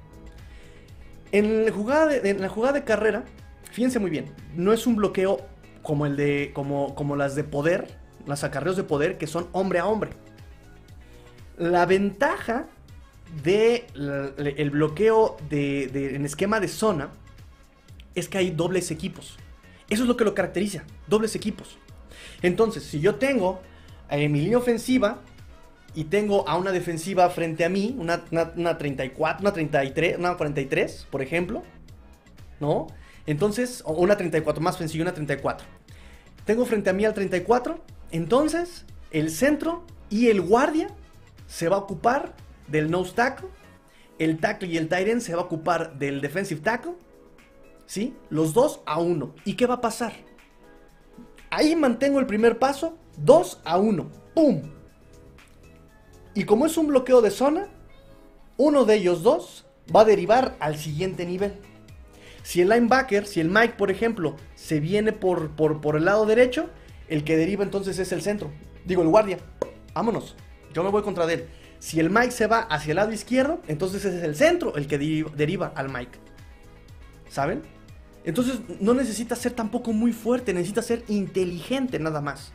En 1.33 1.65
la 1.65 1.73
jugada 1.73 2.73
de, 2.73 2.85
carrera, 2.85 3.25
fíjense 3.71 3.99
muy 3.99 4.11
bien, 4.11 4.33
no 4.55 4.73
es 4.73 4.87
un 4.87 4.97
bloqueo 4.97 5.41
como 5.83 6.07
el 6.07 6.17
de 6.17 6.53
como, 6.55 6.95
como 6.95 7.17
las 7.17 7.35
de 7.35 7.45
poder, 7.45 7.98
las 8.29 8.45
acarreos 8.45 8.77
de 8.77 8.85
poder 8.85 9.19
que 9.19 9.27
son 9.27 9.49
hombre 9.53 9.79
a 9.79 9.87
hombre. 9.87 10.11
La 11.57 11.87
ventaja 11.87 12.67
del 13.43 13.85
de 13.95 14.71
bloqueo 14.71 15.37
de, 15.49 16.15
en 16.15 16.25
esquema 16.25 16.61
de 16.61 16.69
zona 16.69 17.11
es 18.15 18.29
que 18.29 18.39
hay 18.39 18.51
dobles 18.51 18.91
equipos. 18.91 19.39
Eso 19.89 20.03
es 20.03 20.09
lo 20.09 20.17
que 20.17 20.25
lo 20.25 20.35
caracteriza, 20.35 20.85
dobles 21.07 21.35
equipos. 21.35 21.79
Entonces, 22.43 22.85
si 22.85 23.01
yo 23.01 23.17
tengo 23.17 23.61
a 24.09 24.17
mi 24.17 24.41
línea 24.41 24.59
ofensiva 24.59 25.21
y 25.95 26.05
tengo 26.05 26.49
a 26.49 26.57
una 26.57 26.71
defensiva 26.71 27.29
frente 27.31 27.65
a 27.65 27.69
mí, 27.69 27.97
una, 27.99 28.25
una, 28.31 28.79
34, 28.79 29.41
una 29.41 29.53
33, 29.53 30.19
una 30.19 30.37
43, 30.37 31.07
por 31.11 31.23
ejemplo, 31.23 31.63
¿no? 32.61 32.89
Entonces, 33.27 33.83
una 33.87 34.17
34, 34.17 34.63
más 34.63 34.77
sencillo, 34.77 35.03
una 35.03 35.15
34. 35.15 35.67
Tengo 36.45 36.65
frente 36.65 36.91
a 36.91 36.93
mí 36.93 37.05
al 37.05 37.15
34, 37.15 37.83
entonces 38.11 38.85
el 39.11 39.31
centro 39.31 39.85
y 40.11 40.29
el 40.29 40.41
guardia 40.41 40.89
se 41.47 41.69
va 41.69 41.77
a 41.77 41.81
ocupar 41.81 42.35
del 42.67 42.91
nose 42.91 43.13
tackle, 43.15 43.49
el 44.19 44.39
tackle 44.39 44.69
y 44.69 44.77
el 44.77 44.89
tight 44.89 45.09
end 45.09 45.21
se 45.21 45.35
va 45.35 45.43
a 45.43 45.45
ocupar 45.45 45.99
del 45.99 46.21
defensive 46.21 46.61
tackle, 46.61 46.95
¿sí? 47.87 48.15
Los 48.31 48.53
dos 48.53 48.81
a 48.87 48.99
uno. 48.99 49.35
¿Y 49.45 49.55
qué 49.55 49.67
va 49.67 49.75
a 49.75 49.81
pasar? 49.81 50.13
Ahí 51.51 51.75
mantengo 51.77 52.21
el 52.21 52.27
primer 52.27 52.59
paso, 52.59 52.99
2 53.19 53.63
a 53.65 53.79
1. 53.79 54.11
¡Pum! 54.35 54.63
Y 56.35 56.45
como 56.45 56.67
es 56.67 56.77
un 56.77 56.89
bloqueo 56.89 57.23
de 57.23 57.31
zona, 57.31 57.69
uno 58.57 58.85
de 58.85 58.97
ellos 58.97 59.23
dos 59.23 59.67
va 59.95 60.03
a 60.03 60.05
derivar 60.05 60.57
al 60.61 60.77
siguiente 60.77 61.25
nivel. 61.25 61.55
Si 62.43 62.61
el 62.61 62.69
linebacker, 62.69 63.27
si 63.27 63.41
el 63.41 63.49
Mike, 63.49 63.75
por 63.77 63.91
ejemplo, 63.91 64.37
se 64.55 64.79
viene 64.79 65.13
por, 65.13 65.51
por, 65.57 65.81
por 65.81 65.97
el 65.97 66.05
lado 66.05 66.27
derecho, 66.27 66.71
el 67.09 67.25
que 67.25 67.37
deriva 67.37 67.65
entonces 67.65 67.99
es 67.99 68.13
el 68.13 68.23
centro. 68.23 68.51
Digo, 68.85 69.03
el 69.03 69.09
guardia. 69.09 69.39
Vámonos. 69.95 70.37
Yo 70.73 70.83
me 70.83 70.91
voy 70.91 71.03
contra 71.03 71.31
él. 71.33 71.49
Si 71.79 72.01
el 72.01 72.11
Mike 72.11 72.33
se 72.33 72.47
va 72.47 72.61
hacia 72.61 72.93
el 72.93 72.97
lado 72.97 73.13
izquierdo, 73.13 73.61
entonces 73.69 74.05
es 74.05 74.23
el 74.23 74.35
centro 74.35 74.77
el 74.77 74.87
que 74.87 74.99
deriva 74.99 75.73
al 75.75 75.89
Mike. 75.89 76.19
¿Saben? 77.29 77.63
Entonces 78.25 78.61
no 78.81 78.95
necesita 78.95 79.37
ser 79.37 79.53
tampoco 79.53 79.93
muy 79.93 80.13
fuerte, 80.13 80.53
necesita 80.53 80.83
ser 80.83 81.05
inteligente 81.09 81.99
nada 81.99 82.21
más. 82.21 82.53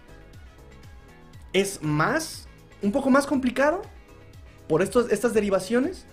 Es 1.53 1.81
más, 1.81 2.47
un 2.81 2.91
poco 2.91 3.09
más 3.09 3.25
complicado 3.25 3.81
por 4.67 4.81
estos, 4.81 5.11
estas 5.11 5.33
derivaciones, 5.33 6.05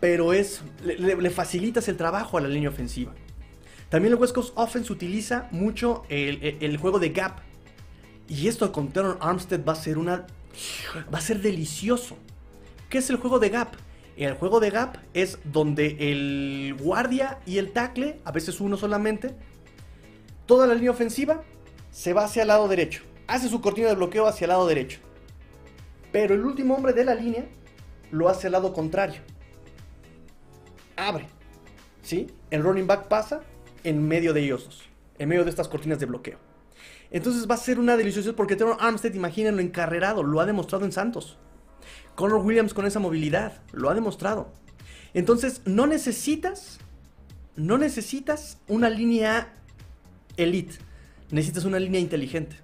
pero 0.00 0.32
es, 0.32 0.62
le, 0.84 1.30
facilitas 1.30 1.88
el 1.88 1.96
trabajo 1.96 2.38
a 2.38 2.40
la 2.40 2.48
línea 2.48 2.68
ofensiva. 2.68 3.14
También 3.90 4.12
el 4.12 4.20
West 4.20 4.34
Coast 4.34 4.52
Offense 4.56 4.92
utiliza 4.92 5.48
mucho 5.50 6.04
el, 6.08 6.76
juego 6.76 6.98
de 6.98 7.10
gap. 7.10 7.40
Y 8.28 8.48
esto 8.48 8.70
con 8.72 8.88
Teron 8.88 9.16
Armstead 9.20 9.64
va 9.64 9.72
a 9.72 9.76
ser 9.76 9.98
una 9.98 10.26
Va 11.12 11.18
a 11.18 11.22
ser 11.22 11.40
delicioso. 11.40 12.16
¿Qué 12.88 12.98
es 12.98 13.10
el 13.10 13.16
juego 13.16 13.38
de 13.38 13.50
gap? 13.50 13.74
El 14.16 14.34
juego 14.34 14.60
de 14.60 14.70
gap 14.70 14.96
es 15.14 15.38
donde 15.44 15.96
el 16.10 16.74
guardia 16.80 17.38
y 17.46 17.58
el 17.58 17.72
tackle, 17.72 18.20
a 18.24 18.32
veces 18.32 18.60
uno 18.60 18.76
solamente, 18.76 19.36
toda 20.46 20.66
la 20.66 20.74
línea 20.74 20.90
ofensiva 20.90 21.44
se 21.90 22.12
va 22.12 22.24
hacia 22.24 22.42
el 22.42 22.48
lado 22.48 22.66
derecho. 22.66 23.02
Hace 23.28 23.48
su 23.48 23.60
cortina 23.60 23.88
de 23.88 23.94
bloqueo 23.94 24.26
hacia 24.26 24.46
el 24.46 24.50
lado 24.50 24.66
derecho. 24.66 24.98
Pero 26.10 26.34
el 26.34 26.44
último 26.44 26.74
hombre 26.74 26.92
de 26.92 27.04
la 27.04 27.14
línea 27.14 27.46
lo 28.10 28.28
hace 28.28 28.48
al 28.48 28.54
lado 28.54 28.72
contrario. 28.72 29.20
Abre. 30.96 31.26
¿Sí? 32.02 32.26
El 32.50 32.62
running 32.62 32.86
back 32.86 33.06
pasa 33.06 33.42
en 33.84 34.06
medio 34.06 34.32
de 34.32 34.42
ellos 34.42 34.64
dos. 34.64 34.82
En 35.18 35.28
medio 35.28 35.44
de 35.44 35.50
estas 35.50 35.68
cortinas 35.68 35.98
de 35.98 36.06
bloqueo. 36.06 36.38
Entonces 37.10 37.48
va 37.48 37.54
a 37.54 37.58
ser 37.58 37.78
una 37.78 37.96
deliciosa 37.96 38.34
porque 38.34 38.56
Teron 38.56 38.76
Armstead, 38.80 39.14
imagínenlo 39.14 39.60
encarrerado, 39.60 40.22
lo 40.22 40.40
ha 40.40 40.46
demostrado 40.46 40.84
en 40.84 40.92
Santos. 40.92 41.38
Connor 42.14 42.44
Williams 42.44 42.74
con 42.74 42.86
esa 42.86 43.00
movilidad, 43.00 43.62
lo 43.72 43.88
ha 43.88 43.94
demostrado. 43.94 44.52
Entonces 45.14 45.62
no 45.64 45.86
necesitas, 45.86 46.78
no 47.56 47.78
necesitas 47.78 48.58
una 48.68 48.90
línea 48.90 49.54
elite, 50.36 50.76
necesitas 51.30 51.64
una 51.64 51.78
línea 51.78 52.00
inteligente. 52.00 52.56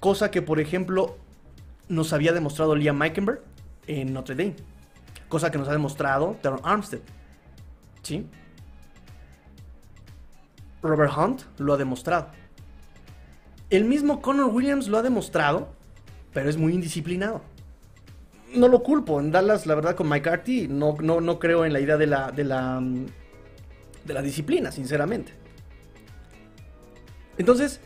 Cosa 0.00 0.30
que, 0.30 0.42
por 0.42 0.60
ejemplo, 0.60 1.16
nos 1.88 2.12
había 2.12 2.32
demostrado 2.32 2.74
Liam 2.74 2.96
Meikenberg 2.96 3.42
en 3.86 4.12
Notre 4.12 4.34
Dame. 4.34 4.56
Cosa 5.28 5.50
que 5.50 5.58
nos 5.58 5.68
ha 5.68 5.72
demostrado 5.72 6.38
Teron 6.42 6.60
Armstead. 6.62 7.00
¿Sí? 8.02 8.26
Robert 10.86 11.12
Hunt 11.16 11.42
lo 11.58 11.74
ha 11.74 11.76
demostrado. 11.76 12.28
El 13.68 13.84
mismo 13.84 14.22
Connor 14.22 14.46
Williams 14.46 14.88
lo 14.88 14.98
ha 14.98 15.02
demostrado, 15.02 15.68
pero 16.32 16.48
es 16.48 16.56
muy 16.56 16.72
indisciplinado. 16.72 17.42
No 18.54 18.68
lo 18.68 18.82
culpo. 18.82 19.20
En 19.20 19.32
Dallas, 19.32 19.66
la 19.66 19.74
verdad, 19.74 19.96
con 19.96 20.08
McCarthy, 20.08 20.68
no, 20.68 20.96
no, 21.00 21.20
no 21.20 21.38
creo 21.38 21.64
en 21.64 21.72
la 21.72 21.80
idea 21.80 21.96
de 21.96 22.06
la, 22.06 22.30
de 22.30 22.44
la, 22.44 22.80
de 24.04 24.14
la 24.14 24.22
disciplina, 24.22 24.70
sinceramente. 24.70 25.32
Entonces, 27.38 27.80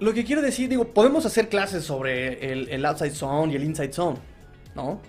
lo 0.00 0.12
que 0.12 0.24
quiero 0.24 0.42
decir, 0.42 0.68
digo, 0.68 0.88
podemos 0.88 1.24
hacer 1.24 1.48
clases 1.48 1.84
sobre 1.84 2.52
el, 2.52 2.84
outside 2.84 3.12
zone 3.12 3.52
y 3.52 3.56
el 3.56 3.64
inside 3.64 3.92
zone, 3.92 4.18
¿no? 4.74 5.00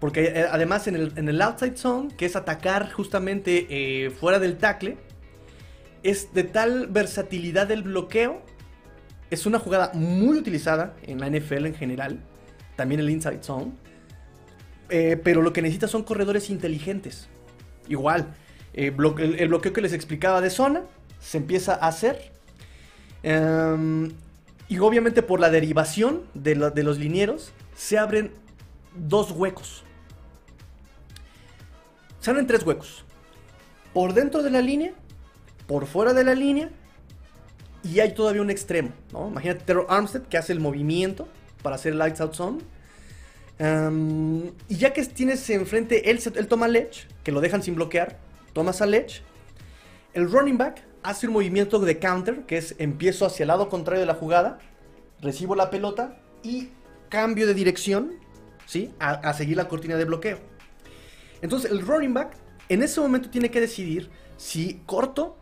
Porque 0.00 0.26
eh, 0.26 0.46
además 0.50 0.86
en 0.86 1.28
el, 1.28 1.42
outside 1.42 1.76
zone, 1.76 2.08
que 2.16 2.26
es 2.26 2.36
atacar 2.36 2.92
justamente 2.92 3.66
eh, 3.68 4.10
fuera 4.10 4.38
del 4.38 4.56
tackle, 4.56 4.96
es 6.02 6.32
de 6.34 6.44
tal 6.44 6.86
versatilidad 6.86 7.66
del 7.66 7.82
bloqueo 7.82 8.42
es 9.30 9.46
una 9.46 9.58
jugada 9.58 9.92
muy 9.94 10.38
utilizada 10.38 10.94
en 11.02 11.20
la 11.20 11.28
NFL 11.28 11.66
en 11.66 11.74
general, 11.74 12.20
también 12.76 13.00
el 13.00 13.10
inside 13.10 13.42
zone. 13.42 13.72
Eh, 14.90 15.20
pero 15.22 15.42
lo 15.42 15.52
que 15.52 15.60
necesita 15.60 15.86
son 15.86 16.02
corredores 16.02 16.48
inteligentes. 16.48 17.28
Igual, 17.88 18.34
eh, 18.72 18.86
el, 18.86 19.48
bloqueo 19.48 19.72
que 19.72 19.80
les 19.82 19.92
explicaba 19.92 20.40
de 20.40 20.48
zona 20.50 20.82
se 21.20 21.38
empieza 21.38 21.74
a 21.74 21.88
hacer. 21.88 22.32
Em, 23.22 24.12
y 24.68 24.78
obviamente 24.78 25.22
por 25.22 25.40
la 25.40 25.50
derivación 25.50 26.22
de, 26.34 26.54
de 26.54 26.82
los 26.82 26.98
linieros 26.98 27.52
se 27.76 27.98
abren 27.98 28.32
dos 28.94 29.30
huecos. 29.32 29.84
Se 32.20 32.30
abren 32.30 32.46
tres 32.46 32.64
huecos. 32.64 33.04
Por 33.92 34.14
dentro 34.14 34.42
de 34.42 34.50
la 34.50 34.62
línea, 34.62 34.94
por 35.68 35.86
fuera 35.86 36.14
de 36.14 36.24
la 36.24 36.34
línea 36.34 36.70
y 37.84 38.00
hay 38.00 38.12
todavía 38.14 38.42
un 38.42 38.50
extremo, 38.50 38.90
¿no? 39.12 39.28
Imagínate 39.28 39.64
Terror 39.64 39.86
Armstead 39.88 40.22
que 40.22 40.38
hace 40.38 40.52
el 40.52 40.60
movimiento 40.60 41.28
para 41.62 41.76
hacer 41.76 41.94
Lights 41.94 42.20
Out 42.20 42.34
Zone. 42.34 42.58
y 44.68 44.76
ya 44.76 44.92
que 44.92 45.04
tienes 45.04 45.48
enfrente, 45.50 46.10
él, 46.10 46.20
él 46.34 46.48
toma 46.48 46.66
Ledge, 46.66 47.06
que 47.22 47.30
lo 47.30 47.40
dejan 47.40 47.62
sin 47.62 47.76
bloquear, 47.76 48.18
tomas 48.54 48.80
a 48.80 48.86
Ledge. 48.86 49.22
El 50.14 50.30
running 50.30 50.58
back 50.58 50.82
hace 51.02 51.26
un 51.26 51.34
movimiento 51.34 51.78
de 51.78 51.98
counter, 51.98 52.46
que 52.46 52.56
es 52.56 52.74
empiezo 52.78 53.26
hacia 53.26 53.44
el 53.44 53.48
lado 53.48 53.68
contrario 53.68 54.00
de 54.00 54.06
la 54.06 54.14
jugada, 54.14 54.58
recibo 55.20 55.54
la 55.54 55.70
pelota 55.70 56.18
y 56.42 56.70
cambio 57.10 57.46
de 57.46 57.54
dirección, 57.54 58.14
¿sí? 58.64 58.94
A, 58.98 59.10
a 59.10 59.34
seguir 59.34 59.58
la 59.58 59.68
cortina 59.68 59.96
de 59.96 60.06
bloqueo. 60.06 60.38
Entonces 61.42 61.70
el 61.70 61.86
running 61.86 62.14
back 62.14 62.32
en 62.70 62.82
ese 62.82 63.00
momento 63.00 63.28
tiene 63.28 63.50
que 63.50 63.60
decidir 63.60 64.10
si 64.38 64.80
corto 64.86 65.36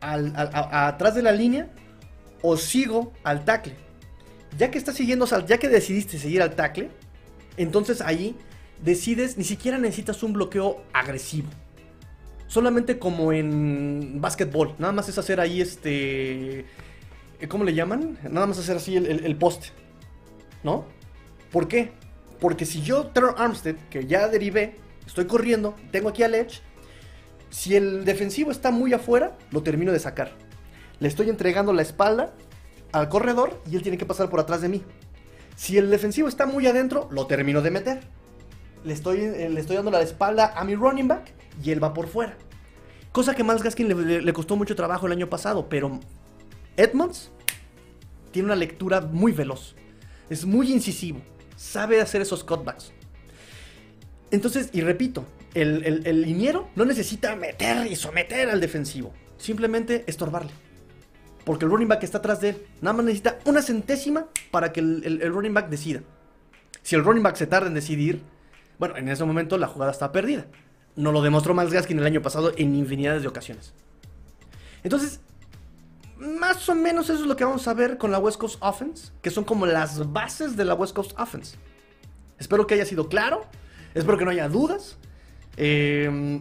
atrás 0.00 1.14
de 1.14 1.22
la 1.22 1.32
línea 1.32 1.68
o 2.42 2.56
sigo 2.56 3.12
al 3.22 3.44
tackle. 3.44 3.74
Ya 4.58 4.70
que 4.70 4.78
estás 4.78 4.96
siguiendo, 4.96 5.26
ya 5.46 5.58
que 5.58 5.68
decidiste 5.68 6.18
seguir 6.18 6.42
al 6.42 6.54
tackle, 6.54 6.90
entonces 7.56 8.00
ahí 8.00 8.36
decides, 8.82 9.36
ni 9.36 9.44
siquiera 9.44 9.78
necesitas 9.78 10.22
un 10.22 10.32
bloqueo 10.32 10.82
agresivo. 10.92 11.48
Solamente 12.46 12.98
como 12.98 13.32
en 13.32 14.20
básquetbol, 14.20 14.74
nada 14.78 14.92
más 14.92 15.08
es 15.08 15.18
hacer 15.18 15.40
ahí 15.40 15.60
este... 15.60 16.64
¿Cómo 17.48 17.64
le 17.64 17.74
llaman? 17.74 18.18
Nada 18.28 18.46
más 18.46 18.58
hacer 18.58 18.76
así 18.76 18.96
el, 18.96 19.36
poste. 19.36 19.68
¿No? 20.62 20.84
¿Por 21.50 21.68
qué? 21.68 21.92
Porque 22.38 22.66
si 22.66 22.82
yo, 22.82 23.06
Trevor 23.08 23.36
Armstead, 23.38 23.76
que 23.88 24.06
ya 24.06 24.28
derivé, 24.28 24.76
estoy 25.06 25.26
corriendo, 25.26 25.74
tengo 25.90 26.10
aquí 26.10 26.22
al 26.22 26.34
Edge, 26.34 26.60
si 27.50 27.76
el 27.76 28.04
defensivo 28.04 28.50
está 28.50 28.70
muy 28.70 28.92
afuera, 28.92 29.36
lo 29.50 29.62
termino 29.62 29.92
de 29.92 29.98
sacar. 29.98 30.32
Le 31.00 31.08
estoy 31.08 31.28
entregando 31.28 31.72
la 31.72 31.82
espalda 31.82 32.32
al 32.92 33.08
corredor 33.08 33.60
y 33.70 33.76
él 33.76 33.82
tiene 33.82 33.98
que 33.98 34.06
pasar 34.06 34.30
por 34.30 34.40
atrás 34.40 34.60
de 34.60 34.68
mí. 34.68 34.82
Si 35.56 35.76
el 35.76 35.90
defensivo 35.90 36.28
está 36.28 36.46
muy 36.46 36.66
adentro, 36.66 37.08
lo 37.10 37.26
termino 37.26 37.60
de 37.60 37.70
meter. 37.70 38.00
Le 38.84 38.92
estoy, 38.92 39.20
eh, 39.20 39.50
le 39.50 39.60
estoy 39.60 39.76
dando 39.76 39.90
la 39.90 40.00
espalda 40.00 40.52
a 40.56 40.64
mi 40.64 40.74
running 40.74 41.08
back 41.08 41.32
y 41.62 41.70
él 41.70 41.82
va 41.82 41.92
por 41.92 42.06
fuera. 42.08 42.36
Cosa 43.12 43.34
que 43.34 43.42
Miles 43.42 43.62
Gaskin 43.62 43.88
le, 43.88 44.22
le 44.22 44.32
costó 44.32 44.56
mucho 44.56 44.76
trabajo 44.76 45.06
el 45.06 45.12
año 45.12 45.28
pasado, 45.28 45.68
pero 45.68 45.98
Edmonds 46.76 47.30
tiene 48.30 48.46
una 48.46 48.56
lectura 48.56 49.00
muy 49.00 49.32
veloz. 49.32 49.74
Es 50.30 50.46
muy 50.46 50.72
incisivo. 50.72 51.20
Sabe 51.56 52.00
hacer 52.00 52.22
esos 52.22 52.44
cutbacks. 52.44 52.92
Entonces, 54.30 54.70
y 54.72 54.80
repito, 54.80 55.26
el, 55.54 56.22
liniero 56.22 56.68
no 56.76 56.84
necesita 56.84 57.34
meter 57.36 57.86
y 57.86 57.96
someter 57.96 58.50
al 58.50 58.60
defensivo. 58.60 59.12
Simplemente 59.36 60.04
estorbarle. 60.06 60.52
Porque 61.44 61.64
el 61.64 61.70
running 61.70 61.88
back 61.88 62.02
está 62.02 62.18
atrás 62.18 62.40
de 62.40 62.50
él. 62.50 62.66
Nada 62.80 62.94
más 62.94 63.06
necesita 63.06 63.38
una 63.44 63.62
centésima 63.62 64.26
para 64.50 64.72
que 64.72 64.80
el, 64.80 65.20
running 65.32 65.54
back 65.54 65.68
decida. 65.68 66.02
Si 66.82 66.94
el 66.94 67.04
running 67.04 67.22
back 67.22 67.36
se 67.36 67.46
tarda 67.46 67.68
en 67.68 67.74
decidir, 67.74 68.22
bueno, 68.78 68.96
en 68.96 69.08
ese 69.08 69.24
momento 69.24 69.58
la 69.58 69.66
jugada 69.66 69.92
está 69.92 70.12
perdida. 70.12 70.46
No 70.96 71.12
lo 71.12 71.22
demostró 71.22 71.54
Miles 71.54 71.72
Gaskin 71.72 71.98
el 71.98 72.06
año 72.06 72.22
pasado 72.22 72.52
en 72.56 72.74
infinidades 72.74 73.22
de 73.22 73.28
ocasiones. 73.28 73.72
Entonces, 74.82 75.20
más 76.18 76.68
o 76.68 76.74
menos 76.74 77.08
eso 77.08 77.22
es 77.22 77.26
lo 77.26 77.36
que 77.36 77.44
vamos 77.44 77.66
a 77.66 77.74
ver 77.74 77.96
con 77.96 78.10
la 78.10 78.18
West 78.18 78.38
Coast 78.38 78.58
Offense, 78.60 79.10
que 79.22 79.30
son 79.30 79.44
como 79.44 79.66
las 79.66 80.12
bases 80.12 80.56
de 80.56 80.64
la 80.64 80.74
West 80.74 80.94
Coast 80.94 81.18
Offense. 81.18 81.56
Espero 82.38 82.66
que 82.66 82.74
haya 82.74 82.84
sido 82.84 83.08
claro, 83.08 83.46
espero 83.94 84.18
que 84.18 84.24
no 84.24 84.30
haya 84.30 84.48
dudas. 84.48 84.98
Em, 85.56 86.40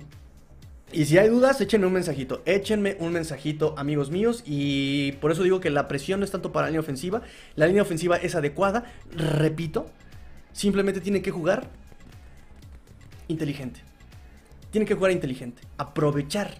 y 0.91 1.05
si 1.05 1.17
hay 1.17 1.29
dudas, 1.29 1.61
échenme 1.61 1.87
un 1.87 1.93
mensajito. 1.93 2.41
Échenme 2.45 2.97
un 2.99 3.13
mensajito, 3.13 3.75
amigos 3.77 4.09
míos. 4.09 4.43
Y 4.45 5.13
por 5.13 5.31
eso 5.31 5.43
digo 5.43 5.59
que 5.59 5.69
la 5.69 5.87
presión 5.87 6.19
no 6.19 6.25
es 6.25 6.31
tanto 6.31 6.51
para 6.51 6.65
la 6.65 6.71
línea 6.71 6.81
ofensiva. 6.81 7.21
La 7.55 7.67
línea 7.67 7.83
ofensiva 7.83 8.17
es 8.17 8.35
adecuada. 8.35 8.85
Repito, 9.11 9.87
simplemente 10.51 11.01
tiene 11.01 11.21
que 11.21 11.31
jugar 11.31 11.69
inteligente. 13.27 13.81
Tiene 14.71 14.85
que 14.85 14.95
jugar 14.95 15.11
inteligente. 15.11 15.61
Aprovechar 15.77 16.55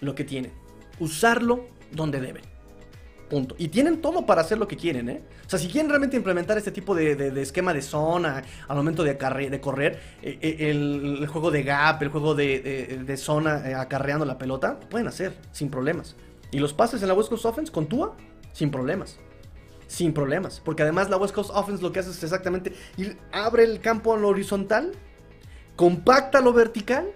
lo 0.00 0.14
que 0.14 0.24
tiene. 0.24 0.50
Usarlo 0.98 1.68
donde 1.92 2.20
deben. 2.20 2.49
Punto. 3.30 3.54
Y 3.58 3.68
tienen 3.68 4.02
todo 4.02 4.26
para 4.26 4.40
hacer 4.40 4.58
lo 4.58 4.66
que 4.66 4.76
quieren, 4.76 5.08
¿eh? 5.08 5.22
O 5.46 5.48
sea, 5.48 5.56
si 5.56 5.68
quieren 5.68 5.88
realmente 5.88 6.16
implementar 6.16 6.58
este 6.58 6.72
tipo 6.72 6.96
de, 6.96 7.40
esquema 7.40 7.72
de 7.72 7.80
zona 7.80 8.42
al 8.66 8.76
momento 8.76 9.04
de, 9.04 9.14
de 9.14 9.60
correr, 9.60 10.00
eh, 10.20 10.36
eh, 10.42 10.70
el, 10.70 11.24
juego 11.28 11.52
de 11.52 11.62
gap, 11.62 12.02
el 12.02 12.08
juego 12.08 12.34
de, 12.34 13.14
zona 13.16 13.70
eh, 13.70 13.74
acarreando 13.74 14.24
la 14.24 14.36
pelota, 14.36 14.80
pueden 14.80 15.06
hacer 15.06 15.32
sin 15.52 15.70
problemas. 15.70 16.16
Y 16.50 16.58
los 16.58 16.74
pases 16.74 17.02
en 17.02 17.08
la 17.08 17.14
West 17.14 17.28
Coast 17.28 17.44
Offense 17.46 17.70
con 17.70 17.86
Tua, 17.86 18.16
sin 18.52 18.72
problemas. 18.72 19.16
Sin 19.86 20.12
problemas. 20.12 20.60
Porque 20.64 20.82
además 20.82 21.08
la 21.08 21.16
West 21.16 21.32
Coast 21.32 21.50
Offense 21.54 21.84
lo 21.84 21.92
que 21.92 22.00
hace 22.00 22.10
es 22.10 22.24
exactamente 22.24 22.74
abre 23.30 23.62
el 23.62 23.80
campo 23.80 24.12
a 24.12 24.18
lo 24.18 24.26
horizontal, 24.26 24.90
compacta 25.76 26.40
lo 26.40 26.52
vertical. 26.52 27.12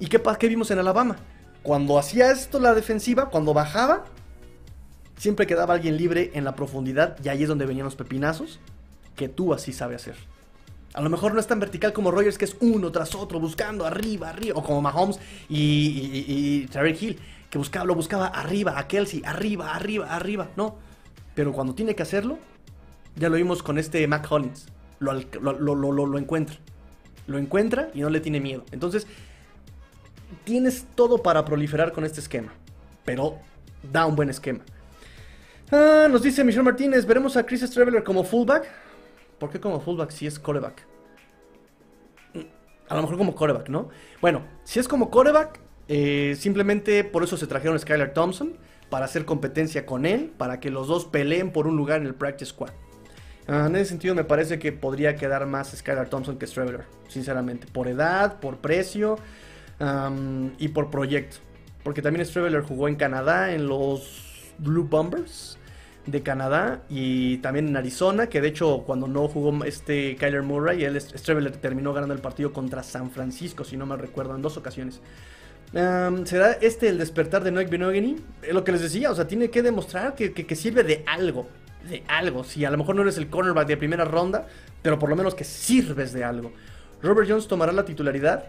¿Y 0.00 0.08
qué, 0.08 0.20
qué 0.20 0.48
vimos 0.48 0.72
en 0.72 0.80
Alabama? 0.80 1.14
Cuando 1.62 1.96
hacía 1.96 2.32
esto 2.32 2.58
la 2.58 2.74
defensiva, 2.74 3.30
cuando 3.30 3.54
bajaba, 3.54 4.04
siempre 5.16 5.46
quedaba 5.46 5.74
alguien 5.74 5.96
libre 5.96 6.30
en 6.34 6.44
la 6.44 6.54
profundidad 6.54 7.16
y 7.22 7.28
ahí 7.28 7.42
es 7.42 7.48
donde 7.48 7.66
venían 7.66 7.84
los 7.84 7.96
pepinazos 7.96 8.58
que 9.16 9.28
tú 9.28 9.54
así 9.54 9.72
sabes 9.72 10.02
hacer. 10.02 10.16
A 10.92 11.00
lo 11.00 11.10
mejor 11.10 11.34
no 11.34 11.40
es 11.40 11.46
tan 11.46 11.58
vertical 11.58 11.92
como 11.92 12.12
Rogers, 12.12 12.38
que 12.38 12.44
es 12.44 12.56
uno 12.60 12.92
tras 12.92 13.14
otro, 13.16 13.40
buscando 13.40 13.84
arriba, 13.84 14.30
arriba, 14.30 14.58
o 14.58 14.62
como 14.62 14.80
Mahomes 14.80 15.18
y, 15.48 15.56
y, 15.56 16.68
Hill, 17.00 17.18
que 17.50 17.58
buscaba, 17.58 17.84
lo 17.84 17.96
buscaba 17.96 18.28
arriba, 18.28 18.78
a 18.78 18.86
Kelsey, 18.86 19.22
arriba, 19.24 19.74
arriba, 19.74 20.14
arriba, 20.14 20.48
no. 20.56 20.76
Pero 21.34 21.52
cuando 21.52 21.74
tiene 21.74 21.96
que 21.96 22.04
hacerlo, 22.04 22.38
ya 23.16 23.28
lo 23.28 23.34
vimos 23.34 23.64
con 23.64 23.76
este 23.76 24.06
Mac 24.06 24.30
Hollins, 24.30 24.66
lo 25.00 26.18
encuentra. 26.18 26.56
Lo 27.26 27.38
encuentra 27.38 27.90
y 27.94 28.02
no 28.02 28.10
le 28.10 28.20
tiene 28.20 28.38
miedo. 28.38 28.64
Entonces, 28.70 29.06
tienes 30.44 30.86
todo 30.94 31.22
para 31.22 31.44
proliferar 31.44 31.92
con 31.92 32.04
este 32.04 32.20
esquema, 32.20 32.52
pero 33.04 33.38
da 33.92 34.06
un 34.06 34.14
buen 34.14 34.30
esquema. 34.30 34.60
Ah, 35.70 36.06
nos 36.10 36.22
dice 36.22 36.44
Michelle 36.44 36.62
Martínez, 36.62 37.06
¿veremos 37.06 37.36
a 37.36 37.44
Chris 37.44 37.68
Traveler 37.70 38.04
como 38.04 38.24
fullback? 38.24 38.66
¿Por 39.38 39.50
qué 39.50 39.60
como 39.60 39.80
fullback 39.80 40.10
si 40.10 40.26
es 40.26 40.38
coreback? 40.38 40.86
Mm, 42.34 42.40
a 42.88 42.94
lo 42.94 43.02
mejor 43.02 43.18
como 43.18 43.34
coreback, 43.34 43.68
¿no? 43.68 43.88
Bueno, 44.20 44.42
si 44.64 44.78
es 44.78 44.88
como 44.88 45.10
coreback, 45.10 45.60
eh, 45.88 46.36
simplemente 46.38 47.04
por 47.04 47.24
eso 47.24 47.36
se 47.36 47.46
trajeron 47.46 47.76
a 47.76 47.78
Skylar 47.78 48.12
Thompson, 48.12 48.56
para 48.90 49.06
hacer 49.06 49.24
competencia 49.24 49.86
con 49.86 50.06
él, 50.06 50.32
para 50.36 50.60
que 50.60 50.70
los 50.70 50.86
dos 50.86 51.06
peleen 51.06 51.50
por 51.50 51.66
un 51.66 51.76
lugar 51.76 52.00
en 52.00 52.06
el 52.06 52.14
practice 52.14 52.50
squad. 52.50 52.70
Ah, 53.48 53.64
en 53.66 53.76
ese 53.76 53.86
sentido 53.86 54.14
me 54.14 54.24
parece 54.24 54.58
que 54.58 54.72
podría 54.72 55.16
quedar 55.16 55.46
más 55.46 55.72
Skylar 55.76 56.08
Thompson 56.08 56.38
que 56.38 56.46
Traveler, 56.46 56.84
sinceramente, 57.08 57.66
por 57.66 57.88
edad, 57.88 58.38
por 58.40 58.58
precio 58.58 59.18
y 60.58 60.68
por 60.68 60.90
proyecto. 60.90 61.38
Porque 61.82 62.00
también 62.00 62.24
Straveler 62.24 62.62
jugó 62.62 62.88
en 62.88 62.94
Canadá 62.94 63.52
en 63.52 63.66
los 63.66 64.33
Blue 64.58 64.84
Bombers 64.84 65.58
de 66.06 66.22
Canadá 66.22 66.82
y 66.88 67.38
también 67.38 67.68
en 67.68 67.76
Arizona, 67.76 68.28
que 68.28 68.40
de 68.40 68.48
hecho 68.48 68.82
cuando 68.86 69.08
no 69.08 69.26
jugó 69.28 69.64
este 69.64 70.16
Kyler 70.16 70.42
Murray, 70.42 70.84
él 70.84 71.00
Straveler 71.00 71.56
terminó 71.56 71.92
ganando 71.92 72.14
el 72.14 72.20
partido 72.20 72.52
contra 72.52 72.82
San 72.82 73.10
Francisco, 73.10 73.64
si 73.64 73.76
no 73.76 73.86
me 73.86 73.96
recuerdo, 73.96 74.34
en 74.34 74.42
dos 74.42 74.56
ocasiones. 74.56 75.00
¿Será 75.72 76.52
este 76.60 76.88
el 76.88 76.98
despertar 76.98 77.42
de 77.42 77.50
Noek 77.50 77.68
Benogany? 77.68 78.16
Lo 78.52 78.62
que 78.62 78.70
les 78.70 78.82
decía, 78.82 79.10
o 79.10 79.14
sea, 79.14 79.26
tiene 79.26 79.50
que 79.50 79.62
demostrar 79.62 80.14
que, 80.14 80.32
que, 80.32 80.54
sirve 80.54 80.84
de 80.84 81.02
algo. 81.06 81.48
De 81.88 82.04
algo. 82.06 82.44
Si 82.44 82.64
a 82.64 82.70
lo 82.70 82.78
mejor 82.78 82.94
no 82.94 83.02
eres 83.02 83.18
el 83.18 83.28
cornerback 83.28 83.66
de 83.66 83.76
primera 83.76 84.04
ronda, 84.04 84.46
pero 84.82 85.00
por 85.00 85.08
lo 85.08 85.16
menos 85.16 85.34
que 85.34 85.42
sirves 85.42 86.12
de 86.12 86.22
algo. 86.22 86.52
Robert 87.02 87.28
Jones 87.28 87.48
tomará 87.48 87.72
la 87.72 87.84
titularidad. 87.84 88.44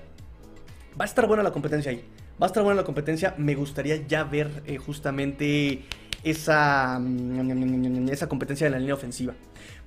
Va 0.99 1.05
a 1.05 1.07
estar 1.07 1.25
buena 1.25 1.41
la 1.41 1.51
competencia 1.51 1.91
ahí. 1.91 2.05
Va 2.41 2.47
a 2.47 2.47
estar 2.47 2.63
buena 2.63 2.81
la 2.81 2.86
competencia. 2.86 3.33
Me 3.38 3.55
gustaría 3.55 4.05
ya 4.07 4.23
ver 4.23 4.63
eh, 4.65 4.77
justamente 4.77 5.83
esa, 6.23 6.99
mm, 6.99 8.09
esa 8.09 8.27
competencia 8.27 8.67
en 8.67 8.73
la 8.73 8.79
línea 8.79 8.93
ofensiva. 8.93 9.33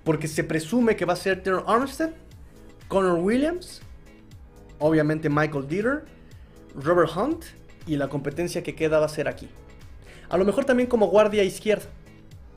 Porque 0.04 0.28
se 0.28 0.44
presume 0.44 0.96
que 0.96 1.04
va 1.04 1.12
a 1.12 1.16
ser 1.16 1.42
Terrell 1.42 1.64
Armstead, 1.66 2.10
Connor 2.88 3.18
Williams, 3.18 3.82
obviamente 4.78 5.28
Michael 5.28 5.68
Dieter, 5.68 6.04
Robert 6.74 7.10
Hunt 7.14 7.44
y 7.86 7.96
la 7.96 8.08
competencia 8.08 8.62
que 8.62 8.74
queda 8.74 8.98
va 8.98 9.06
a 9.06 9.10
ser 9.10 9.28
aquí. 9.28 9.48
A 10.30 10.38
lo 10.38 10.44
mejor 10.44 10.64
también 10.64 10.88
como 10.88 11.08
guardia 11.08 11.44
izquierdo. 11.44 11.86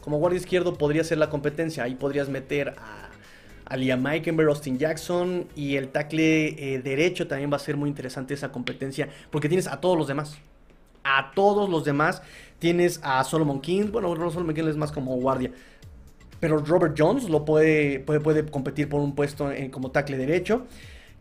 Como 0.01 0.17
guardia 0.19 0.39
izquierdo 0.39 0.77
podría 0.77 1.03
ser 1.03 1.17
la 1.17 1.29
competencia. 1.29 1.83
Ahí 1.83 1.95
podrías 1.95 2.29
meter 2.29 2.69
a 2.69 3.10
a 3.71 3.77
Liam 3.77 4.05
Austin 4.05 4.77
Jackson 4.77 5.47
y 5.55 5.77
el 5.77 5.89
tackle 5.89 6.73
eh, 6.73 6.81
derecho 6.81 7.27
también 7.27 7.49
va 7.51 7.55
a 7.55 7.59
ser 7.59 7.77
muy 7.77 7.87
interesante 7.87 8.33
esa 8.33 8.51
competencia 8.51 9.07
porque 9.29 9.47
tienes 9.47 9.67
a 9.67 9.79
todos 9.79 9.97
los 9.97 10.07
demás. 10.07 10.37
A 11.03 11.31
todos 11.33 11.69
los 11.69 11.85
demás 11.85 12.21
tienes 12.59 12.99
a 13.01 13.23
Solomon 13.23 13.61
King, 13.61 13.85
bueno, 13.91 14.13
Solomon 14.29 14.53
King 14.53 14.67
es 14.67 14.75
más 14.75 14.91
como 14.91 15.15
guardia. 15.15 15.51
Pero 16.41 16.57
Robert 16.57 16.95
Jones 16.97 17.29
lo 17.29 17.45
puede, 17.45 18.01
puede, 18.01 18.19
puede 18.19 18.45
competir 18.45 18.89
por 18.89 18.99
un 18.99 19.15
puesto 19.15 19.51
en, 19.51 19.71
como 19.71 19.91
tackle 19.91 20.17
derecho. 20.17 20.67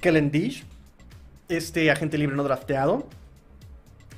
Kellen 0.01 0.31
Dish, 0.33 0.65
este 1.49 1.91
agente 1.91 2.19
libre 2.19 2.35
no 2.35 2.43
drafteado. 2.43 3.07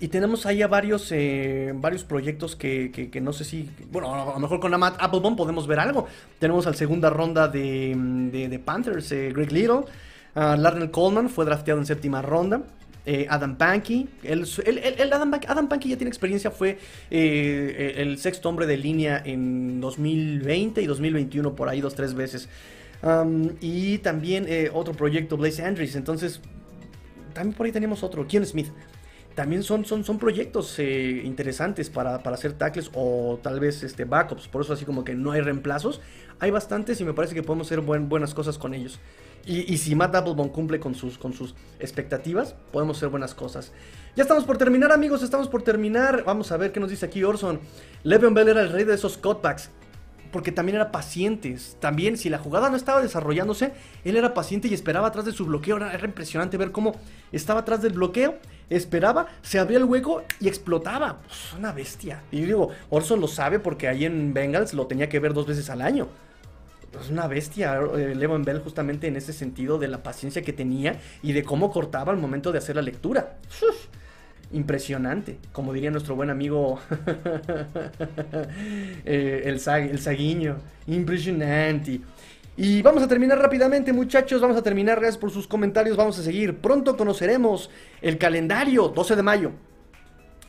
Y 0.03 0.09
tenemos 0.09 0.47
ahí 0.47 0.63
a 0.63 0.67
varios, 0.67 1.13
eh, 1.13 1.73
varios 1.77 2.03
proyectos 2.03 2.57
que, 2.57 3.09
no 3.23 3.33
sé 3.33 3.45
si. 3.45 3.71
Bueno, 3.93 4.13
a 4.13 4.35
lo 4.35 4.41
mejor 4.41 4.59
con 4.59 4.73
Matt 4.73 4.97
Applebaum 4.99 5.37
podemos 5.37 5.69
ver 5.69 5.79
algo. 5.79 6.09
Tenemos 6.41 6.67
al 6.67 6.75
segunda 6.75 7.09
ronda 7.09 7.47
de, 7.47 8.61
Panthers, 8.65 9.13
eh, 9.13 9.33
Greg 9.33 9.53
Little. 9.53 9.85
Uh, 10.35 10.91
Coleman 10.91 11.29
fue 11.29 11.45
drafteado 11.45 11.79
en 11.79 11.87
séptima 11.87 12.21
ronda. 12.21 12.65
Eh, 13.07 13.29
Adam 13.31 13.57
Pankey. 13.57 14.09
El, 14.25 14.45
Adam, 15.13 15.69
Pankey 15.69 15.93
ya 15.93 15.97
tiene 15.97 16.09
experiencia, 16.09 16.51
fue 16.51 16.81
el 17.09 18.19
sexto 18.19 18.49
hombre 18.49 18.67
de 18.67 18.79
línea 18.79 19.23
en 19.25 19.81
2020 19.81 20.83
y 20.83 20.87
2021, 20.87 21.55
por 21.55 21.69
ahí 21.69 21.81
dos, 21.81 21.95
tres 21.95 22.15
veces. 22.15 22.49
Y 23.61 23.99
también 23.99 24.49
otro 24.73 24.95
proyecto, 24.95 25.37
Blaze 25.37 25.65
Andrews. 25.65 25.95
Entonces, 25.95 26.41
también 27.35 27.57
por 27.57 27.67
ahí 27.67 27.73
tenemos 27.73 28.03
otro, 28.03 28.27
Keanu 28.27 28.47
Smith 28.47 28.67
también 29.35 29.63
son, 29.63 29.85
son, 29.85 30.05
son 30.05 30.19
proyectos 30.19 30.79
eh, 30.79 31.23
interesantes 31.25 31.91
para, 31.91 32.17
hacer 32.17 32.53
tackles 32.53 32.91
o 32.95 33.39
tal 33.43 33.61
vez 33.61 33.83
este, 33.83 34.05
backups. 34.05 34.49
Por 34.49 34.63
eso 34.63 34.73
así 34.73 34.85
como 34.85 35.05
que 35.05 35.15
no 35.15 35.33
hay 35.33 35.41
reemplazos. 35.41 36.01
Hay 36.39 36.51
bastantes 36.51 37.01
y 37.01 37.05
me 37.05 37.15
parece 37.15 37.35
que 37.35 37.43
podemos 37.43 37.69
hacer 37.69 37.81
buenas 37.81 38.35
cosas 38.35 38.59
con 38.59 38.75
ellos. 38.75 38.99
Y, 39.45 39.77
si 39.79 39.97
Matt 39.97 40.15
Applebaum 40.15 40.51
cumple 40.51 40.79
con 40.79 40.95
sus, 40.95 41.19
con 41.19 41.33
sus 41.33 41.57
expectativas, 41.81 42.55
podemos 42.71 42.97
hacer 42.97 43.09
buenas 43.09 43.35
cosas. 43.35 43.73
Ya 44.15 44.23
estamos 44.23 44.45
por 44.45 44.57
terminar, 44.57 44.93
amigos. 44.93 45.23
Estamos 45.23 45.49
por 45.49 45.63
terminar. 45.63 46.23
Vamos 46.25 46.53
a 46.53 46.57
ver 46.57 46.71
qué 46.71 46.79
nos 46.79 46.91
dice 46.91 47.07
aquí 47.07 47.25
Orson. 47.25 47.59
Le'Veon 48.05 48.35
Bell 48.35 48.49
era 48.49 48.63
el 48.63 48.71
rey 48.71 48.85
de 48.85 48.95
esos 48.95 49.19
cutbacks 49.19 49.71
porque 50.33 50.51
también 50.51 50.77
era 50.77 50.91
paciente. 50.91 51.57
También, 51.79 52.17
si 52.17 52.29
la 52.29 52.39
jugada 52.39 52.71
no 52.71 52.77
estaba 52.77 53.01
desarrollándose, 53.03 53.73
él 54.05 54.17
era 54.17 54.35
paciente 54.35 54.67
y 54.67 54.75
esperaba 54.75 55.09
atrás 55.09 55.25
de 55.25 55.33
su 55.33 55.47
bloqueo. 55.47 55.77
Era, 55.77 56.05
impresionante 56.05 56.57
ver 56.57 56.73
cómo 56.73 56.97
estaba 57.31 57.61
atrás 57.61 57.83
del 57.83 57.93
bloqueo, 57.93 58.39
esperaba, 58.71 59.27
se 59.43 59.59
abría 59.59 59.79
el 59.79 59.85
hueco 59.85 60.23
y 60.41 60.49
explotaba. 60.49 61.19
Pues, 61.19 61.53
una 61.57 61.73
bestia. 61.73 62.23
Y 62.33 62.41
yo 62.41 62.47
digo, 62.47 62.69
Orson 62.91 63.21
lo 63.21 63.29
sabe 63.29 63.61
porque 63.61 63.87
ahí 63.87 64.05
en 64.05 64.33
Bengals 64.35 64.75
lo 64.75 64.87
tenía 64.87 65.09
que 65.09 65.21
ver 65.21 65.35
dos 65.35 65.47
veces 65.47 65.71
al 65.71 65.83
año. 65.83 66.09
Es 67.01 67.11
una 67.11 67.27
bestia, 67.27 67.81
eh, 67.97 68.15
Levon 68.15 68.45
Bell, 68.45 68.61
justamente 68.61 69.07
en 69.07 69.17
ese 69.17 69.33
sentido 69.33 69.79
de 69.79 69.89
la 69.89 70.03
paciencia 70.03 70.43
que 70.43 70.53
tenía 70.53 71.01
y 71.23 71.33
de 71.33 71.43
cómo 71.43 71.71
cortaba 71.71 72.13
al 72.13 72.19
momento 72.19 72.53
de 72.53 72.59
hacer 72.59 72.77
la 72.77 72.83
lectura. 72.83 73.37
Impresionante, 74.53 75.39
como 75.53 75.73
diría 75.73 75.91
nuestro 75.91 76.15
buen 76.15 76.31
amigo 76.31 76.79
eh, 79.05 79.43
el, 79.45 79.61
el 79.91 79.99
Saguiño, 79.99 80.57
impresionante. 80.87 82.01
Y 82.57 82.83
vamos 82.83 83.03
a 83.03 83.09
terminar 83.09 83.39
rápidamente 83.39 83.93
muchachos, 83.93 84.43
vamos 84.43 84.59
a 84.59 84.63
terminar, 84.63 85.01
gracias 85.01 85.19
por 85.19 85.31
sus 85.31 85.47
comentarios, 85.47 85.97
vamos 85.97 86.19
a 86.19 86.23
seguir. 86.23 86.59
Pronto 86.59 86.99
conoceremos 86.99 87.71
el 88.03 88.19
calendario, 88.19 88.89
12 88.89 89.17
de 89.17 89.23
mayo. 89.23 89.53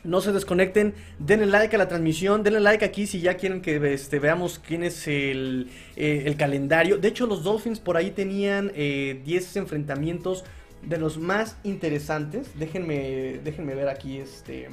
No 0.04 0.20
se 0.20 0.32
desconecten, 0.32 0.94
denle 1.18 1.46
like 1.46 1.74
a 1.74 1.78
la 1.78 1.88
transmisión, 1.88 2.42
denle 2.42 2.60
like 2.60 2.84
aquí 2.84 3.06
si 3.06 3.20
ya 3.20 3.38
quieren 3.38 3.62
que 3.62 3.94
este, 3.94 4.18
veamos 4.18 4.58
quién 4.58 4.84
es 4.84 5.08
el, 5.08 5.70
eh, 5.96 6.34
calendario. 6.38 6.98
De 6.98 7.08
hecho, 7.08 7.26
los 7.26 7.42
Dolphins 7.42 7.80
por 7.80 7.96
ahí 7.96 8.10
tenían 8.10 8.68
10 8.68 8.74
eh, 8.76 9.50
enfrentamientos 9.54 10.44
de 10.86 10.98
los 10.98 11.18
más 11.18 11.56
interesantes. 11.64 12.58
Déjenme, 12.58 13.40
déjenme 13.44 13.74
ver 13.74 13.88
aquí 13.88 14.18
este, 14.18 14.68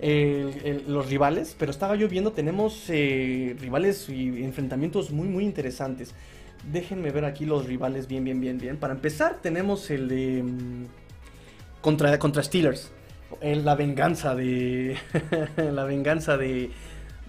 los 0.00 1.08
rivales. 1.08 1.56
Pero 1.58 1.70
estaba 1.70 1.96
yo 1.96 2.08
viendo, 2.08 2.32
tenemos 2.32 2.84
eh, 2.88 3.56
rivales 3.60 4.08
y 4.08 4.42
enfrentamientos 4.44 5.10
muy, 5.10 5.28
muy 5.28 5.44
interesantes. 5.44 6.14
Déjenme 6.70 7.10
ver 7.10 7.24
aquí 7.24 7.46
los 7.46 7.66
rivales 7.66 8.08
bien, 8.08 8.24
bien, 8.24 8.40
bien, 8.40 8.58
bien. 8.58 8.76
Para 8.76 8.94
empezar, 8.94 9.38
tenemos 9.40 9.90
el 9.90 10.08
de... 10.08 10.42
Mm, 10.42 10.86
contra, 11.80 12.18
contra 12.18 12.42
Steelers. 12.42 12.90
la 13.40 13.74
venganza 13.74 14.34
de... 14.34 14.96
la 15.56 15.84
venganza 15.84 16.36
de, 16.36 16.70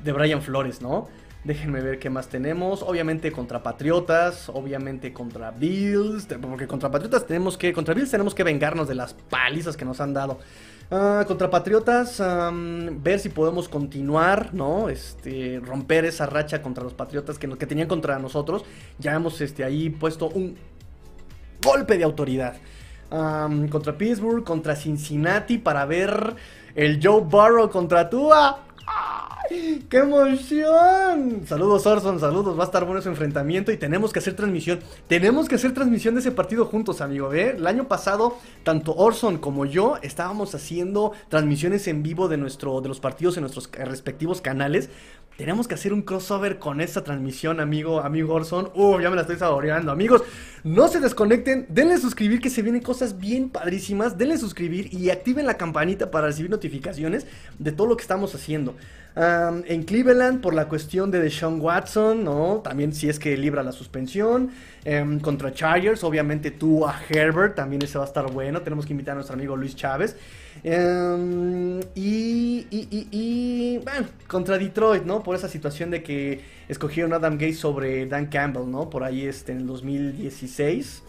de 0.03 0.11
Brian 0.11 0.41
Flores, 0.41 0.81
¿no? 0.81 1.07
Déjenme 1.43 1.79
ver 1.81 1.99
qué 1.99 2.09
más 2.09 2.27
tenemos. 2.27 2.83
Obviamente 2.83 3.31
contra 3.31 3.63
Patriotas, 3.63 4.49
obviamente 4.49 5.13
contra 5.13 5.51
Bills, 5.51 6.27
porque 6.41 6.67
contra 6.67 6.91
Patriotas 6.91 7.25
tenemos 7.25 7.57
que, 7.57 7.71
contra 7.71 7.93
Bills 7.93 8.11
tenemos 8.11 8.35
que 8.35 8.43
vengarnos 8.43 8.87
de 8.87 8.95
las 8.95 9.13
palizas 9.13 9.77
que 9.77 9.85
nos 9.85 10.01
han 10.01 10.13
dado. 10.13 10.39
Ah, 10.91 11.23
contra 11.27 11.49
Patriotas, 11.49 12.21
ver 12.21 13.19
si 13.19 13.29
podemos 13.29 13.69
continuar, 13.69 14.53
¿no? 14.53 14.89
Este, 14.89 15.61
romper 15.63 16.05
esa 16.05 16.25
racha 16.25 16.61
contra 16.61 16.83
los 16.83 16.93
Patriotas 16.93 17.39
que, 17.39 17.47
que 17.47 17.65
tenían 17.65 17.87
contra 17.87 18.19
nosotros. 18.19 18.65
Ya 18.97 19.13
hemos 19.13 19.39
este, 19.39 19.63
ahí 19.63 19.89
puesto 19.89 20.27
un 20.27 20.57
golpe 21.63 21.97
de 21.97 22.03
autoridad. 22.03 22.57
contra 23.09 23.97
Pittsburgh, 23.97 24.43
contra 24.43 24.75
Cincinnati 24.75 25.57
para 25.57 25.85
ver 25.85 26.35
el 26.75 26.99
Joe 27.01 27.21
Burrow 27.21 27.69
contra 27.69 28.09
Tua. 28.09 28.65
¡Qué 29.89 29.97
emoción! 29.97 31.41
Saludos 31.47 31.87
Orson, 31.87 32.19
saludos. 32.19 32.55
Va 32.55 32.63
a 32.63 32.65
estar 32.65 32.85
bueno 32.85 32.99
ese 32.99 33.09
enfrentamiento 33.09 33.71
y 33.71 33.77
tenemos 33.77 34.13
que 34.13 34.19
hacer 34.19 34.35
transmisión. 34.35 34.79
Tenemos 35.07 35.49
que 35.49 35.55
hacer 35.55 35.73
transmisión 35.73 36.13
de 36.13 36.21
ese 36.21 36.31
partido 36.31 36.65
juntos, 36.65 37.01
amigo. 37.01 37.33
¿eh? 37.33 37.55
El 37.57 37.65
año 37.65 37.87
pasado, 37.87 38.37
tanto 38.63 38.93
Orson 38.93 39.39
como 39.39 39.65
yo 39.65 39.97
estábamos 40.03 40.53
haciendo 40.53 41.13
transmisiones 41.29 41.87
en 41.87 42.03
vivo 42.03 42.27
de, 42.27 42.37
nuestro, 42.37 42.81
de 42.81 42.89
los 42.89 42.99
partidos 42.99 43.37
en 43.37 43.41
nuestros 43.41 43.71
respectivos 43.71 44.41
canales. 44.41 44.91
Tenemos 45.39 45.69
que 45.69 45.75
hacer 45.75 45.93
un 45.93 46.01
crossover 46.01 46.59
con 46.59 46.81
esta 46.81 47.01
transmisión, 47.01 47.61
amigo, 47.61 48.01
amigo 48.01 48.33
Orson. 48.33 48.71
Uh, 48.75 48.99
ya 48.99 49.09
me 49.09 49.15
la 49.15 49.21
estoy 49.21 49.37
saboreando. 49.37 49.89
Amigos, 49.89 50.21
no 50.65 50.89
se 50.89 50.99
desconecten. 50.99 51.65
Denle 51.69 51.97
suscribir 51.97 52.41
que 52.41 52.49
se 52.49 52.61
vienen 52.61 52.81
cosas 52.81 53.17
bien 53.17 53.49
padrísimas. 53.49 54.17
Denle 54.17 54.37
suscribir 54.37 54.93
y 54.93 55.11
activen 55.11 55.45
la 55.45 55.53
campanita 55.53 56.11
para 56.11 56.27
recibir 56.27 56.51
notificaciones 56.51 57.25
de 57.57 57.71
todo 57.71 57.87
lo 57.87 57.95
que 57.95 58.01
estamos 58.01 58.35
haciendo 58.35 58.75
en 59.15 59.83
Cleveland 59.83 60.41
por 60.41 60.53
la 60.53 60.67
cuestión 60.67 61.11
de 61.11 61.19
Deshaun 61.19 61.59
Watson, 61.59 62.23
¿no? 62.23 62.61
También 62.63 62.93
si 62.93 63.09
es 63.09 63.19
que 63.19 63.35
libra 63.37 63.63
la 63.63 63.71
suspensión. 63.71 64.51
Em, 64.85 65.19
contra 65.19 65.53
Chargers, 65.53 66.03
obviamente 66.05 66.51
tú 66.51 66.85
a 66.87 66.95
Herbert, 67.09 67.55
también 67.55 67.81
ese 67.81 67.97
va 67.97 68.05
a 68.05 68.07
estar 68.07 68.31
bueno. 68.31 68.61
Tenemos 68.61 68.85
que 68.85 68.93
invitar 68.93 69.13
a 69.13 69.15
nuestro 69.15 69.35
amigo 69.35 69.57
Luis 69.57 69.75
Chávez. 69.75 70.15
Em, 70.63 71.79
y, 71.95 73.77
bueno, 73.83 74.07
contra 74.27 74.57
Detroit, 74.57 75.03
¿no? 75.03 75.23
Por 75.23 75.35
esa 75.35 75.47
situación 75.47 75.91
de 75.91 76.03
que 76.03 76.41
escogieron 76.67 77.13
a 77.13 77.17
Adam 77.17 77.33
Gates 77.33 77.59
sobre 77.59 78.05
Dan 78.05 78.27
Campbell, 78.27 78.69
¿no? 78.69 78.89
Por 78.89 79.03
ahí 79.03 79.25
este, 79.25 79.51
en 79.51 79.59
el 79.59 79.67
2016. 79.67 81.03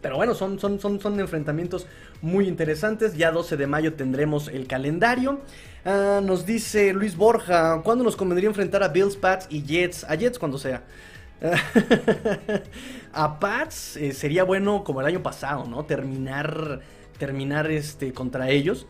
Pero 0.00 0.16
bueno, 0.16 0.34
son, 0.34 0.58
son, 0.58 0.80
son, 0.80 1.00
son 1.00 1.20
enfrentamientos 1.20 1.86
muy 2.20 2.48
interesantes. 2.48 3.16
Ya 3.16 3.30
12 3.30 3.56
de 3.56 3.66
mayo 3.66 3.94
tendremos 3.94 4.48
el 4.48 4.66
calendario. 4.66 5.40
Ah, 5.84 6.20
nos 6.22 6.46
dice 6.46 6.92
Luis 6.92 7.16
Borja, 7.16 7.80
¿cuándo 7.82 8.04
nos 8.04 8.16
convendría 8.16 8.48
enfrentar 8.48 8.82
a 8.82 8.88
Bills, 8.88 9.16
Pats 9.16 9.46
y 9.50 9.62
Jets? 9.62 10.04
A 10.04 10.16
Jets 10.16 10.38
cuando 10.38 10.58
sea. 10.58 10.82
a 13.12 13.40
Pats 13.40 13.96
eh, 13.96 14.12
sería 14.12 14.44
bueno 14.44 14.84
como 14.84 15.00
el 15.00 15.06
año 15.06 15.22
pasado, 15.22 15.64
¿no? 15.66 15.84
Terminar, 15.84 16.80
terminar 17.22 17.70
este, 17.70 18.12
contra 18.12 18.50
ellos. 18.50 18.88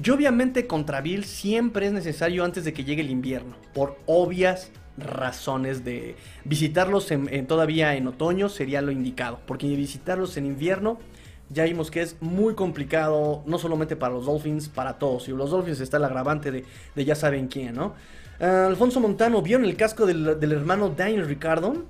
Y 0.00 0.08
obviamente 0.10 0.68
contra 0.68 1.00
Bills 1.00 1.26
siempre 1.26 1.86
es 1.86 1.92
necesario 1.92 2.44
antes 2.44 2.64
de 2.64 2.72
que 2.72 2.84
llegue 2.84 3.02
el 3.02 3.10
invierno, 3.10 3.56
por 3.74 3.98
obvias 4.06 4.70
razones 4.96 5.84
de 5.84 6.14
visitarlos 6.44 7.08
todavía 7.48 7.96
en 7.96 8.06
otoño 8.06 8.48
sería 8.48 8.82
lo 8.82 8.92
indicado, 8.92 9.40
porque 9.46 9.66
visitarlos 9.66 10.36
en 10.36 10.46
invierno 10.46 11.00
ya 11.50 11.64
vimos 11.64 11.90
que 11.90 12.02
es 12.02 12.16
muy 12.20 12.54
complicado, 12.54 13.42
no 13.46 13.58
solamente 13.58 13.96
para 13.96 14.14
los 14.14 14.26
Dolphins, 14.26 14.68
para 14.68 14.96
todos. 15.00 15.26
Y 15.26 15.32
los 15.32 15.50
Dolphins 15.50 15.80
está 15.80 15.96
el 15.96 16.04
agravante 16.04 16.52
de, 16.52 17.04
ya 17.04 17.16
saben 17.16 17.48
quién, 17.48 17.74
¿no? 17.74 17.94
Ah, 18.40 18.66
Alfonso 18.68 19.00
Montano, 19.00 19.42
¿vieron 19.42 19.64
el 19.64 19.76
casco 19.76 20.06
del, 20.06 20.52
hermano 20.52 20.90
Daniel 20.90 21.26
Ricardo? 21.26 21.84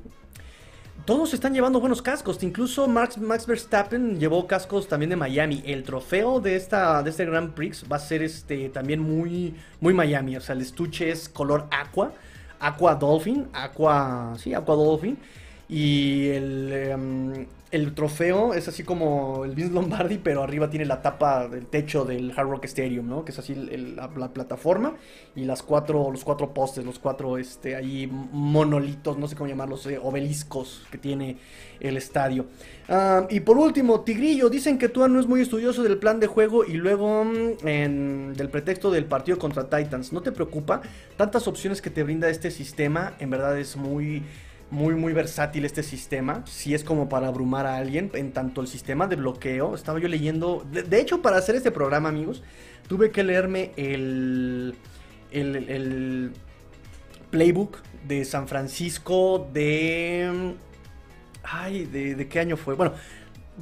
Todos 1.05 1.35
están 1.35 1.53
llevando 1.53 1.81
buenos 1.81 2.01
cascos. 2.01 2.41
Incluso 2.45 2.87
Max, 2.87 3.19
Max, 3.19 3.45
Verstappen 3.47 4.21
llevó 4.21 4.47
cascos 4.47 4.87
también 4.87 5.11
de 5.11 5.17
Miami. 5.17 5.61
El 5.67 5.83
trofeo 5.83 6.39
de, 6.41 6.55
esta, 6.55 7.03
de 7.03 7.11
este 7.11 7.25
Grand 7.25 7.55
Prix 7.55 7.85
va 7.91 7.97
a 7.97 7.99
ser 7.99 8.23
este, 8.23 8.69
también 8.69 9.01
muy, 9.01 9.53
muy 9.81 9.95
Miami. 9.95 10.37
O 10.37 10.41
sea, 10.41 10.55
el 10.55 10.61
estuche 10.61 11.11
es 11.11 11.29
color 11.29 11.67
aqua. 11.73 12.13
Aqua 12.61 12.95
Dolphin. 12.95 13.49
Aqua. 13.53 14.35
Sí, 14.39 14.55
Aqua 14.55 14.77
Dolphin. 14.77 15.19
Y 15.69 16.29
el, 16.29 16.73
em, 16.73 17.47
el 17.73 17.95
trofeo 17.95 18.53
es 18.53 18.69
así 18.69 18.83
como 18.83 19.47
el 19.47 19.55
Vince 19.55 19.73
Lombardi, 19.73 20.19
pero 20.19 20.43
arriba 20.43 20.69
tiene 20.69 20.85
la 20.85 21.01
tapa 21.01 21.49
del 21.49 21.67
techo 21.67 22.05
del 22.05 22.31
Hard 22.37 22.49
Rock 22.49 22.67
Stadium, 22.67 23.09
¿no? 23.09 23.25
Que 23.25 23.33
es 23.33 23.39
así 23.39 23.55
la, 23.55 24.09
plataforma 24.33 24.95
y 25.35 25.45
las 25.47 25.63
cuatro, 25.63 26.11
los 26.11 26.23
cuatro 26.23 26.53
postes, 26.53 26.85
los 26.85 26.99
cuatro, 26.99 27.39
este, 27.39 27.75
ahí 27.75 28.07
monolitos, 28.07 29.17
no 29.17 29.27
sé 29.27 29.37
cómo 29.37 29.49
llamarlos, 29.49 29.87
eh, 29.87 29.99
obeliscos 30.01 30.87
que 30.91 30.99
tiene 30.99 31.39
el 31.81 31.97
estadio. 31.97 32.45
Ah, 32.91 33.27
y 33.31 33.41
por 33.41 33.57
último, 33.57 34.03
Tigrillo, 34.03 34.51
dicen 34.51 34.77
que 34.77 34.91
tú 34.91 35.09
no 35.09 35.19
es 35.19 35.27
muy 35.27 35.41
estudioso 35.41 35.83
del 35.83 35.97
plan 35.97 36.21
de 36.21 36.27
juego 36.27 36.67
y 36.67 36.75
luego 36.75 37.25
mm, 37.25 37.67
en, 37.67 38.35
del 38.35 38.51
pretexto 38.51 38.91
del 38.91 39.07
partido 39.07 39.39
contra 39.39 39.71
Titans. 39.71 40.13
¿No 40.13 40.21
te 40.21 40.31
preocupa? 40.31 40.83
Tantas 41.17 41.49
opciones 41.49 41.81
que 41.81 41.89
te 41.89 42.03
brinda 42.03 42.29
este 42.29 42.51
sistema, 42.51 43.15
en 43.19 43.31
verdad 43.31 43.59
es 43.59 43.79
muy 43.79 44.23
muy, 44.73 44.95
muy 44.95 45.13
versátil 45.13 45.67
este 45.67 45.83
sistema. 45.83 46.45
Si 46.47 46.75
es 46.75 46.83
como 46.83 47.09
para 47.11 47.29
abrumar 47.29 47.67
a 47.67 47.77
alguien. 47.77 48.11
En 48.15 48.33
tanto 48.33 48.63
el 48.63 48.67
sistema 48.67 49.07
de 49.07 49.17
bloqueo. 49.17 49.75
Estaba 49.75 50.01
yo 50.01 50.09
leyendo. 50.09 50.67
De, 50.73 50.99
hecho, 50.99 51.21
para 51.21 51.37
hacer 51.37 51.55
este 51.55 51.71
programa, 51.71 52.09
amigos, 52.09 52.43
tuve 52.89 53.11
que 53.11 53.23
leerme 53.23 53.73
el, 53.77 54.75
el, 55.31 56.33
playbook 57.31 57.83
de 58.09 58.25
San 58.25 58.49
Francisco 58.49 59.47
de. 59.53 60.55
Ay, 61.43 61.85
¿de, 61.85 62.27
qué 62.29 62.41
año 62.41 62.57
fue? 62.57 62.75
Bueno, 62.75 62.95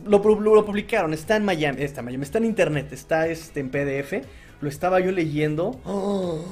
lo, 0.07 0.23
publicaron. 0.23 1.13
Está 1.13 1.35
en 1.35 1.45
Miami. 1.45 1.83
Está 1.83 2.39
en 2.39 2.45
internet. 2.45 2.93
Está 2.93 3.27
este, 3.27 3.59
en 3.59 3.71
PDF. 3.71 4.25
Lo 4.61 4.69
estaba 4.69 5.01
yo 5.01 5.11
leyendo. 5.11 5.81
¡Oh! 5.85 6.45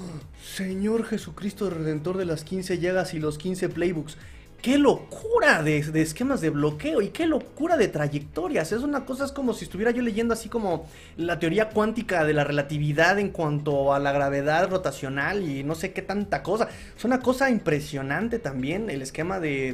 Señor 0.43 1.05
Jesucristo 1.05 1.71
Redentor 1.71 2.17
de 2.17 2.25
las 2.25 2.43
15 2.43 2.79
llagas 2.79 3.15
y 3.15 3.21
los 3.21 3.39
15 3.39 3.69
playbooks 3.69 4.17
qué 4.63 4.77
locura 4.77 5.63
de, 5.63 5.79
esquemas 5.79 6.41
de 6.41 6.51
bloqueo 6.51 7.01
y 7.01 7.09
qué 7.09 7.27
locura 7.27 7.77
de 7.77 7.89
trayectorias. 7.89 8.73
Es 8.73 8.83
una 8.83 9.05
cosa, 9.05 9.25
es 9.25 9.33
como 9.33 9.55
si 9.55 9.65
estuviera 9.65 9.91
yo 9.93 10.03
leyendo 10.03 10.35
así 10.35 10.49
como 10.49 10.89
la 11.17 11.39
teoría 11.39 11.69
cuántica 11.71 12.25
de 12.25 12.33
la 12.33 12.45
relatividad 12.45 13.19
en 13.19 13.31
cuanto 13.31 13.95
a 13.95 13.99
la 13.99 14.13
gravedad 14.13 14.69
rotacional 14.69 15.49
y 15.49 15.63
no 15.63 15.75
sé 15.75 15.93
qué 15.93 16.03
tanta 16.03 16.43
cosa. 16.43 16.69
Es 16.97 17.05
una 17.05 17.21
cosa 17.21 17.51
impresionante 17.51 18.39
también 18.39 18.91
el 18.91 19.03
esquema 19.03 19.39
de, 19.39 19.73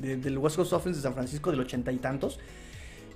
del 0.00 0.38
West 0.38 0.56
Coast 0.56 0.72
Offense 0.72 0.98
de 0.98 1.02
San 1.02 1.14
Francisco 1.14 1.50
del 1.50 1.60
ochenta 1.60 1.92
y 1.92 1.98
tantos. 1.98 2.38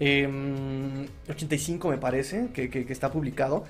85 0.00 1.88
em, 1.88 1.94
me 1.94 2.00
parece 2.00 2.48
que, 2.52 2.86
está 2.88 3.10
publicado. 3.10 3.64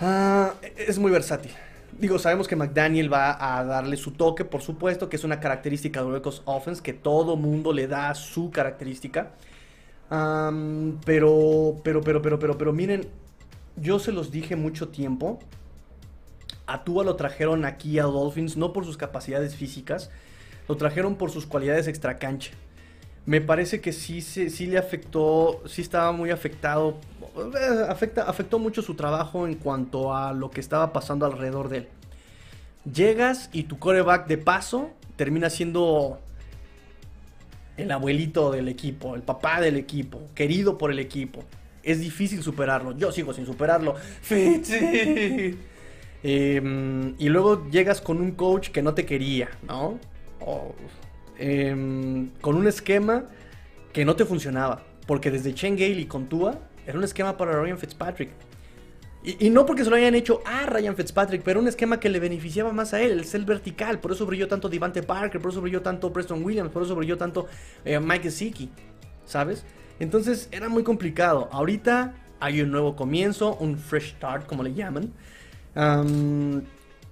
Ah, 0.00 0.54
es 0.76 0.98
muy 0.98 1.10
versátil. 1.10 1.50
Digo, 1.92 2.18
sabemos 2.18 2.46
que 2.46 2.54
McDaniel 2.56 3.12
va 3.12 3.58
a 3.58 3.64
darle 3.64 3.96
su 3.96 4.12
toque, 4.12 4.44
por 4.44 4.62
supuesto, 4.62 5.08
que 5.08 5.16
es 5.16 5.24
una 5.24 5.40
característica 5.40 6.00
de 6.00 6.06
Oracle's 6.06 6.42
Offense, 6.44 6.82
que 6.82 6.92
todo 6.92 7.36
mundo 7.36 7.72
le 7.72 7.86
da 7.88 8.14
su 8.14 8.50
característica. 8.50 9.32
pero, 10.08 11.76
pero, 11.82 12.00
pero, 12.02 12.22
pero, 12.22 12.38
pero, 12.38 12.58
pero, 12.58 12.72
miren, 12.72 13.08
yo 13.76 13.98
se 13.98 14.12
los 14.12 14.30
dije 14.30 14.56
mucho 14.56 14.88
tiempo. 14.88 15.38
A 16.66 16.84
Tua 16.84 17.02
lo 17.02 17.16
trajeron 17.16 17.64
aquí 17.64 17.98
a 17.98 18.04
Dolphins 18.04 18.56
no 18.56 18.72
por 18.72 18.84
sus 18.84 18.98
capacidades 18.98 19.56
físicas, 19.56 20.10
lo 20.68 20.76
trajeron 20.76 21.16
por 21.16 21.30
sus 21.30 21.46
cualidades 21.46 21.88
extracancha. 21.88 22.52
Me 23.28 23.42
parece 23.42 23.82
que 23.82 23.92
sí, 23.92 24.22
sí, 24.22 24.66
le 24.66 24.78
afectó, 24.78 25.62
sí 25.66 25.82
estaba 25.82 26.12
muy 26.12 26.30
afectado, 26.30 26.96
eh, 27.36 27.84
afecta, 27.86 28.22
afectó 28.22 28.58
mucho 28.58 28.80
su 28.80 28.94
trabajo 28.94 29.46
en 29.46 29.56
cuanto 29.56 30.16
a 30.16 30.32
lo 30.32 30.50
que 30.50 30.60
estaba 30.60 30.94
pasando 30.94 31.26
alrededor 31.26 31.68
de 31.68 31.76
él. 31.76 31.88
Llegas 32.90 33.50
y 33.52 33.64
tu 33.64 33.78
coreback 33.78 34.28
de 34.28 34.38
paso 34.38 34.92
termina 35.16 35.50
siendo 35.50 36.20
el 37.76 37.92
abuelito 37.92 38.50
del 38.50 38.66
equipo, 38.66 39.14
el 39.14 39.20
papá 39.20 39.60
del 39.60 39.76
equipo, 39.76 40.22
querido 40.34 40.78
por 40.78 40.90
el 40.90 40.98
equipo. 40.98 41.44
Es 41.82 42.00
difícil 42.00 42.42
superarlo. 42.42 42.96
Yo 42.96 43.12
sigo 43.12 43.34
sin 43.34 43.44
superarlo. 43.44 43.94
Em, 46.20 47.14
y 47.16 47.28
luego 47.28 47.68
llegas 47.70 48.00
con 48.00 48.20
un 48.20 48.32
coach 48.32 48.70
que 48.70 48.82
no 48.82 48.92
te 48.92 49.06
quería, 49.06 49.50
¿no? 49.68 50.00
Em, 51.38 52.30
con 52.40 52.56
un 52.56 52.66
esquema 52.66 53.24
que 53.92 54.04
no 54.04 54.16
te 54.16 54.24
funcionaba. 54.24 54.82
Porque 55.06 55.30
desde 55.30 55.54
Chen 55.54 55.76
Gale 55.76 56.00
y 56.00 56.06
con 56.06 56.28
Tua 56.28 56.58
era 56.86 56.98
un 56.98 57.04
esquema 57.04 57.36
para 57.36 57.60
Ryan 57.60 57.78
Fitzpatrick. 57.78 58.30
Y, 59.24 59.50
no 59.50 59.66
porque 59.66 59.84
se 59.84 59.90
lo 59.90 59.96
hayan 59.96 60.14
hecho 60.14 60.40
a 60.46 60.64
Ryan 60.66 60.96
Fitzpatrick, 60.96 61.42
pero 61.42 61.60
un 61.60 61.68
esquema 61.68 61.98
que 61.98 62.08
le 62.08 62.20
beneficiaba 62.20 62.72
más 62.72 62.94
a 62.94 63.00
él, 63.00 63.12
el 63.12 63.24
cel 63.24 63.44
vertical. 63.44 63.98
Por 63.98 64.12
eso 64.12 64.24
brilló 64.24 64.48
tanto 64.48 64.68
Devante 64.68 65.02
Parker, 65.02 65.40
por 65.40 65.50
eso 65.50 65.60
brilló 65.60 65.82
tanto 65.82 66.12
Preston 66.12 66.42
Williams, 66.42 66.70
por 66.70 66.82
eso 66.82 66.94
brilló 66.94 67.18
tanto 67.18 67.46
eh, 67.84 67.98
Mike 67.98 68.22
Gesicki, 68.22 68.70
¿sabes? 69.26 69.64
Entonces 69.98 70.48
era 70.52 70.68
muy 70.68 70.82
complicado. 70.82 71.48
Ahorita 71.52 72.14
hay 72.40 72.62
un 72.62 72.70
nuevo 72.70 72.94
comienzo, 72.94 73.56
un 73.56 73.76
fresh 73.76 74.14
start, 74.14 74.46
como 74.46 74.62
le 74.62 74.72
llaman. 74.72 75.12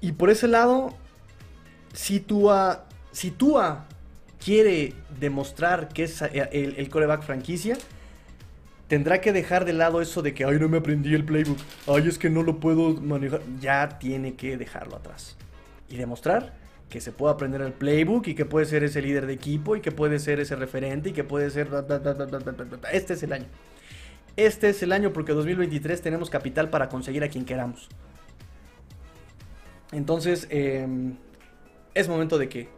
y 0.01 0.12
por 0.12 0.31
ese 0.31 0.47
lado, 0.47 0.95
si 1.93 2.20
Tua, 2.20 2.87
si 3.11 3.33
Tua 3.33 3.86
quiere 4.47 4.92
demostrar 5.18 5.88
que 5.88 6.05
es 6.05 6.22
eh, 6.22 6.74
el, 6.76 6.88
coreback 6.88 7.24
franquicia, 7.24 7.76
tendrá 8.86 9.20
que 9.20 9.32
dejar 9.32 9.64
de 9.64 9.72
lado 9.72 10.01
eso 10.01 10.22
de 10.22 10.34
que, 10.34 10.44
ay, 10.44 10.61
no 10.61 10.68
me 10.68 10.78
aprendí 10.78 11.12
el 11.16 11.24
playbook, 11.24 11.59
ay, 11.88 12.07
es 12.07 12.16
que 12.16 12.30
no 12.30 12.44
lo 12.44 12.61
puedo 12.61 12.94
manejar. 13.01 13.40
Ya 13.61 13.99
tiene 13.99 14.36
que 14.36 14.57
dejarlo 14.57 14.94
atrás. 14.94 15.36
Y 15.88 15.97
demostrar 15.97 16.55
que 16.88 17.01
se 17.01 17.11
puede 17.11 17.34
aprender 17.34 17.61
el 17.61 17.72
playbook 17.72 18.28
y 18.28 18.36
que 18.36 18.44
puede 18.44 18.66
ser 18.66 18.84
ese 18.84 19.03
líder 19.03 19.26
de 19.26 19.32
equipo 19.32 19.74
y 19.74 19.80
que 19.80 19.90
puede 19.90 20.20
ser 20.20 20.38
ese 20.38 20.55
referente 20.55 21.09
y 21.09 21.12
que 21.12 21.24
puede 21.24 21.51
ser... 21.51 21.68
Este 22.92 23.14
es 23.14 23.22
el 23.24 23.32
año. 23.32 23.47
Este 24.36 24.68
es 24.68 24.80
el 24.80 24.92
año 24.92 25.12
porque 25.12 25.32
2023 25.32 26.01
tenemos 26.01 26.30
capital 26.30 26.70
para 26.70 26.88
conseguir 26.88 27.24
a 27.24 27.28
quien 27.28 27.44
queramos. 27.44 27.88
Entonces, 29.90 30.47
em, 30.51 31.16
es 31.94 32.09
momento 32.09 32.38
de 32.38 32.49
que 32.49 32.68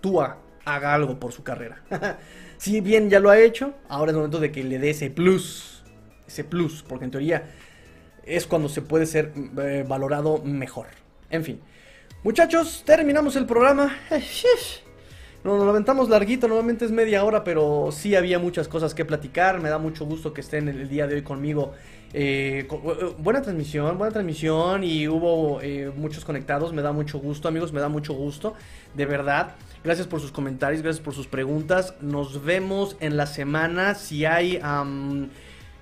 Tua 0.00 0.38
haga 0.66 0.92
algo 0.92 1.18
por 1.18 1.32
su 1.32 1.42
carrera. 1.42 1.80
si 2.58 2.82
bien 2.82 3.08
ya 3.08 3.20
lo 3.20 3.30
ha 3.30 3.38
hecho, 3.38 3.72
ahora 3.88 4.10
es 4.10 4.16
momento 4.16 4.38
de 4.38 4.52
que 4.52 4.62
le 4.62 4.78
dé 4.78 4.90
ese 4.90 5.08
plus. 5.08 5.82
Ese 6.28 6.44
plus, 6.44 6.82
porque 6.82 7.06
en 7.06 7.10
teoría 7.10 7.44
es 8.24 8.46
cuando 8.46 8.68
se 8.68 8.82
puede 8.82 9.06
ser 9.06 9.32
eh, 9.58 9.84
valorado 9.88 10.42
mejor. 10.42 10.88
En 11.30 11.44
fin. 11.44 11.60
Muchachos, 12.24 12.82
terminamos 12.84 13.36
el 13.36 13.46
programa. 13.46 13.96
Nos 15.44 15.62
lo 15.62 15.70
aventamos 15.70 16.08
larguito, 16.08 16.48
normalmente 16.48 16.84
es 16.84 16.90
media 16.90 17.22
hora, 17.22 17.44
pero 17.44 17.90
sí 17.92 18.16
había 18.16 18.40
muchas 18.40 18.66
cosas 18.66 18.94
que 18.94 19.04
platicar. 19.04 19.60
Me 19.60 19.68
da 19.68 19.78
mucho 19.78 20.04
gusto 20.04 20.32
que 20.32 20.40
estén 20.40 20.68
el 20.68 20.88
día 20.88 21.06
de 21.06 21.14
hoy 21.14 21.22
conmigo. 21.22 21.72
Eh, 22.18 22.66
eh, 22.66 23.14
buena 23.18 23.42
transmisión, 23.42 23.98
buena 23.98 24.10
transmisión 24.10 24.82
y 24.84 25.06
hubo 25.06 25.60
muchos 25.96 26.24
conectados. 26.24 26.72
Me 26.72 26.80
da 26.80 26.92
mucho 26.92 27.18
gusto, 27.18 27.46
amigos, 27.46 27.74
me 27.74 27.80
da 27.80 27.90
mucho 27.90 28.14
gusto, 28.14 28.54
de 28.94 29.04
verdad. 29.04 29.54
Gracias 29.84 30.06
por 30.06 30.20
sus 30.20 30.32
comentarios, 30.32 30.82
gracias 30.82 31.04
por 31.04 31.12
sus 31.12 31.26
preguntas. 31.26 31.92
Nos 32.00 32.42
vemos 32.42 32.96
en 33.00 33.18
la 33.18 33.26
semana. 33.26 33.94
Si 33.94 34.24
hay 34.24 34.58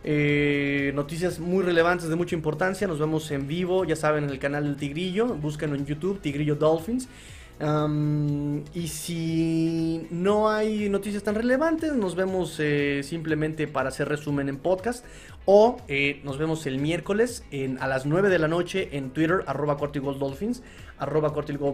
eh, 0.03 0.93
noticias 0.95 1.39
muy 1.39 1.63
relevantes 1.63 2.09
de 2.09 2.17
mucha 2.17 2.35
importancia, 2.35 2.89
nos 2.89 2.99
vemos 2.99 3.31
en 3.31 3.47
vivo, 3.47 3.85
ya 3.85 3.95
saben, 3.97 4.25
en 4.25 4.31
el 4.31 4.41
canal 4.41 4.65
del 4.65 4.77
Tigrillo. 4.77 5.29
Búsquenlo 5.29 5.77
en 5.77 5.87
YouTube, 5.87 6.21
Tigrillo 6.21 6.57
Dolphins. 6.57 7.09
Y 7.61 8.89
si 8.89 10.07
no 10.11 10.51
hay 10.51 10.89
noticias 10.89 11.23
tan 11.23 11.37
relevantes, 11.37 11.93
nos 11.93 12.17
vemos 12.17 12.57
eh, 12.59 13.03
simplemente 13.05 13.69
para 13.69 13.91
hacer 13.91 14.09
resumen 14.09 14.49
en 14.49 14.57
podcast. 14.57 15.05
O 15.47 15.77
eh, 15.89 16.21
nos 16.25 16.39
vemos 16.39 16.67
el 16.67 16.79
miércoles 16.79 17.45
a 17.79 17.87
las 17.87 18.07
9 18.07 18.31
de 18.31 18.39
la 18.39 18.49
noche 18.49 18.89
en 18.93 19.11
Twitter, 19.11 19.45
arroba 19.47 19.77
Dolphins 19.77 20.63
arroba 20.99 21.33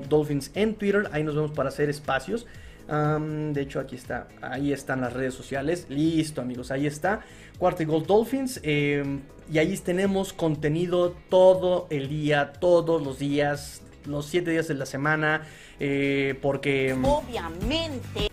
Dolphins 0.09 0.51
en 0.55 0.75
Twitter. 0.75 1.09
Ahí 1.13 1.23
nos 1.23 1.35
vemos 1.35 1.53
para 1.53 1.69
hacer 1.69 1.89
espacios. 1.89 2.47
de 2.89 3.61
hecho, 3.61 3.81
aquí 3.81 3.97
está. 3.97 4.29
Ahí 4.43 4.73
están 4.73 5.01
las 5.01 5.13
redes 5.13 5.35
sociales. 5.35 5.87
Listo, 5.89 6.41
amigos. 6.41 6.71
Ahí 6.71 6.87
está. 6.87 7.21
Cuarto 7.59 7.87
Gold 7.87 8.07
Dolphins. 8.07 8.61
Em, 8.63 9.21
y 9.51 9.59
ahí 9.59 9.77
tenemos 9.79 10.33
contenido 10.33 11.15
todo 11.29 11.87
el 11.91 12.09
día, 12.09 12.53
todos 12.53 13.03
los 13.03 13.19
días, 13.19 13.83
los 14.07 14.27
siete 14.27 14.51
días 14.51 14.69
de 14.69 14.75
la 14.75 14.87
semana. 14.87 15.43
Eh, 15.79 16.39
porque. 16.41 16.91
Em, 16.91 17.05
obviamente. 17.05 18.29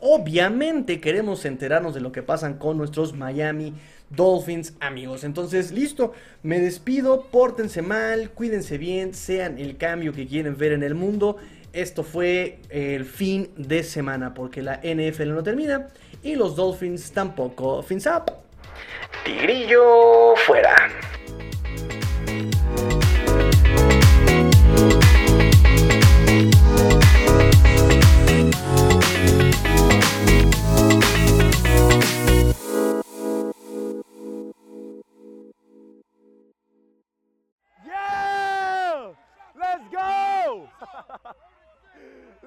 Obviamente 0.00 1.00
queremos 1.00 1.44
enterarnos 1.44 1.92
de 1.92 2.00
lo 2.00 2.12
que 2.12 2.22
pasan 2.22 2.54
con 2.54 2.78
nuestros 2.78 3.14
Miami 3.14 3.74
Dolphins, 4.10 4.74
amigos. 4.80 5.24
Entonces, 5.24 5.72
listo, 5.72 6.12
me 6.42 6.60
despido, 6.60 7.26
pórtense 7.30 7.82
mal, 7.82 8.30
cuídense 8.30 8.78
bien, 8.78 9.12
sean 9.12 9.58
el 9.58 9.76
cambio 9.76 10.12
que 10.12 10.26
quieren 10.26 10.56
ver 10.56 10.72
en 10.72 10.82
el 10.82 10.94
mundo. 10.94 11.36
Esto 11.72 12.02
fue 12.02 12.60
el 12.70 13.04
fin 13.04 13.50
de 13.56 13.82
semana 13.82 14.34
porque 14.34 14.62
la 14.62 14.80
NFL 14.82 15.34
no 15.34 15.42
termina 15.42 15.88
y 16.22 16.34
los 16.34 16.56
Dolphins 16.56 17.12
tampoco. 17.12 17.82
Fins 17.82 18.06
up. 18.06 18.32
Tigrillo 19.24 20.34
fuera. 20.46 20.74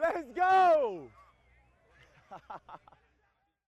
Let's 0.01 0.31
go! 0.35 1.07